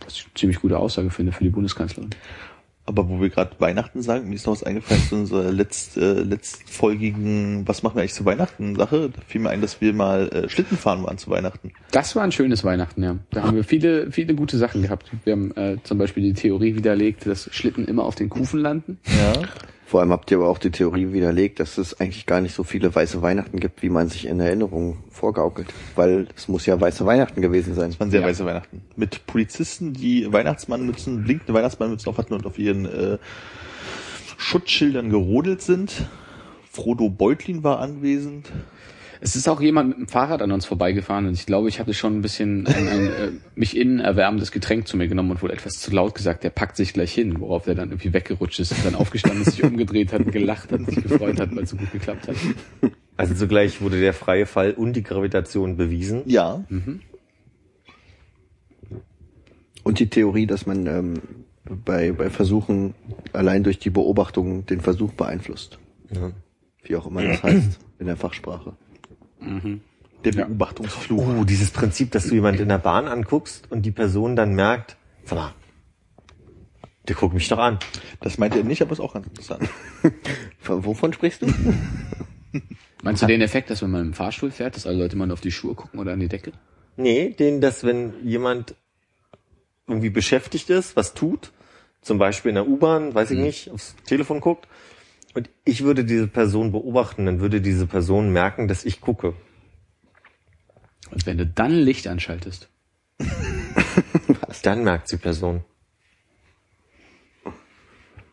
[0.00, 2.10] Das ist eine ziemlich gute Aussage finde für die Bundeskanzlerin.
[2.84, 6.20] Aber wo wir gerade Weihnachten sagen, mir ist noch was eingefallen zu unserer letzt, äh,
[6.20, 9.08] letztfolgigen, was machen wir eigentlich zu Weihnachten Sache?
[9.08, 11.72] Da fiel mir ein, dass wir mal äh, Schlitten fahren waren zu Weihnachten.
[11.92, 13.16] Das war ein schönes Weihnachten, ja.
[13.30, 15.10] Da haben wir viele, viele gute Sachen gehabt.
[15.24, 18.98] Wir haben äh, zum Beispiel die Theorie widerlegt, dass Schlitten immer auf den Kufen landen.
[19.06, 19.32] Ja.
[19.88, 22.64] Vor allem habt ihr aber auch die Theorie widerlegt, dass es eigentlich gar nicht so
[22.64, 25.68] viele weiße Weihnachten gibt, wie man sich in Erinnerung vorgaukelt.
[25.94, 27.90] Weil es muss ja weiße Weihnachten gewesen sein.
[27.90, 28.26] Das waren sehr Ja.
[28.26, 28.82] weiße Weihnachten.
[28.96, 33.18] Mit Polizisten, die Weihnachtsmannmützen, blinkende Weihnachtsmannmützen auf hatten und auf ihren äh,
[34.38, 36.08] Schutzschildern gerodelt sind.
[36.68, 38.50] Frodo Beutlin war anwesend.
[39.20, 41.94] Es ist auch jemand mit dem Fahrrad an uns vorbeigefahren und ich glaube, ich hatte
[41.94, 45.50] schon ein bisschen ein, ein äh, mich innen erwärmendes Getränk zu mir genommen und wohl
[45.50, 48.72] etwas zu laut gesagt, der packt sich gleich hin, worauf er dann irgendwie weggerutscht ist
[48.72, 51.64] und dann aufgestanden ist, sich umgedreht hat und gelacht hat und sich gefreut hat, weil
[51.64, 52.36] es so gut geklappt hat.
[53.16, 56.22] Also zugleich wurde der freie Fall und die Gravitation bewiesen.
[56.26, 56.64] Ja.
[59.82, 61.14] Und die Theorie, dass man ähm,
[61.64, 62.94] bei, bei Versuchen
[63.32, 65.78] allein durch die Beobachtung den Versuch beeinflusst.
[66.12, 66.32] Ja.
[66.82, 68.76] Wie auch immer das heißt in der Fachsprache.
[70.24, 70.44] Der Ja.
[70.46, 71.26] Beobachtungsfluch.
[71.40, 74.96] Oh, dieses Prinzip, dass du jemand in der Bahn anguckst und die Person dann merkt,
[75.24, 75.54] sag mal,
[77.06, 77.78] der guckt mich doch an.
[78.20, 79.68] Das meinte er nicht, aber ist auch ganz interessant.
[80.58, 81.46] Von, wovon sprichst du?
[83.02, 85.40] Meinst du den Effekt, dass wenn man im Fahrstuhl fährt, dass alle Leute mal auf
[85.40, 86.52] die Schuhe gucken oder an die Decke?
[86.96, 88.74] Nee, den, dass wenn jemand
[89.86, 91.52] irgendwie beschäftigt ist, was tut,
[92.00, 94.66] zum Beispiel in der U-Bahn, weiß ich nicht, aufs Telefon guckt,
[95.36, 99.34] und ich würde diese Person beobachten, dann würde diese Person merken, dass ich gucke.
[101.10, 102.68] Und wenn du dann Licht anschaltest,
[104.62, 105.62] Dann merkt die Person.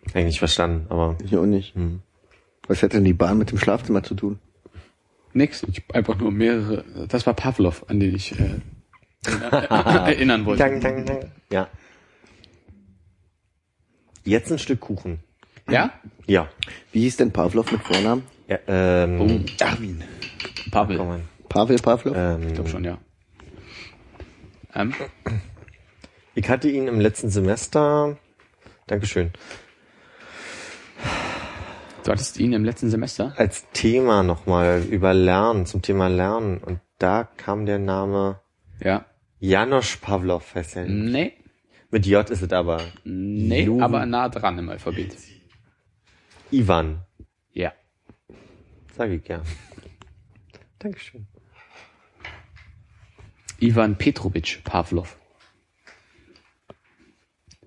[0.07, 1.75] Eigentlich nicht verstanden, aber Ich auch nicht.
[2.67, 4.39] Was hätte denn die Bahn mit dem Schlafzimmer zu tun?
[5.34, 5.63] nix.
[5.63, 6.84] Ich einfach nur mehrere.
[7.07, 8.61] Das war Pavlov, an den ich äh,
[9.69, 10.63] erinnern wollte.
[10.63, 11.31] Dang, dang, dang.
[11.51, 11.67] Ja.
[14.23, 15.19] Jetzt ein Stück Kuchen.
[15.69, 15.91] Ja?
[16.27, 16.48] Ja.
[16.91, 18.23] Wie hieß denn Pavlov mit Vornamen?
[18.48, 20.03] ja ähm, Oh, Darwin.
[20.72, 20.98] Pavel.
[20.98, 21.22] komm.
[21.49, 22.15] Pavel Pavlov?
[22.18, 22.98] Ähm, Ich glaube schon, ja.
[24.76, 24.94] Ähm,
[26.35, 28.18] Ich hatte ihn im letzten Semester.
[28.88, 29.31] Dankeschön.
[32.03, 33.34] du hattest ihn im letzten Semester?
[33.38, 36.57] Als Thema nochmal über Lernen, zum Thema Lernen.
[36.57, 38.40] Und da kam der Name
[38.81, 39.06] Ja.
[39.40, 40.85] Janosch Pavlov, heißt er.
[40.85, 41.34] Nee.
[41.91, 42.81] Mit J ist es aber.
[43.03, 45.15] Nee, Ju- aber nah dran im Alphabet.
[46.53, 47.01] Ivan,
[47.51, 47.73] Ja.
[48.95, 49.41] sage ich gern.
[50.80, 51.27] Dankeschön.
[53.59, 55.17] Ivan Petrovich Pavlov.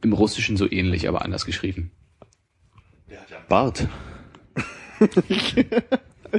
[0.02, 1.90] Im Russischen so ähnlich, aber anders geschrieben.
[3.48, 3.88] Bart.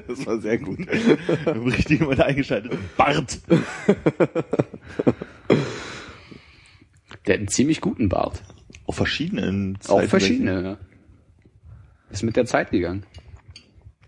[0.08, 0.80] Das war sehr gut.
[0.90, 2.78] Richtig mal eingeschaltet.
[2.98, 3.40] Bart.
[7.26, 8.44] Der hat einen ziemlich guten Bart.
[8.86, 10.62] Auf verschiedenen Auch Zeiten- verschiedene.
[10.62, 10.78] Ja.
[12.10, 13.06] Ist mit der Zeit gegangen.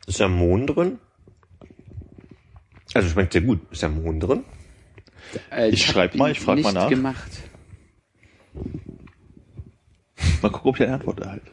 [0.08, 1.00] Ist da Mohn drin?
[2.94, 3.60] Also schmeckt sehr gut.
[3.72, 4.44] Ist da Mohn drin?
[5.52, 6.90] Äh, Ich hab schreib mal, ich frag mal nach.
[6.90, 7.30] gemacht.
[10.42, 11.52] Mal gucken, ob ich eine Antwort erhalte.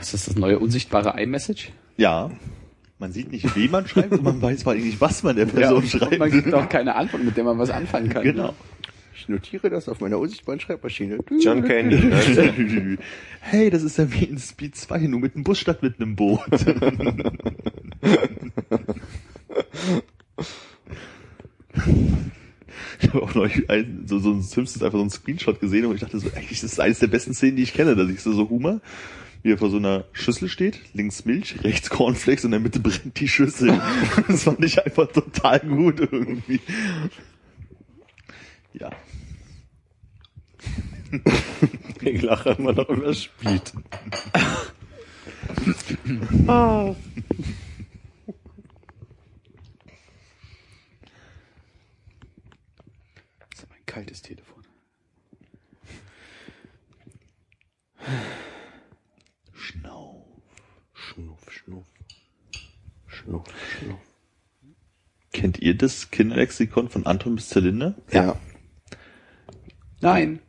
[0.00, 1.70] Ist das das neue unsichtbare iMessage?
[1.96, 2.30] Ja.
[2.98, 5.46] Man sieht nicht, wie man schreibt und man weiß vor allem nicht, was man der
[5.46, 6.18] Person und schreibt.
[6.18, 8.24] man gibt auch keine Antwort, mit der man was anfangen kann.
[8.24, 8.54] Genau.
[9.28, 11.18] Ich notiere das auf meiner unsichtbaren Schreibmaschine.
[11.38, 11.98] John Candy.
[11.98, 12.96] Ne?
[13.40, 16.16] Hey, das ist ja wie in Speed 2, nur mit einem Bus statt mit einem
[16.16, 16.40] Boot.
[23.00, 25.94] Ich habe auch neulich ein, so, so ein Simpsons einfach so einen Screenshot gesehen und
[25.94, 27.94] ich dachte so, eigentlich das ist eines der besten Szenen, die ich kenne.
[27.96, 28.80] Da siehst du so Humor,
[29.42, 32.80] wie er vor so einer Schüssel steht, links Milch, rechts Cornflakes und in der Mitte
[32.80, 33.78] brennt die Schüssel.
[34.26, 36.60] Das fand ich einfach total gut irgendwie.
[38.72, 38.90] Ja.
[42.00, 43.60] Ich lache immer noch über das Spiel.
[43.60, 43.76] Das
[53.54, 54.64] ist aber ein kaltes Telefon.
[59.52, 60.26] Schnau.
[60.92, 61.86] Schnuff, schnuff.
[63.06, 63.44] Schnuff,
[63.78, 64.00] schnuff.
[65.32, 67.94] Kennt ihr das Kinderlexikon von Anton bis Zylinder?
[68.10, 68.38] Ja.
[70.00, 70.40] Nein.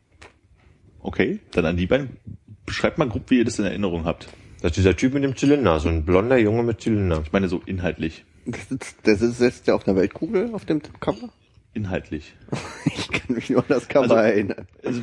[1.02, 2.18] Okay, dann an die beiden.
[2.66, 4.28] Beschreibt mal grob, wie ihr das in Erinnerung habt.
[4.62, 7.22] Das ist dieser Typ mit dem Zylinder, so ein blonder Junge mit Zylinder.
[7.26, 8.26] Ich meine so inhaltlich.
[8.46, 11.30] Das sitzt, das ist, sitzt ja auf einer Weltkugel auf dem Cover.
[11.74, 12.36] Inhaltlich.
[12.86, 14.68] Ich kann mich nur an das Cover Also- erinnern.
[14.84, 15.02] Also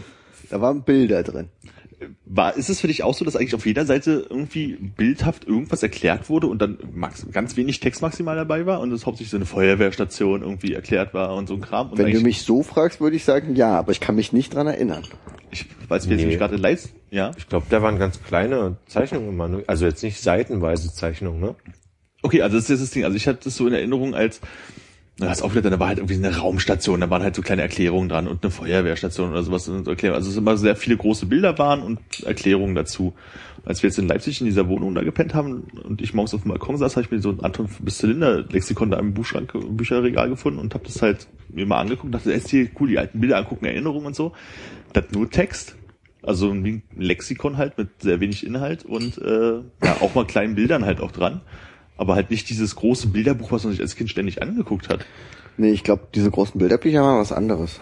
[0.50, 1.48] Da waren Bilder drin.
[2.26, 5.82] War, ist es für dich auch so, dass eigentlich auf jeder Seite irgendwie bildhaft irgendwas
[5.82, 9.36] erklärt wurde und dann max, ganz wenig Text maximal dabei war und es hauptsächlich so
[9.38, 11.90] eine Feuerwehrstation irgendwie erklärt war und so ein Kram?
[11.90, 14.54] Und Wenn du mich so fragst, würde ich sagen, ja, aber ich kann mich nicht
[14.54, 15.04] dran erinnern.
[15.50, 16.16] ich weiß, wir jetzt Nee.
[16.16, 17.30] nämlich gerade live, ja?
[17.38, 19.48] Ich glaube, da waren ganz kleine Zeichnungen immer.
[19.48, 21.54] nur- Also jetzt nicht seitenweise Zeichnungen, ne?
[22.22, 23.04] Okay, also das ist das Ding.
[23.04, 24.40] Also ich hatte das so in Erinnerung als,
[25.18, 28.10] na, das aufgehört, da war halt irgendwie eine Raumstation, da waren halt so kleine Erklärungen
[28.10, 29.66] dran und eine Feuerwehrstation oder sowas.
[29.66, 30.18] Und so Erklärungen.
[30.18, 33.14] Also es immer sehr viele große Bilder waren und Erklärungen dazu.
[33.64, 36.42] Als wir jetzt in Leipzig in dieser Wohnung da gepennt haben und ich morgens auf
[36.42, 39.54] dem Balkon saß, habe ich mir so ein Anton bis Zylinder Lexikon da im Buchschrank,
[39.70, 42.98] Bücherregal gefunden und habe das halt mir mal angeguckt und dachte, ist hier cool, die
[42.98, 44.32] alten Bilder angucken, Erinnerungen und so.
[44.92, 45.76] Das nur Text.
[46.22, 50.84] Also ein Lexikon halt mit sehr wenig Inhalt und äh, ja, auch mal kleinen Bildern
[50.84, 51.40] halt auch dran.
[51.96, 55.06] Aber halt nicht dieses große Bilderbuch, was man sich als Kind ständig angeguckt hat.
[55.56, 57.80] Nee, ich glaube, diese großen Bilderbücher waren was anderes.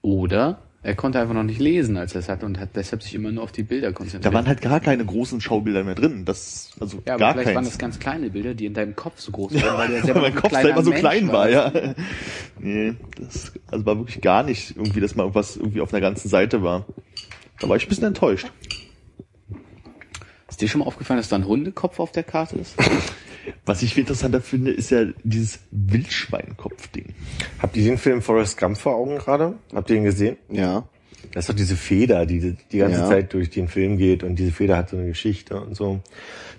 [0.00, 3.12] Oder er konnte einfach noch nicht lesen, als er es hatte und hat deshalb sich
[3.16, 4.24] immer nur auf die Bilder konzentriert.
[4.24, 6.24] Da waren halt gar keine großen Schaubilder mehr drin.
[6.24, 7.70] Das, also ja, aber gar vielleicht waren keins.
[7.70, 10.20] das ganz kleine Bilder, die in deinem Kopf so groß waren, weil der Weil selber
[10.20, 11.72] mein Kopf selber so Mensch klein war, ja.
[12.60, 16.28] Nee, das also war wirklich gar nicht irgendwie, dass mal irgendwas irgendwie auf einer ganzen
[16.28, 16.86] Seite war.
[17.58, 18.46] Da war ich ein bisschen enttäuscht.
[20.48, 22.74] Ist dir schon mal aufgefallen, dass da ein Hundekopf auf der Karte ist?
[23.64, 27.14] Was ich viel interessanter finde, ist ja dieses Wildschweinkopf-Ding.
[27.60, 29.54] Habt ihr den Film Forrest Gump vor Augen gerade?
[29.74, 30.36] Habt ihr ihn gesehen?
[30.50, 30.84] Ja.
[31.32, 33.08] Das ist doch diese Feder, die die ganze Ja.
[33.08, 36.00] Zeit durch den Film geht und diese Feder hat so eine Geschichte und so.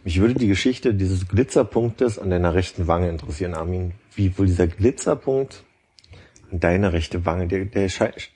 [0.04, 3.92] Mich würde die Geschichte dieses Glitzerpunktes an deiner rechten Wange interessieren, Armin.
[4.16, 5.64] Wie wohl dieser Glitzerpunkt
[6.52, 7.90] an deiner rechte Wange, der, der,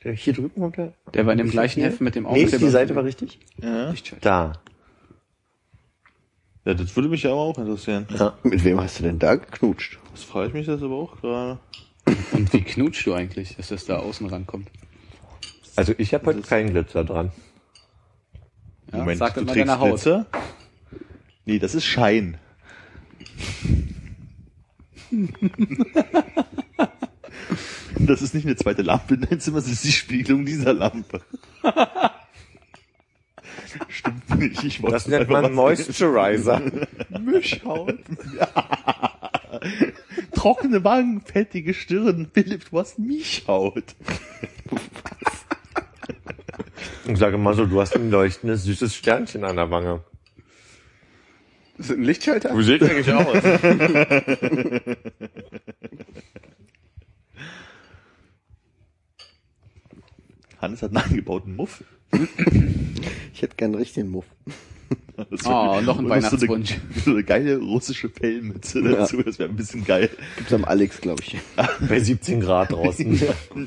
[0.03, 0.94] der hier drüben kommt der?
[1.14, 2.57] Der war in dem gleichen Heft mit dem Nee, Aufkleber.
[2.57, 3.40] die Seite war richtig?
[3.61, 3.94] Ja.
[4.22, 4.53] Da.
[6.65, 8.07] Ja, das würde mich ja aber auch interessieren.
[8.17, 8.38] Ja.
[8.43, 9.99] Mit wem hast du denn da geknutscht?
[10.11, 11.59] Das frage ich mich das aber auch gerade.
[12.33, 14.69] Und wie knutschst du eigentlich, dass das da außen rankommt?
[15.75, 17.31] Also ich habe heute keinen Glitzer dran.
[18.91, 19.89] Ja, Moment, sag du mal trägst Haut.
[19.89, 20.25] Glitzer?
[21.45, 22.38] Nee, das ist Schein.
[28.07, 31.21] Das ist nicht eine zweite Lampe in deinem Zimmer, das ist die Spiegelung dieser Lampe.
[33.88, 34.64] Stimmt nicht.
[34.64, 36.61] Ich wollte Das nennt man Moisturizer.
[37.19, 37.99] Mischhaut.
[40.35, 42.30] Trockene Wangen, fettige Stirn.
[42.34, 43.95] Philipp, du hast Mischhaut.
[47.06, 50.03] Ich sage mal so, du hast ein leuchtendes, süßes Sternchen an der Wange.
[51.77, 52.57] Das ist ein Lichtschalter?
[52.57, 53.43] Wie sieht eigentlich aus?
[60.61, 61.84] Hannes hat einen eingebauten Muff.
[63.33, 64.25] Ich hätte gern einen richtigen Muff.
[65.29, 66.77] Das Oh, noch ein noch so eine- Weihnachtswunsch.
[67.05, 70.09] So eine geile russische Fellmütze dazu, das wäre ein bisschen geil.
[70.38, 71.38] Gibt's am Alex, glaube ich.
[71.88, 73.21] Bei 17 Grad draußen.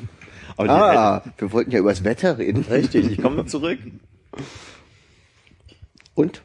[0.56, 2.64] Aber Ah, wir wollten ja über das Wetter reden.
[2.70, 3.78] Richtig, ich komme zurück.
[6.14, 6.42] Und?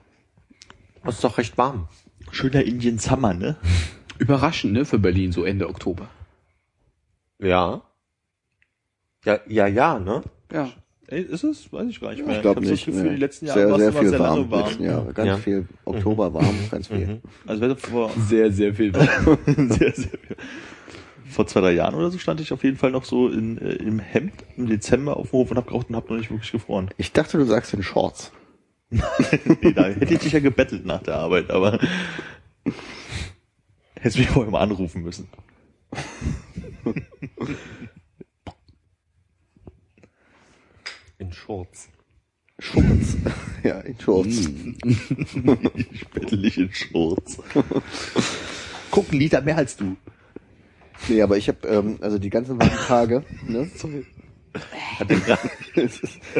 [1.04, 1.88] Es ist doch recht warm.
[2.32, 3.58] schöner Indian Summer, ne?
[4.18, 6.10] Überraschend, ne, für Berlin, so Ende Oktober.
[7.40, 7.82] Ja.
[9.26, 10.24] Ja, ja, ja, ne?
[10.52, 10.72] Ja.
[11.12, 11.74] Ey, ist es?
[11.74, 12.36] Weiß ich gar nicht mehr.
[12.36, 12.72] Ich glaube nicht.
[12.72, 13.10] das Gefühl, nee.
[13.12, 14.52] die letzten Jahre sehr, war es sehr immer viel sehr warm.
[14.52, 14.66] warm.
[14.68, 15.14] Letzten Jahre.
[15.14, 15.38] Ganz Ja.
[15.38, 17.22] viel Oktober warm, ganz viel.
[17.48, 18.94] Also wenn vor Sehr, sehr viel.
[19.46, 20.38] sehr, sehr viel.
[21.28, 23.74] Vor zwei, drei Jahren oder so stand ich auf jeden Fall noch so in, äh,
[23.74, 26.52] im Hemd im Dezember auf dem Hof und hab geraucht und hab noch nicht wirklich
[26.52, 26.90] gefroren.
[26.98, 28.32] Ich dachte, du sagst in Shorts.
[29.62, 31.80] Nee, da hätte ich dich ja gebettelt nach der Arbeit, aber
[33.96, 35.28] hättest mich vorher mal anrufen müssen.
[41.50, 41.90] Shorts.
[42.60, 43.18] Shorts.
[43.64, 44.50] ja, in Shorts.
[45.92, 47.40] Ich bettel dich in Shorts.
[48.92, 49.96] Guck, ein Liter mehr als du.
[51.08, 53.68] Nee, aber ich habe ähm, also die ganzen warmen Tage, ne?
[55.00, 55.50] Hat er grad-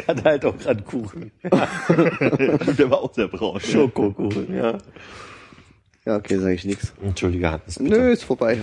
[0.06, 1.32] hat halt auch gerade Kuchen.
[1.42, 3.58] Der war auch sehr braun.
[3.60, 4.78] Schokokuchen, ja.
[6.04, 6.92] Ja, okay, sage ich nichts.
[7.02, 7.90] Entschuldige, Hannes, bitte.
[7.90, 8.60] Nö, ist vorbei.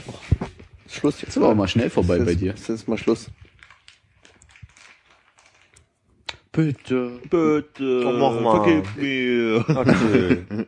[0.87, 1.31] Schluss jetzt.
[1.31, 2.53] Ist aber auch mal schnell vorbei Ist- bei dir.
[2.53, 3.27] Ist jetzt mal Schluss.
[6.57, 7.11] Bitte.
[7.29, 8.63] Bitte, Komm, mach mal.
[8.63, 9.65] vergib mir.
[9.69, 10.37] Okay.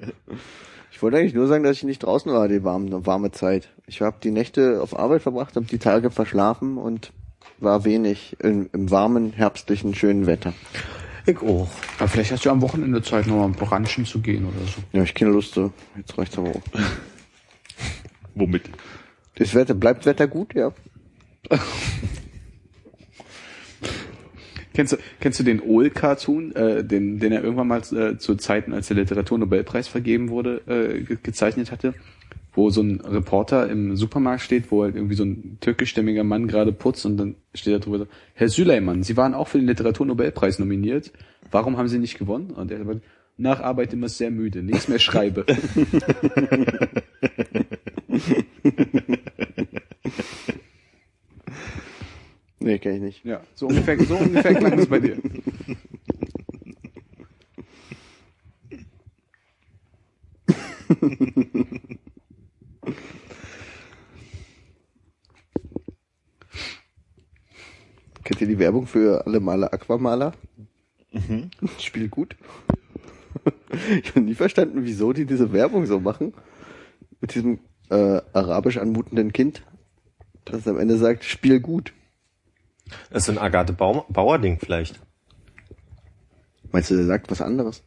[0.92, 3.70] Ich wollte eigentlich nur sagen, dass ich nicht draußen war, die warme, warme Zeit.
[3.88, 7.14] Ich habe die Nächte auf Arbeit verbracht, habe die Tage verschlafen und
[7.58, 10.52] war wenig im, im warmen, herbstlichen, schönen Wetter.
[11.26, 11.70] Ich auch.
[12.00, 14.60] Aber vielleicht hast du am Wochenende Zeit, noch mal ein paar Ranchen zu gehen oder
[14.66, 14.82] so.
[14.92, 15.72] Ja, ich keine Lust so.
[15.96, 16.62] Jetzt reicht's aber auch.
[18.36, 18.64] Womit?
[19.36, 20.74] Das Wetter, bleibt Wetter gut, ja.
[24.80, 28.72] Kennst du, kennst du den Ohl-Cartoon, äh, den, den er irgendwann mal äh, zu Zeiten,
[28.72, 31.94] als der Literaturnobelpreis vergeben wurde, äh, ge gezeichnet hatte?
[32.54, 36.72] Wo so ein Reporter im Supermarkt steht, wo halt irgendwie so ein türkischstämmiger Mann gerade
[36.72, 41.12] putzt und dann steht da drüber Herr Süleyman, Sie waren auch für den Literaturnobelpreis nominiert.
[41.52, 42.52] Warum haben Sie nicht gewonnen?
[42.52, 43.02] Und er sagt,
[43.36, 45.46] nach Arbeit immer sehr müde, nichts mehr schreibe.
[52.60, 53.26] Nee, kenn ich nicht.
[53.26, 55.18] ja, so ungefähr, so ungefähr klang es bei dir.
[68.24, 70.34] Kennt ihr die Werbung für alle Maler Aquamaler?
[71.80, 72.36] Spiel gut.
[74.04, 76.34] ich habe nie verstanden, wieso die diese Werbung so machen.
[77.22, 77.60] Mit diesem
[77.90, 79.64] äh, arabisch anmutenden Kind,
[80.46, 81.94] das am Ende sagt, spiel gut.
[83.10, 85.00] Das ist so ein Agathe Bau Bauer-Ding vielleicht.
[86.72, 87.84] Meinst du, der sagt was anderes?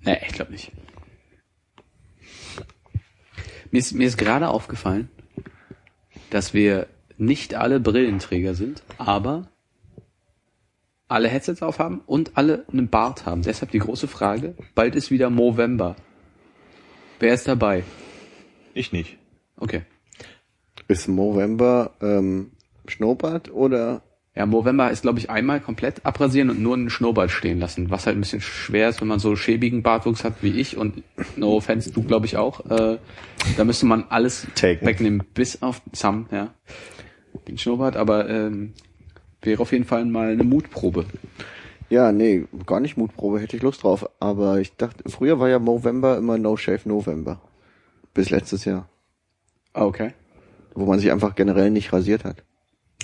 [0.00, 0.72] Nee, ich glaube nicht.
[3.70, 5.10] Mir ist, mir ist gerade aufgefallen,
[6.30, 6.86] dass wir
[7.18, 9.48] nicht alle Brillenträger sind, aber
[11.08, 13.42] alle Headsets aufhaben und alle einen Bart haben.
[13.42, 15.96] Deshalb die große Frage, bald ist wieder Movember.
[17.18, 17.84] Wer ist dabei?
[18.74, 19.18] Ich nicht.
[19.56, 19.82] Okay.
[20.88, 22.52] Ist Movember ähm,
[22.90, 24.02] Schnurrbart oder
[24.34, 28.06] Ja, Movember ist, glaube ich, einmal komplett abrasieren und nur einen Schnurrbart stehen lassen, was
[28.06, 31.02] halt ein bisschen schwer ist, wenn man so schäbigen Bartwuchs hat wie ich und
[31.36, 32.60] no offense, du glaube ich auch.
[32.70, 32.98] Äh,
[33.56, 34.86] da müsste man alles Taken.
[34.86, 36.52] wegnehmen, bis auf Sam, ja.
[37.48, 38.74] Den Schnurrbart, aber ähm,
[39.42, 41.06] wäre auf jeden Fall mal eine Mutprobe.
[41.88, 44.08] Ja, nee, gar nicht Mutprobe, hätte ich Lust drauf.
[44.18, 47.40] Aber ich dachte, früher war ja Movember immer No Shave November.
[48.12, 48.88] Bis letztes Jahr.
[49.72, 50.12] Ah, okay.
[50.74, 52.42] Wo man sich einfach generell nicht rasiert hat.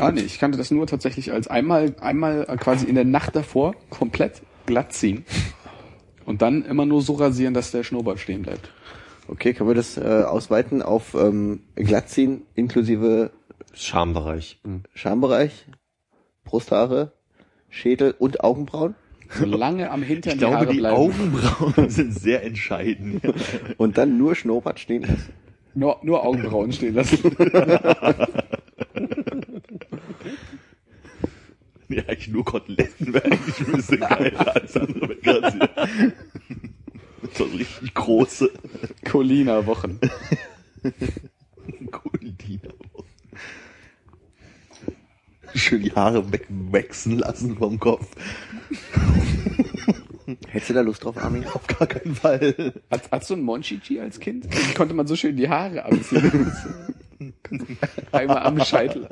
[0.02, 3.74] Ah, nee, ich kannte das nur tatsächlich als einmal, einmal quasi in der Nacht davor
[3.90, 5.24] komplett glatt ziehen.
[6.24, 8.70] Und dann immer nur so rasieren, dass der Schnurrbart stehen bleibt.
[9.28, 13.30] Okay, können wir das äh, ausweiten auf ähm, Glattziehen inklusive
[13.72, 14.60] Schambereich.
[14.94, 15.66] Schambereich,
[16.44, 17.12] Brusthaare,
[17.70, 18.94] Schädel und Augenbrauen?
[19.38, 20.96] Solange am Hintern Ich die glaube, Haare die bleiben.
[20.96, 23.22] Augenbrauen sind sehr entscheidend.
[23.78, 25.32] Und dann nur Schnurrbart stehen lassen.
[25.74, 27.18] Nur, nur Augenbrauen stehen lassen.
[31.92, 35.68] Nee, eigentlich nur Koteletten wäre eigentlich ein bisschen geiler als andere Rasier.
[37.34, 38.50] So richtig große
[39.04, 40.00] Colina-Wochen.
[41.90, 42.74] Kuldiner.
[45.54, 48.06] Schön die Haare wegwachsen lassen vom Kopf.
[50.48, 51.46] Hättest du da Lust drauf, Armin?
[51.46, 52.74] Auf gar keinen Fall.
[52.90, 54.46] Hat, hast du ein Monchichi als Kind?
[54.50, 56.52] Wie konnte man so schön die Haare abziehen?
[58.12, 59.08] Einmal am Scheitel.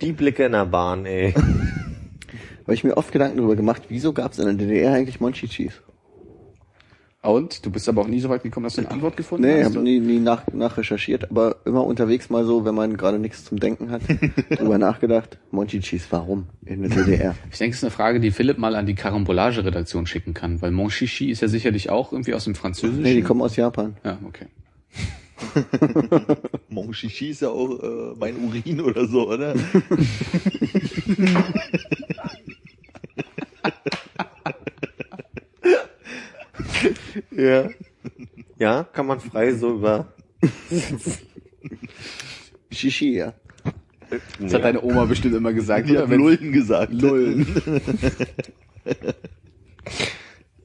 [0.00, 1.32] Die Blicke in der Bahn, ey.
[2.62, 5.80] habe ich mir oft Gedanken darüber gemacht, wieso gab es in der DDR eigentlich Monchichis?
[7.22, 9.58] Und du bist aber auch nie so weit gekommen, dass du eine Antwort gefunden Nee,
[9.58, 9.74] ich hast?
[9.74, 13.60] habe nie, nie nach, nachrecherchiert, aber immer unterwegs mal so, wenn man gerade nichts zum
[13.60, 14.00] Denken hat,
[14.50, 15.36] drüber nachgedacht.
[15.50, 17.34] Monchichis, warum in der DDR?
[17.50, 20.70] Ich denke, es ist eine Frage, die Philipp mal an die Karambolage-Redaktion schicken kann, weil
[20.70, 23.02] Mon Chichi ist ja sicherlich auch irgendwie aus dem Französischen.
[23.02, 23.96] Nee, die kommen aus Japan.
[24.02, 24.46] Ja, okay.
[26.68, 29.54] Mon Chichi ist ja auch äh, mein Urin oder so, oder?
[37.30, 37.68] Ja.
[38.58, 40.12] Ja, kann man frei so über.
[42.70, 43.32] Shishi, ja.
[44.40, 45.88] Das hat deine Oma bestimmt immer gesagt.
[45.88, 46.92] Die hat Wenn- Lullen gesagt.
[46.92, 47.46] Lullen.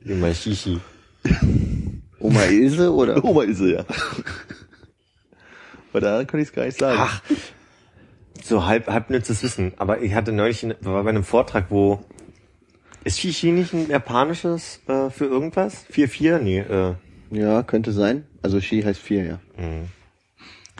[0.03, 0.79] Immer Shishi.
[2.19, 3.23] Oma Ilse oder?
[3.23, 3.85] Oma ist sie, ja.
[5.95, 6.97] Aber da kann ich es gar nicht sagen.
[6.99, 7.21] Ach,
[8.43, 9.71] so halb, halbnützes Wissen.
[9.77, 12.03] Aber ich hatte neulich, in- war bei einem Vortrag, wo,
[13.05, 15.85] ist Shishi nicht ein japanisches äh, für irgendwas?
[15.89, 16.39] 4-4?
[16.39, 16.95] Nee, äh,
[17.31, 18.25] Ja, könnte sein.
[18.41, 19.39] Also Shi heißt vier, ja.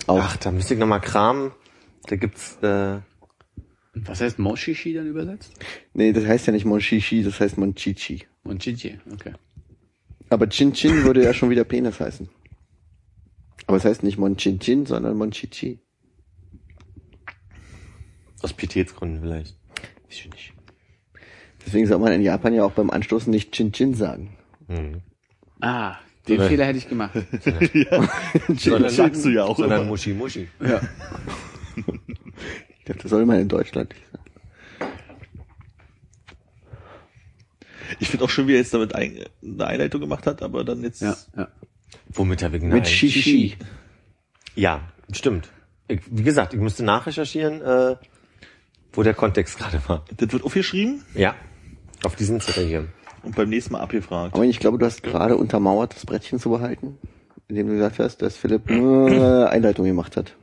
[0.08, 0.20] Auch.
[0.22, 1.52] ach, da müsste ich nochmal kramen.
[2.08, 2.98] Da gibt's, äh,
[3.94, 5.54] Was heißt Mon Chichi dann übersetzt?
[5.94, 8.26] Nee, das heißt ja nicht Monchichi, das heißt Monchichi.
[8.44, 9.32] Mon Chichi, okay.
[10.30, 12.28] Aber Chin Chin würde ja schon wieder Penis heißen.
[13.68, 15.80] Aber es heißt nicht Mon Chin Chin, sondern Monchichi.
[18.42, 19.56] aus Pietätsgründen vielleicht.
[20.06, 20.54] Weiß ich nicht.
[21.66, 24.38] Deswegen soll man in Japan ja auch beim Anstoßen nicht Chin Chin sagen.
[25.62, 25.96] Ah,
[26.28, 27.14] den Oder- Fehler hätte ich gemacht.
[28.58, 29.90] Sondern, sagst du ja auch Sondern immer.
[29.90, 30.48] Muschi Muschi.
[30.60, 30.80] ja.
[31.76, 34.24] Ich dachte, das soll man in Deutschland nicht sagen.
[38.00, 40.84] Ich finde auch schön, wie er jetzt damit ein, eine Einleitung gemacht hat, aber dann
[40.84, 41.02] jetzt.
[41.02, 41.48] Ja, ja.
[42.10, 43.58] Womit er wegen Mit Shishi.
[44.56, 44.82] Ja,
[45.12, 45.50] stimmt.
[45.88, 47.96] Ich, wie gesagt, ich müsste nachrecherchieren, äh,
[48.94, 50.06] wo der Kontext gerade war.
[50.18, 51.36] Das wird aufgeschrieben Ja,
[52.04, 52.88] auf diesem Zettel hier.
[53.24, 54.34] und beim nächsten Mal abgefragt.
[54.34, 56.98] Aber ich glaube, du hast gerade untermauert, das Brettchen zu behalten,
[57.48, 60.36] indem du gesagt hast, dass Philipp nur eine Einleitung gemacht hat.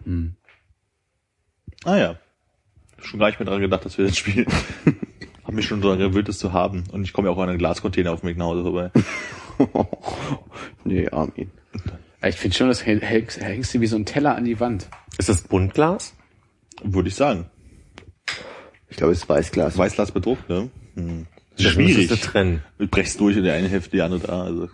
[1.84, 2.16] Ah ja.
[3.00, 4.46] Schon gar nicht mehr dran gedacht, dass wir das spielen.
[5.44, 6.84] Hab mich schon daran gewöhnt, es zu haben.
[6.92, 8.90] Und ich komme ja auch an einen Glascontainer auf dem Weg nach Hause vorbei.
[10.84, 11.50] nee, Armin.
[12.24, 14.88] Ich finde schon, das häng- hängst, hängst du wie so ein Teller an die Wand.
[15.18, 16.14] Ist das Buntglas?
[16.82, 17.46] Würde ich sagen.
[18.88, 19.76] Ich glaube, es ist Weißglas.
[19.78, 20.70] Weißglas bedruckt, ne?
[20.94, 21.26] Hm.
[21.56, 22.08] Das Schwierig.
[22.08, 22.62] du trennen.
[22.78, 24.42] Du brechst durch in der eine Hälfte, die andere da.
[24.44, 24.68] Also.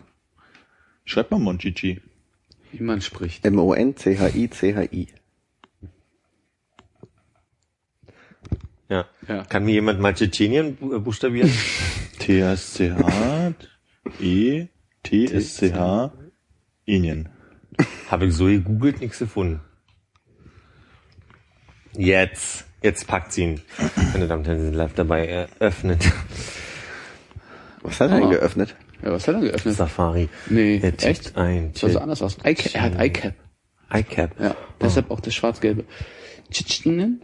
[1.05, 2.01] Schreibt mal Monchichi.
[2.73, 3.45] Wie man spricht.
[3.47, 5.09] M-O-N-C-H-I-C-H-I.
[8.89, 9.07] Ja.
[9.27, 9.45] Ja.
[9.45, 11.51] Kann mir jemand mal Tschetschenien bu- buchstabieren?
[12.21, 13.53] T-S-C-H
[14.21, 14.67] E
[15.09, 16.13] T-S-C-H
[16.85, 17.29] Indien.
[18.11, 19.61] Habe ich so gegoogelt, nichts gefunden.
[21.97, 22.67] Jetzt.
[22.83, 23.61] Jetzt packt sie ihn.
[24.13, 25.27] Meine Damen und Herren, Sie sind live dabei.
[25.27, 26.05] Eröffnet.
[27.83, 28.77] Was hat er denn geöffnet?
[29.03, 29.75] Ja, was hat er geöffnet?
[29.77, 30.29] Safari.
[30.49, 31.37] Nee, Er echt?
[31.37, 31.73] ein.
[31.73, 32.37] Das sah so anders aus.
[32.45, 33.35] iCap, er hat iCap.
[33.93, 34.41] iCap.
[34.41, 35.85] Ja, deshalb auch das schwarz-gelbe.
[36.51, 37.21] Tschetschenien?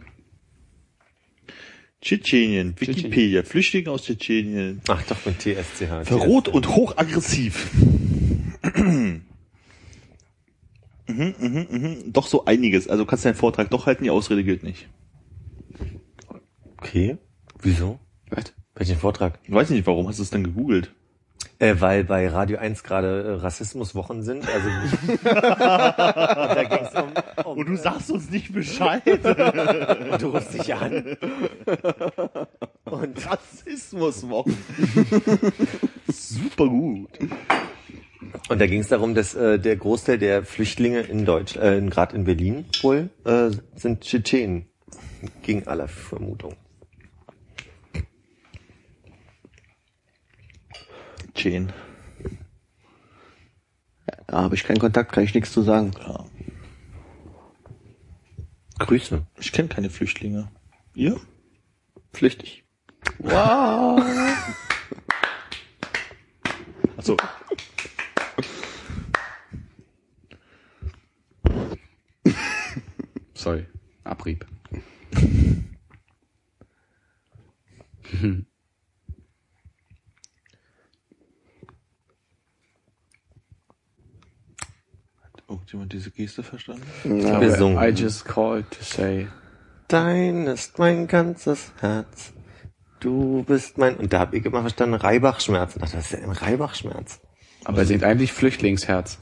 [2.05, 2.75] Tschetschenien.
[2.79, 3.41] Wikipedia.
[3.41, 4.79] Flüchtlinge aus Tschetschenien.
[4.87, 6.03] Ach doch, mit TSCH.
[6.07, 7.71] Verrot und hochaggressiv.
[8.75, 9.23] mhm,
[11.07, 12.13] mhm, mhm.
[12.13, 12.87] Doch so einiges.
[12.87, 14.87] Also kannst du deinen Vortrag doch halten, die Ausrede gilt nicht.
[16.77, 17.17] Okay.
[17.63, 17.99] Wieso?
[18.29, 18.53] Was?
[18.75, 19.39] Welchen Vortrag?
[19.43, 20.93] Ich weiß nicht, warum hast du es denn gegoogelt?
[21.57, 24.45] Äh, weil bei Radio 1 gerade äh, Rassismuswochen sind.
[24.47, 24.69] Also
[25.23, 29.03] da ging's um, um Und du sagst uns nicht Bescheid.
[29.07, 31.17] und du rufst dich an.
[32.85, 34.23] Und, Rassismus,
[36.07, 37.09] Super gut.
[38.47, 42.15] und da ging es darum, dass äh, der Großteil der Flüchtlinge in Deutsch, äh, gerade
[42.15, 44.67] in Berlin wohl, äh, sind Tschetschenen.
[45.41, 46.55] Gegen aller Vermutung.
[51.35, 51.71] Tschetschen.
[54.27, 55.91] Da habe ich keinen Kontakt, kann ich nichts zu sagen.
[55.99, 56.25] Ja.
[58.79, 59.25] Grüße.
[59.39, 60.51] Ich kenne keine Flüchtlinge.
[60.95, 61.19] Ihr?
[62.13, 62.63] Flüchtig.
[66.97, 67.17] Achso.
[73.33, 73.65] Sorry.
[74.03, 74.45] Abrieb.
[85.47, 86.83] Irgendjemand diese Geste verstanden?
[87.03, 87.77] Na, Besungen.
[87.77, 89.27] I just called to say.
[89.87, 92.33] Dein ist mein ganzes Herz.
[92.99, 93.97] Du bist mein.
[93.97, 95.75] Und da habe ich immer verstanden, Reibachschmerz.
[95.77, 97.21] Ach, das ist ja ein Reibachschmerz.
[97.63, 99.19] Aber er singt eigentlich Flüchtlingsherz.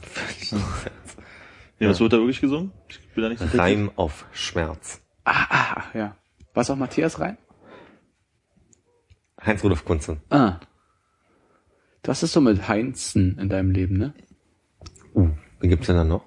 [1.80, 2.72] Ja, was wird da wirklich gesungen?
[2.88, 3.58] Ich bin da nicht so.
[3.58, 5.02] Reim auf Schmerz.
[5.26, 6.16] Ah, ah, ja.
[6.54, 7.38] Was auch Matthias rein?
[9.46, 10.22] Heinz-Rudolf Kunze.
[10.30, 10.60] Ah.
[12.02, 14.14] Das ist so mit Heinzen in deinem Leben, ne?
[15.64, 16.26] Wen gibt's denn da noch?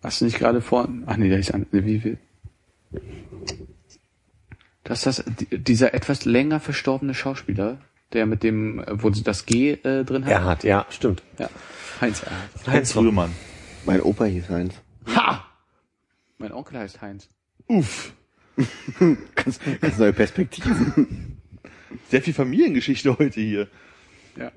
[0.00, 0.88] Hast du nicht gerade vor?
[1.06, 1.66] Ach nee, der ist an.
[1.72, 2.18] Wie viel?
[4.84, 7.78] Das ist das, die- dieser etwas länger verstorbene Schauspieler,
[8.12, 10.30] der mit dem, wo sie das G äh, drin hat.
[10.30, 11.24] Erhard, ja, stimmt.
[11.40, 11.50] Ja.
[12.00, 12.50] Heinz Erhard.
[12.68, 13.32] Heinz Rühmann.
[13.86, 14.74] Mein Opa hieß Heinz.
[15.16, 15.44] Ha!
[16.38, 17.28] Mein Onkel heißt Heinz.
[17.66, 18.12] Uff.
[19.34, 21.36] Ganz, ganz neue Perspektiven.
[22.08, 23.68] Sehr viel Familiengeschichte heute hier.
[24.36, 24.50] Ja.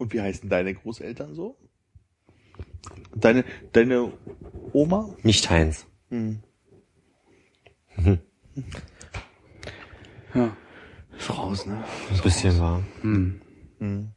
[0.00, 1.58] Und wie heißen deine Großeltern so?
[3.14, 4.10] Deine, deine
[4.72, 5.14] Oma?
[5.22, 5.84] Nicht Heinz.
[10.34, 10.56] ja.
[11.18, 11.84] Ist raus, ne?
[12.10, 12.82] Ein bisschen war.
[13.02, 13.40] Hm.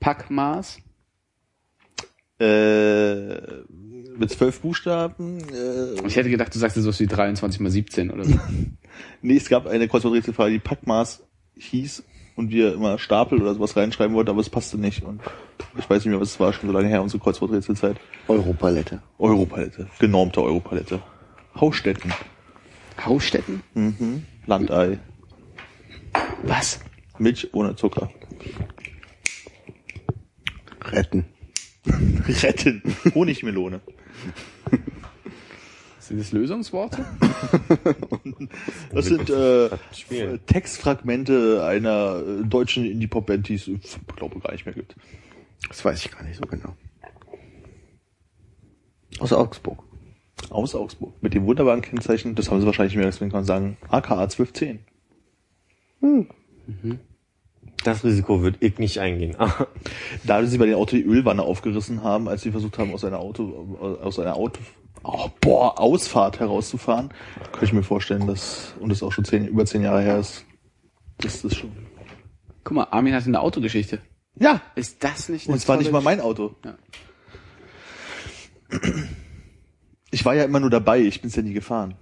[0.00, 0.78] Packmaß.
[2.38, 3.34] Äh,
[4.18, 5.38] mit zwölf Buchstaben.
[5.52, 8.38] Äh, Ich hätte gedacht, du sagst sowas wie 23 mal 17 oder so.
[9.22, 11.22] nee, es gab eine Kreuzworträtselfrage, die Packmaß
[11.58, 12.04] hieß
[12.36, 15.02] und wir immer Stapel oder sowas reinschreiben wollten, aber es passte nicht.
[15.02, 15.20] Und
[15.78, 17.96] ich weiß nicht mehr, was es war, schon so lange her, unsere Kreuzworträtselzeit.
[18.28, 19.02] Europalette.
[19.18, 19.88] Europalette.
[19.98, 21.00] Genormte Europalette.
[21.54, 22.12] Hausstätten.
[23.04, 23.62] Hausstätten?
[23.74, 24.24] Mhm.
[24.46, 24.98] Landei.
[26.42, 26.80] Was?
[27.18, 28.10] Milch ohne Zucker.
[30.84, 31.24] Retten.
[32.42, 32.82] Retten.
[33.14, 33.80] Honigmelone.
[36.06, 37.04] Sind das Lösungsworte?
[38.92, 39.70] Das sind äh.
[40.46, 44.94] Textfragmente einer äh, deutschen Indie-Pop-Band, die es, ich glaube, gar nicht mehr gibt.
[45.68, 46.76] Das weiß ich gar nicht so genau.
[49.18, 49.82] Aus Augsburg.
[50.50, 51.14] Aus Augsburg.
[51.22, 54.22] Mit dem wunderbaren Kennzeichen, das haben sie wahrscheinlich nicht mehr, deswegen kann man sagen, AKA
[54.22, 54.78] 1210.
[57.84, 59.36] Das Risiko würde ich nicht eingehen.
[60.24, 63.18] Da sie bei dem Auto die Ölwanne aufgerissen haben, als sie versucht haben, aus einer
[63.18, 64.60] Auto, aus einer Auto,
[65.06, 67.10] oh, boah, Ausfahrt herauszufahren,
[67.52, 70.44] könnte ich mir vorstellen, dass, und das auch schon zehn, über zehn Jahre her ist,
[71.18, 71.72] das ist schon.
[72.64, 74.00] Guck mal, Armin hat eine Autogeschichte.
[74.38, 74.60] Ja!
[74.74, 76.56] Ist das nicht Und es war nicht mal mein Auto.
[76.64, 76.76] Ja.
[80.10, 81.94] Ich war ja immer nur dabei, ich bin's ja nie gefahren.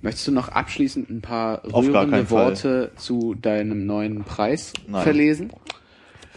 [0.00, 2.46] Möchtest du noch abschließend ein paar rührende keinen Fall.
[2.46, 5.02] Worte zu deinem neuen Preis Nein.
[5.02, 5.52] verlesen?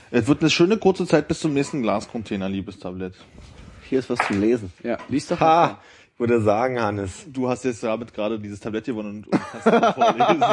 [0.09, 3.13] Es wird eine schöne kurze Zeit bis zum nächsten Glascontainer, liebes Tablett.
[3.91, 4.71] Hier ist was zum Lesen.
[4.83, 5.45] Ja, lies doch mal.
[5.45, 5.79] ha,
[6.13, 7.25] ich würde sagen, Hannes.
[7.27, 9.27] Du hast jetzt damit gerade dieses Tablett gewonnen und,
[9.65, 10.43] und vorlesen.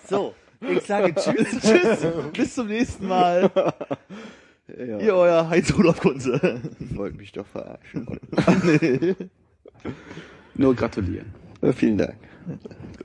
[0.08, 1.48] So, ich sage Tschüss.
[1.62, 3.48] Tschüss, bis zum nächsten Mal.
[4.76, 6.60] Ja, Ihr euer Heinz-Rudolf Kunze.
[6.96, 8.08] wollt mich doch verarschen.
[10.56, 11.32] Nur gratulieren.
[11.62, 12.16] Ja, vielen Dank.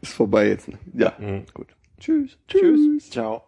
[0.02, 0.68] Ist vorbei jetzt.
[0.68, 0.80] Ne?
[0.94, 1.14] Ja.
[1.54, 1.68] Gut.
[2.00, 2.40] Tschüss.
[2.48, 3.12] Tschüss.
[3.12, 3.44] Ciao.